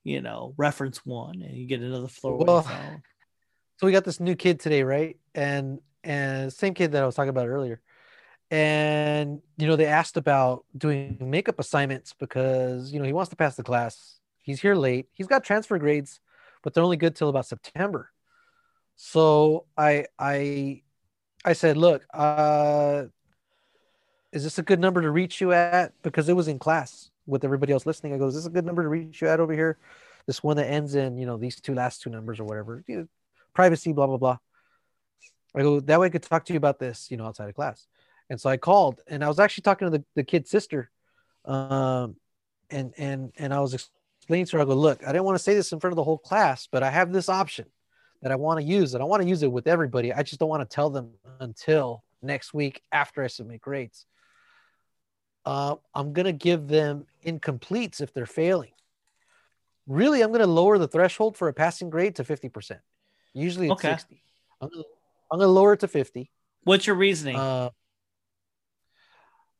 [0.05, 3.03] you know, reference one, and you get another throwaway well, phone.
[3.79, 5.19] So we got this new kid today, right?
[5.35, 7.81] And and same kid that I was talking about earlier.
[8.51, 13.37] And you know, they asked about doing makeup assignments because you know he wants to
[13.37, 14.19] pass the class.
[14.43, 15.09] He's here late.
[15.13, 16.21] He's got transfer grades,
[16.63, 18.11] but they're only good till about September.
[18.97, 20.83] So I I
[21.45, 23.05] I said, look, uh,
[24.33, 25.93] is this a good number to reach you at?
[26.03, 28.13] Because it was in class with everybody else listening.
[28.13, 29.79] I go, is this a good number to reach you at over here?
[30.27, 32.85] This one that ends in, you know, these two last two numbers or whatever.
[32.87, 33.07] You know,
[33.55, 34.39] privacy, blah, blah, blah.
[35.55, 37.55] I go, that way I could talk to you about this, you know, outside of
[37.55, 37.87] class.
[38.29, 40.91] And so I called and I was actually talking to the, the kid's sister.
[41.45, 42.17] Um,
[42.71, 45.43] and, and, and I was explaining to her, I go, look, I didn't want to
[45.43, 47.67] say this in front of the whole class, but I have this option
[48.23, 50.13] that I want to use and I want to use it with everybody.
[50.13, 51.11] I just don't want to tell them
[51.41, 54.07] until next week after I submit grades.
[55.45, 58.73] Uh, I'm going to give them incompletes if they're failing.
[59.87, 62.79] Really, I'm going to lower the threshold for a passing grade to 50%.
[63.33, 63.93] Usually it's okay.
[63.93, 64.23] 60.
[64.61, 64.85] I'm gonna,
[65.31, 66.31] I'm gonna lower it to 50.
[66.65, 67.36] What's your reasoning?
[67.36, 67.70] Uh,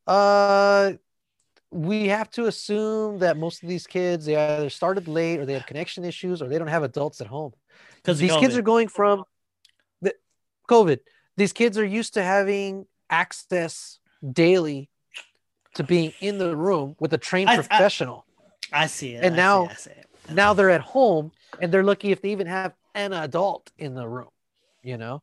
[0.07, 0.93] uh
[1.71, 5.53] we have to assume that most of these kids they either started late or they
[5.53, 7.53] have connection issues or they don't have adults at home.
[7.97, 9.25] Because these kids are going from
[10.03, 10.15] the
[10.69, 10.99] COVID.
[11.37, 13.99] These kids are used to having access
[14.33, 14.91] daily
[15.75, 18.25] to being in the room with a trained I, professional.
[18.73, 19.25] I, I, see it.
[19.25, 21.31] And I now, see, it, now they're at home
[21.61, 24.31] and they're lucky if they even have an adult in the room,
[24.83, 25.23] you know?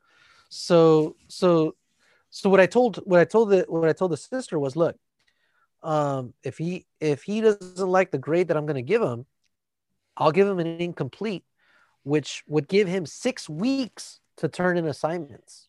[0.49, 1.75] So, so,
[2.29, 4.95] so what I told, what I told the, what I told the sister was, look,
[5.83, 9.25] um, if he, if he doesn't like the grade that I'm going to give him,
[10.15, 11.43] I'll give him an incomplete,
[12.03, 15.67] which would give him six weeks to turn in assignments.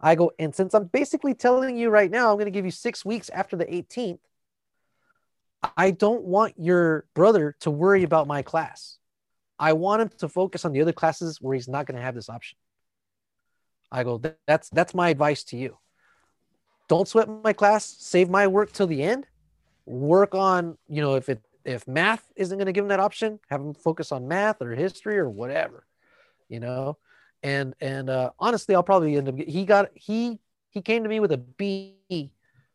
[0.00, 2.70] I go, and since I'm basically telling you right now, I'm going to give you
[2.70, 4.20] six weeks after the 18th.
[5.76, 8.98] I don't want your brother to worry about my class.
[9.58, 12.14] I want him to focus on the other classes where he's not going to have
[12.14, 12.58] this option.
[13.90, 15.78] I go, that's that's my advice to you.
[16.88, 17.84] Don't sweat my class.
[17.84, 19.26] Save my work till the end.
[19.86, 23.38] Work on, you know, if it if math isn't going to give him that option,
[23.50, 25.86] have him focus on math or history or whatever,
[26.48, 26.96] you know.
[27.42, 29.38] And and uh, honestly, I'll probably end up.
[29.38, 30.38] He got he
[30.70, 32.32] he came to me with a B,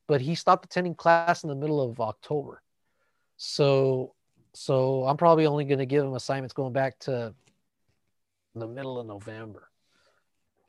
[0.07, 2.61] but he stopped attending class in the middle of October.
[3.37, 4.13] So
[4.53, 7.33] so I'm probably only going to give him assignments going back to
[8.55, 9.69] the middle of November.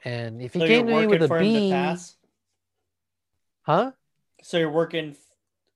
[0.04, 1.70] And if he so came to me with a B,
[3.62, 3.92] huh?
[4.42, 5.16] So you're working,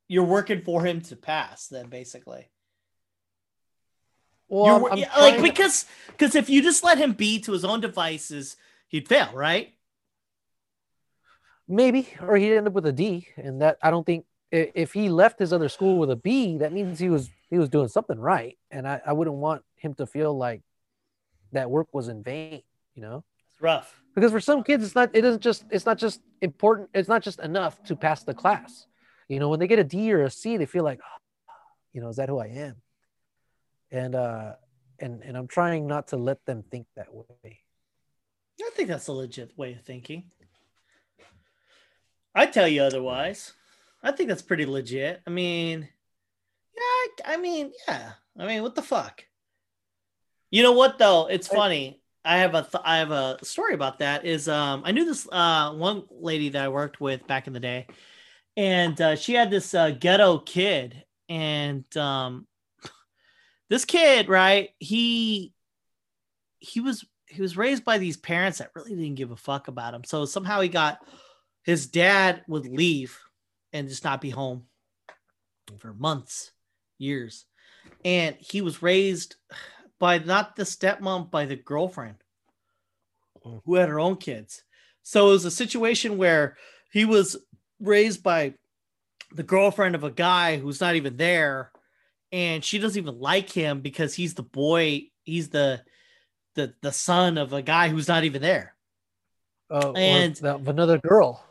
[0.07, 2.51] you're working for him to pass, then basically.
[4.49, 7.81] Well, I'm, I'm like because because if you just let him be to his own
[7.81, 8.57] devices,
[8.89, 9.75] he'd fail, right?
[11.67, 15.11] Maybe, or he'd end up with a D, and that I don't think if he
[15.11, 18.19] left his other school with a B, that means he was he was doing something
[18.19, 20.63] right, and I, I wouldn't want him to feel like
[21.53, 22.63] that work was in vain.
[22.95, 25.97] You know, it's rough because for some kids, it's not it isn't just it's not
[25.97, 26.91] just important.
[26.93, 28.87] It's not just enough to pass the class.
[29.29, 31.53] You know, when they get a D or a C, they feel like, oh,
[31.93, 32.77] you know, is that who I am?
[33.93, 34.53] And uh,
[34.99, 37.61] and and I'm trying not to let them think that way.
[38.61, 40.25] I think that's a legit way of thinking.
[42.35, 43.53] I tell you otherwise.
[44.03, 45.23] I think that's pretty legit.
[45.27, 45.89] I mean,
[46.77, 48.13] yeah, I, I mean, yeah.
[48.37, 49.25] I mean, what the fuck?
[50.51, 51.29] You know what though?
[51.29, 52.01] It's funny.
[52.29, 54.27] I have a th- I have a story about that.
[54.27, 57.61] Is um I knew this uh one lady that I worked with back in the
[57.61, 57.87] day,
[58.55, 62.47] and uh, she had this uh, ghetto kid, and um
[63.71, 65.55] this kid right he
[66.59, 69.95] he was he was raised by these parents that really didn't give a fuck about
[69.95, 70.05] him.
[70.05, 70.99] So somehow he got
[71.63, 73.19] his dad would leave
[73.73, 74.65] and just not be home
[75.79, 76.53] for months,
[76.99, 77.47] years.
[78.05, 79.37] And he was raised
[79.99, 82.17] by not the stepmom, by the girlfriend
[83.65, 84.63] who had her own kids.
[85.03, 86.57] So it was a situation where
[86.91, 87.37] he was
[87.81, 88.55] raised by
[89.33, 91.71] the girlfriend of a guy who's not even there
[92.33, 95.83] and she doesn't even like him because he's the boy he's the
[96.55, 98.75] the the son of a guy who's not even there
[99.71, 101.45] uh, and of another girl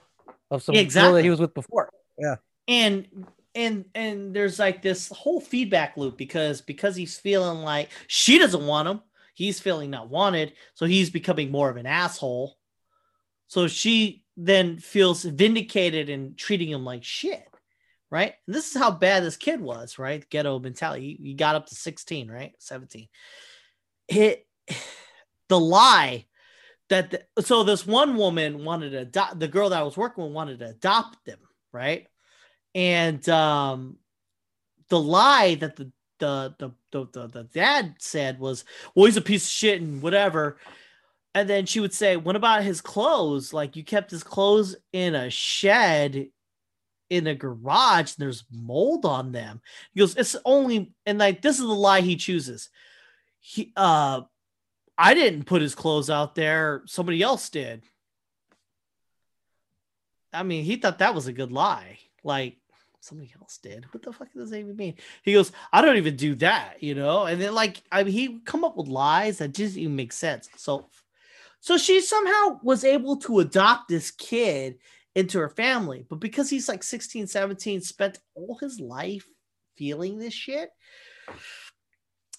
[0.50, 1.08] of some exactly.
[1.08, 2.36] girl that he was with before yeah.
[2.68, 3.08] And
[3.58, 8.66] and and there's like this whole feedback loop because because he's feeling like she doesn't
[8.66, 9.02] want him.
[9.34, 10.54] He's feeling not wanted.
[10.76, 12.58] So he's becoming more of an asshole.
[13.48, 17.44] So she then feels vindicated and treating him like shit
[18.10, 18.36] right?
[18.46, 20.28] And this is how bad this kid was right?
[20.30, 21.18] Ghetto mentality.
[21.20, 22.54] He, he got up to 16 right?
[22.60, 23.10] 17
[24.08, 24.46] it
[25.50, 26.26] the lie
[26.90, 30.24] that the, so this one woman wanted to adopt the girl that I was working
[30.24, 31.40] with wanted to adopt them,
[31.72, 32.08] right?
[32.78, 33.98] And um
[34.90, 39.22] the lie that the the the the, the, the dad said was, well, he's a
[39.22, 40.58] piece of shit and whatever.
[41.34, 43.52] And then she would say, What about his clothes?
[43.52, 46.30] Like you kept his clothes in a shed
[47.10, 49.62] in a garage and there's mold on them.
[49.94, 52.70] He goes, It's only and like this is the lie he chooses.
[53.40, 54.22] He uh
[54.98, 56.84] I didn't put his clothes out there.
[56.86, 57.84] Somebody else did.
[60.34, 62.00] I mean, he thought that was a good lie.
[62.24, 62.58] Like
[63.08, 63.86] somebody else did.
[63.94, 64.96] What the fuck does that even mean?
[65.24, 67.26] He goes, I don't even do that, you know?
[67.26, 70.50] And then like I mean he come up with lies that just even make sense.
[70.58, 70.90] So
[71.60, 74.78] so she somehow was able to adopt this kid
[75.16, 79.28] into her family, but because he's like 16, 17, spent all his life
[79.76, 80.70] feeling this shit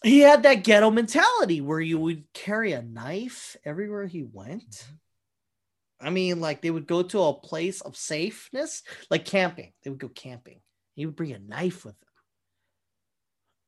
[0.05, 4.71] he had that ghetto mentality where you would carry a knife everywhere he went.
[4.71, 4.95] Mm-hmm.
[6.01, 9.73] I mean, like they would go to a place of safeness, like camping.
[9.83, 10.61] They would go camping.
[10.95, 12.09] He would bring a knife with him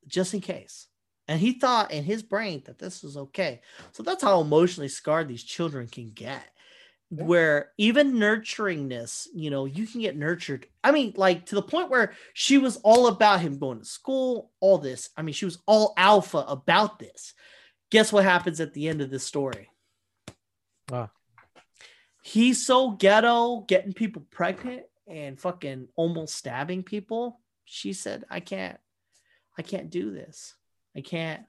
[0.06, 0.86] just in case.
[1.28, 3.60] And he thought in his brain that this was okay.
[3.92, 6.42] So that's how emotionally scarred these children can get
[7.10, 7.24] yeah.
[7.24, 10.66] where even nurturingness, you know, you can get nurtured.
[10.82, 14.50] I mean, like to the point where she was all about him going to school,
[14.60, 15.10] all this.
[15.16, 17.34] I mean, she was all alpha about this.
[17.90, 19.68] Guess what happens at the end of this story?
[20.90, 21.10] Wow.
[22.22, 27.40] He's so ghetto, getting people pregnant and fucking almost stabbing people.
[27.64, 28.78] She said, I can't,
[29.58, 30.54] I can't do this.
[30.96, 31.44] I can't.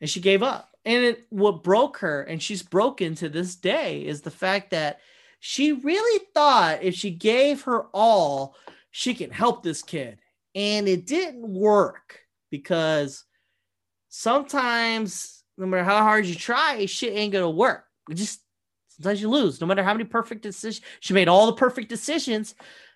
[0.00, 4.04] And she gave up and it, what broke her and she's broken to this day
[4.04, 5.00] is the fact that
[5.40, 8.56] she really thought if she gave her all
[8.90, 10.18] she can help this kid
[10.54, 12.20] and it didn't work
[12.50, 13.24] because
[14.08, 18.40] sometimes no matter how hard you try shit ain't gonna work it just
[19.02, 22.54] sometimes you lose no matter how many perfect decisions she made all the perfect decisions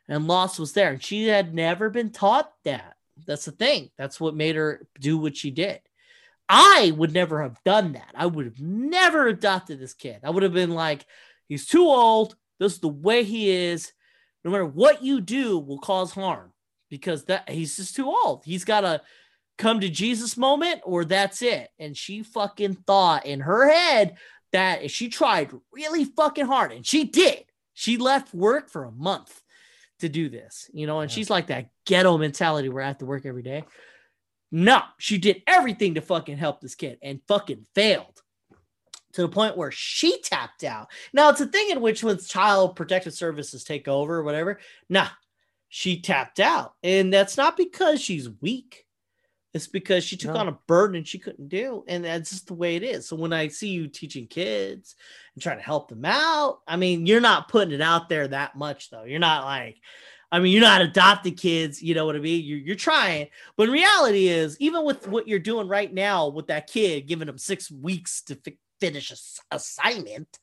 [0.08, 2.96] and loss was there and she had never been taught that
[3.26, 5.80] that's the thing that's what made her do what she did
[6.48, 8.12] I would never have done that.
[8.14, 10.20] I would have never adopted this kid.
[10.22, 11.04] I would have been like,
[11.48, 12.36] he's too old.
[12.58, 13.92] This is the way he is.
[14.44, 16.52] No matter what you do, will cause harm
[16.88, 18.42] because that he's just too old.
[18.44, 19.02] He's got to
[19.58, 21.68] come to Jesus moment, or that's it.
[21.80, 24.16] And she fucking thought in her head
[24.56, 29.42] that she tried really fucking hard, and she did, she left work for a month
[29.98, 31.14] to do this, you know, and yeah.
[31.14, 33.64] she's like that ghetto mentality where I have to work every day.
[34.50, 38.22] No, she did everything to fucking help this kid and fucking failed
[39.12, 40.88] to the point where she tapped out.
[41.12, 44.58] Now it's a thing in which when child protective services take over or whatever,
[44.88, 45.08] nah,
[45.68, 46.72] she tapped out.
[46.82, 48.85] And that's not because she's weak.
[49.56, 50.40] It's because she took no.
[50.40, 51.84] on a burden she couldn't do.
[51.88, 53.08] And that's just the way it is.
[53.08, 54.94] So when I see you teaching kids
[55.34, 58.54] and trying to help them out, I mean, you're not putting it out there that
[58.54, 59.04] much though.
[59.04, 59.78] You're not like,
[60.30, 62.44] I mean, you're not adopted kids, you know what I mean?
[62.44, 63.28] You're, you're trying.
[63.56, 67.38] But reality is, even with what you're doing right now with that kid, giving him
[67.38, 70.38] six weeks to fi- finish a assignment.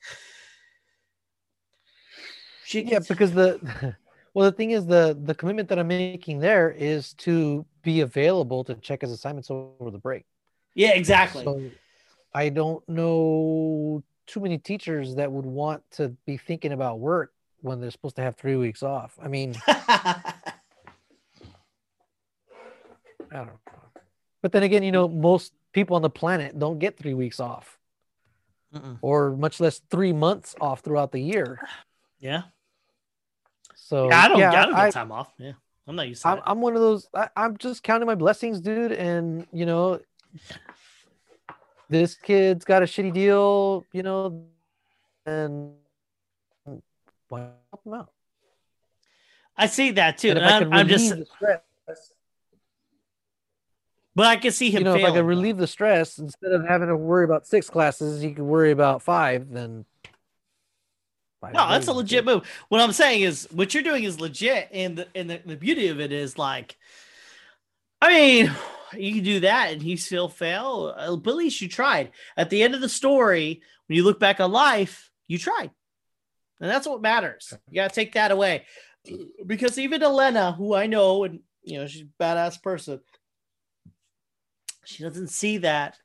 [2.66, 3.96] She yeah, because the
[4.34, 8.64] well, the thing is the the commitment that I'm making there is to be available
[8.64, 10.26] to check his assignments over the break.
[10.74, 11.44] Yeah, exactly.
[11.44, 11.62] So
[12.34, 17.80] I don't know too many teachers that would want to be thinking about work when
[17.80, 19.18] they're supposed to have three weeks off.
[19.22, 20.34] I mean, I
[23.32, 23.60] don't know.
[24.42, 27.78] But then again, you know, most people on the planet don't get three weeks off,
[28.74, 28.98] Mm-mm.
[29.02, 31.60] or much less three months off throughout the year.
[32.20, 32.44] Yeah.
[33.76, 35.32] So yeah, I don't, yeah, I don't get time off.
[35.38, 35.54] Yeah,
[35.88, 36.30] I'm not used to.
[36.30, 37.08] I'm, I'm one of those.
[37.14, 40.00] I, I'm just counting my blessings, dude, and you know,
[41.90, 44.44] this kid's got a shitty deal, you know,
[45.26, 45.74] and
[47.30, 48.12] why help him out?
[49.58, 50.30] I see that too.
[50.30, 51.14] And I'm, I'm just.
[54.16, 54.80] But I can see him.
[54.80, 57.48] You know, failing, if I could relieve the stress instead of having to worry about
[57.48, 59.50] six classes, he could worry about five.
[59.50, 59.86] Then.
[61.52, 62.48] No, that's a legit move.
[62.70, 65.88] What I'm saying is, what you're doing is legit, and the and the, the beauty
[65.88, 66.78] of it is like,
[68.02, 68.52] I mean,
[68.98, 70.94] you can do that and he still fail.
[70.96, 72.12] Uh, but at least you tried.
[72.38, 75.72] At the end of the story, when you look back on life, you tried.
[76.60, 77.54] And that's what matters.
[77.70, 78.66] You got to take that away.
[79.46, 83.02] because even Elena, who I know and you know she's a badass person,
[84.86, 85.98] she doesn't see that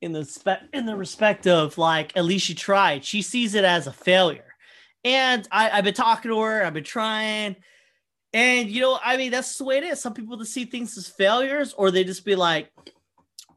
[0.00, 3.04] in the spe- in the respect of like at least she tried.
[3.04, 4.51] She sees it as a failure,
[5.04, 6.64] and I, I've been talking to her.
[6.64, 7.56] I've been trying,
[8.32, 10.00] and you know, I mean that's the way it is.
[10.00, 12.70] Some people just see things as failures, or they just be like,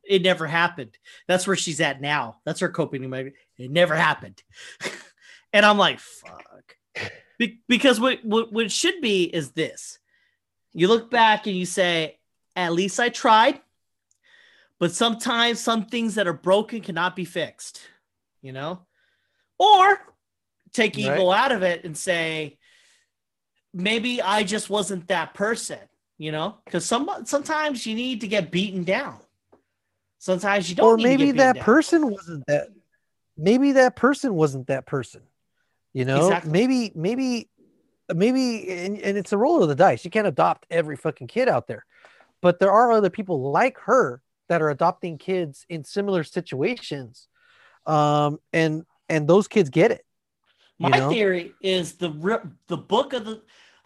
[0.04, 0.98] "It never happened."
[1.28, 2.38] That's where she's at now.
[2.46, 3.10] That's her coping.
[3.10, 4.42] Maybe it never happened,
[5.54, 6.76] and I'm like, "Fuck."
[7.38, 10.00] Be- because what, what what should be is this:
[10.74, 12.20] you look back and you say,
[12.56, 13.62] "At least I tried."
[14.78, 17.82] But sometimes some things that are broken cannot be fixed,
[18.42, 18.82] you know?
[19.58, 20.02] Or
[20.76, 22.58] take evil out of it and say,
[23.74, 25.80] maybe I just wasn't that person,
[26.18, 26.58] you know?
[26.66, 29.18] Because some sometimes you need to get beaten down.
[30.20, 30.86] Sometimes you don't.
[30.86, 31.64] Or maybe that down.
[31.64, 32.68] person wasn't that.
[33.38, 35.22] Maybe that person wasn't that person.
[35.94, 36.52] You know, exactly.
[36.52, 37.50] maybe maybe
[38.14, 40.04] maybe and, and it's a roll of the dice.
[40.04, 41.86] You can't adopt every fucking kid out there,
[42.42, 47.28] but there are other people like her that are adopting kids in similar situations
[47.86, 50.05] um and and those kids get it
[50.80, 51.10] my know?
[51.10, 53.42] theory is the the book of the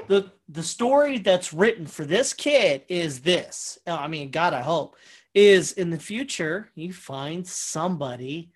[0.07, 4.95] the the story that's written for this kid is this i mean god i hope
[5.33, 8.51] is in the future he finds somebody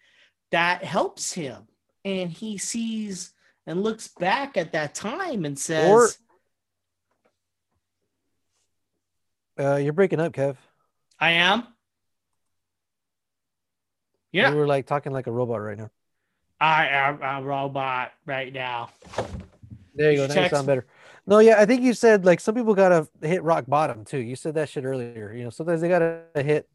[0.51, 1.67] that helps him
[2.05, 3.33] and he sees
[3.67, 6.17] and looks back at that time and says
[9.57, 10.55] or, uh, you're breaking up kev
[11.19, 11.67] i am
[14.33, 14.49] yeah.
[14.49, 15.91] We were like talking like a robot right now.
[16.59, 18.89] I am a robot right now.
[19.95, 20.27] There you go.
[20.27, 20.85] Now you sound better.
[21.25, 24.19] No, yeah, I think you said like some people gotta hit rock bottom too.
[24.19, 25.33] You said that shit earlier.
[25.33, 26.67] You know, sometimes they gotta hit.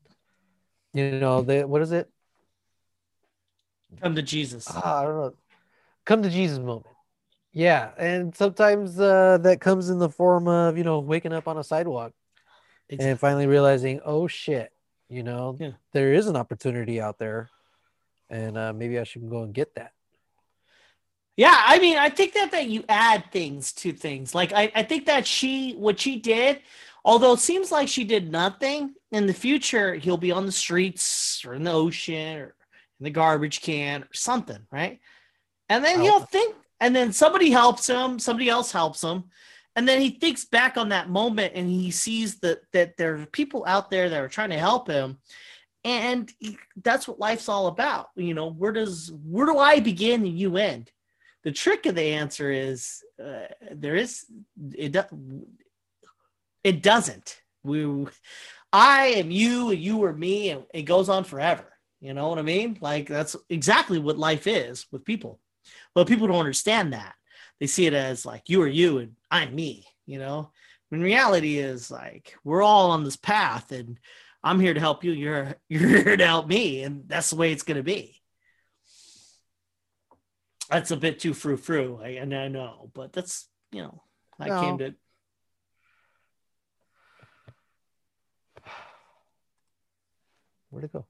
[0.95, 2.09] You know, the what is it?
[4.01, 4.67] Come to Jesus.
[4.69, 5.35] Ah, I don't know.
[6.05, 6.87] Come to Jesus moment.
[7.53, 11.59] Yeah, and sometimes uh, that comes in the form of you know waking up on
[11.59, 12.13] a sidewalk
[12.89, 13.11] exactly.
[13.11, 14.73] and finally realizing, oh shit,
[15.09, 15.73] you know, yeah.
[15.93, 17.51] there is an opportunity out there,
[18.31, 19.93] and uh, maybe I should go and get that.
[21.37, 24.35] Yeah, I mean, I think that that you add things to things.
[24.35, 26.61] Like I, I think that she what she did,
[27.05, 31.45] although it seems like she did nothing, in the future he'll be on the streets
[31.45, 32.55] or in the ocean or
[32.99, 35.01] in the garbage can or something, right?
[35.69, 39.25] And then he'll think, and then somebody helps him, somebody else helps him,
[39.77, 43.27] and then he thinks back on that moment and he sees that that there are
[43.27, 45.19] people out there that are trying to help him
[45.85, 46.33] and
[46.83, 50.57] that's what life's all about you know where does where do i begin and you
[50.57, 50.91] end?
[51.45, 54.27] The trick of the answer is uh, there is
[54.73, 54.97] it
[56.65, 57.41] it doesn't.
[57.63, 58.07] We
[58.73, 61.65] i am you and you are me and it goes on forever.
[62.01, 62.79] You know what i mean?
[62.81, 65.41] Like that's exactly what life is with people.
[65.95, 67.15] But people don't understand that.
[67.61, 70.51] They see it as like you are you and I'm me, you know.
[70.91, 73.99] when reality is like we're all on this path and
[74.49, 77.53] I'm here to help you, you're you're here to help me, and that's the way
[77.53, 78.19] it's gonna be.
[80.70, 84.03] That's a bit too frou frou, and I know, but that's you know,
[84.41, 84.61] I no.
[84.61, 84.95] came to
[90.70, 91.05] Where'd it go?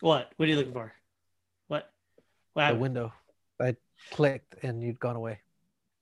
[0.00, 0.30] What?
[0.36, 0.92] What are you looking for?
[1.68, 1.90] What?
[2.52, 3.12] what the window.
[3.60, 3.76] I
[4.10, 5.40] clicked and you'd gone away.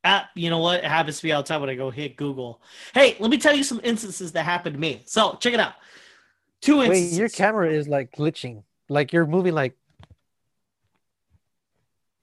[0.05, 0.78] Ah, you know what?
[0.78, 2.61] It happens to be all the time when I go hit Google.
[2.94, 5.03] Hey, let me tell you some instances that happened to me.
[5.07, 5.74] So check it out.
[6.66, 7.12] Two instances.
[7.12, 8.64] Wait, your camera is like glitching.
[8.88, 9.74] Like you're moving like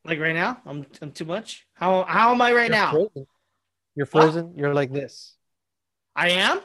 [0.03, 0.61] like right now?
[0.65, 1.65] I'm I'm too much.
[1.73, 2.91] How how am I right you're now?
[2.91, 3.27] Frozen.
[3.95, 4.45] You're frozen.
[4.47, 4.57] What?
[4.57, 5.35] You're like this.
[6.13, 6.59] I am.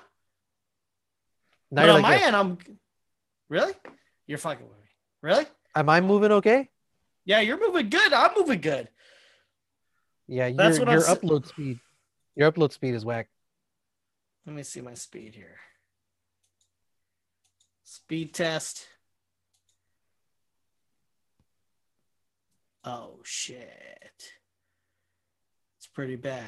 [1.70, 2.26] Now but on like my this.
[2.26, 2.58] end, I'm
[3.48, 3.72] really.
[4.26, 4.88] You're fucking with me.
[5.22, 5.46] Really?
[5.76, 6.68] Am I moving okay?
[7.24, 8.12] Yeah, you're moving good.
[8.12, 8.88] I'm moving good.
[10.26, 11.16] Yeah, that's your, what your I'm...
[11.16, 11.78] upload speed.
[12.34, 13.28] Your upload speed is whack.
[14.46, 15.56] Let me see my speed here.
[17.98, 18.86] Speed test.
[22.84, 24.32] Oh shit.
[25.76, 26.46] It's pretty bad.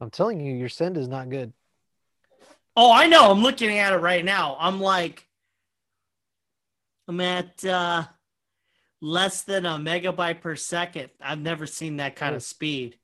[0.00, 1.52] I'm telling you, your send is not good.
[2.76, 3.32] Oh, I know.
[3.32, 4.56] I'm looking at it right now.
[4.60, 5.26] I'm like
[7.08, 8.04] I'm at uh,
[9.02, 11.10] less than a megabyte per second.
[11.20, 12.96] I've never seen that kind of speed.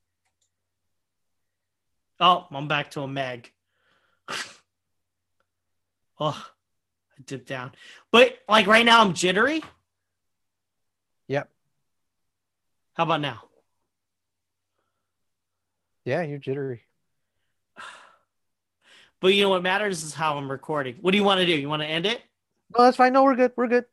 [2.20, 3.50] Oh, I'm back to a meg.
[6.20, 6.46] oh,
[7.18, 7.72] I dipped down.
[8.10, 9.62] But like right now, I'm jittery.
[11.28, 11.48] Yep.
[12.94, 13.42] How about now?
[16.04, 16.82] Yeah, you're jittery.
[19.20, 20.96] But you know what matters is how I'm recording.
[21.00, 21.52] What do you want to do?
[21.52, 22.20] You want to end it?
[22.76, 23.14] No, that's fine.
[23.14, 23.52] No, we're good.
[23.56, 23.86] We're good.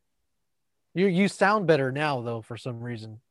[0.93, 3.21] You you sound better now though for some reason.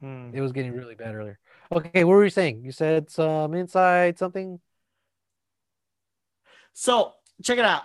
[0.00, 0.30] Hmm.
[0.32, 1.38] It was getting really bad earlier.
[1.70, 2.64] Okay, what were you saying?
[2.64, 4.60] You said some inside something.
[6.80, 7.82] So check it out.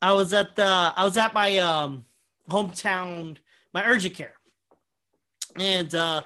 [0.00, 2.04] I was at the I was at my um
[2.48, 3.36] hometown,
[3.74, 4.34] my urgent care,
[5.56, 6.22] and uh,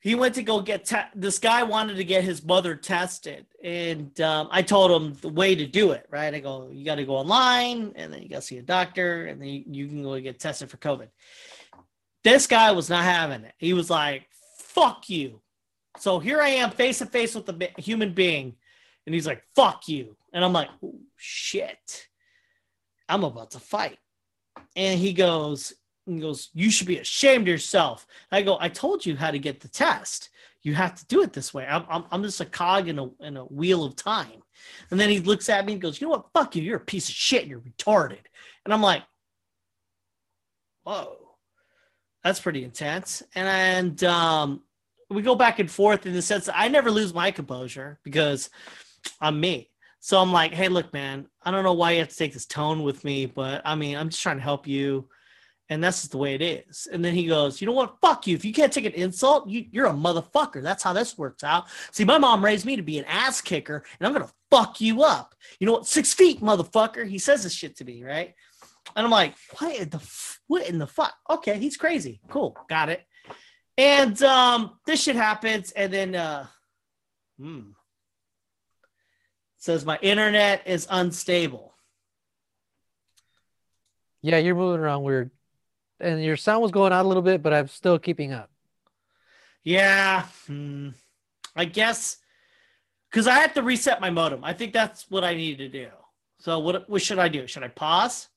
[0.00, 4.20] he went to go get te- this guy wanted to get his mother tested, and
[4.20, 6.06] um, I told him the way to do it.
[6.10, 8.62] Right, I go, you got to go online, and then you got to see a
[8.62, 11.08] doctor, and then you, you can go get tested for COVID.
[12.24, 13.54] This guy was not having it.
[13.56, 14.28] He was like,
[14.58, 15.40] "Fuck you."
[15.96, 18.54] So here I am, face to face with a human being,
[19.06, 22.06] and he's like, "Fuck you," and I'm like, oh, "Shit."
[23.08, 23.98] I'm about to fight.
[24.74, 25.72] And he goes,
[26.06, 28.06] he goes, you should be ashamed of yourself.
[28.32, 30.30] I go, I told you how to get the test.
[30.62, 31.66] You have to do it this way.
[31.66, 34.42] I'm, I'm, I'm just a cog in a, in a wheel of time.
[34.90, 36.26] And then he looks at me and goes, you know what?
[36.34, 36.62] Fuck you.
[36.62, 37.46] You're a piece of shit.
[37.46, 38.24] You're retarded.
[38.64, 39.04] And I'm like,
[40.82, 41.16] whoa,
[42.24, 43.22] that's pretty intense.
[43.34, 44.62] And, um,
[45.08, 48.50] we go back and forth in the sense that I never lose my composure because
[49.20, 49.70] I'm me.
[50.06, 52.46] So I'm like, hey, look, man, I don't know why you have to take this
[52.46, 55.08] tone with me, but I mean, I'm just trying to help you.
[55.68, 56.86] And that's just the way it is.
[56.86, 57.96] And then he goes, you know what?
[58.00, 58.36] Fuck you.
[58.36, 60.62] If you can't take an insult, you, you're a motherfucker.
[60.62, 61.64] That's how this works out.
[61.90, 64.80] See, my mom raised me to be an ass kicker, and I'm going to fuck
[64.80, 65.34] you up.
[65.58, 65.88] You know what?
[65.88, 67.04] Six feet, motherfucker.
[67.04, 68.32] He says this shit to me, right?
[68.94, 71.14] And I'm like, what in the, f- what in the fuck?
[71.28, 72.20] Okay, he's crazy.
[72.28, 72.56] Cool.
[72.68, 73.02] Got it.
[73.76, 75.72] And um, this shit happens.
[75.72, 76.46] And then, uh,
[77.40, 77.70] hmm
[79.66, 81.74] says my internet is unstable.
[84.22, 85.30] Yeah, you're moving around weird,
[86.00, 88.50] and your sound was going out a little bit, but I'm still keeping up.
[89.62, 90.90] Yeah, hmm.
[91.54, 92.16] I guess
[93.10, 94.44] because I have to reset my modem.
[94.44, 95.88] I think that's what I need to do.
[96.38, 97.46] So what what should I do?
[97.46, 98.28] Should I pause?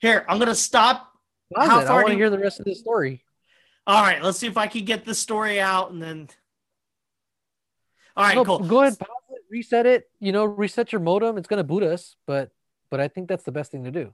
[0.00, 1.12] Here, I'm gonna stop.
[1.54, 1.82] Pause How it.
[1.82, 3.24] I far want do to you- hear the rest of the story.
[3.86, 6.28] All right, let's see if I can get the story out and then.
[8.16, 8.58] All right, no, cool.
[8.60, 8.96] go ahead,
[9.54, 10.10] reset it.
[10.18, 11.38] You know, reset your modem.
[11.38, 12.50] It's gonna boot us, but
[12.90, 14.12] but I think that's the best thing to do.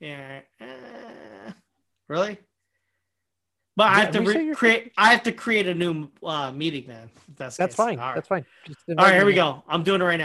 [0.00, 0.40] Yeah.
[0.60, 1.52] uh,
[2.08, 2.38] really?
[3.76, 4.92] But I have to re- create.
[4.96, 7.10] I have to create a new uh, meeting, man.
[7.28, 7.84] if That's That's case.
[7.84, 7.98] fine.
[7.98, 8.14] All right.
[8.16, 8.44] That's fine.
[8.66, 9.62] Just All right, here we go.
[9.68, 10.22] I'm doing it right now.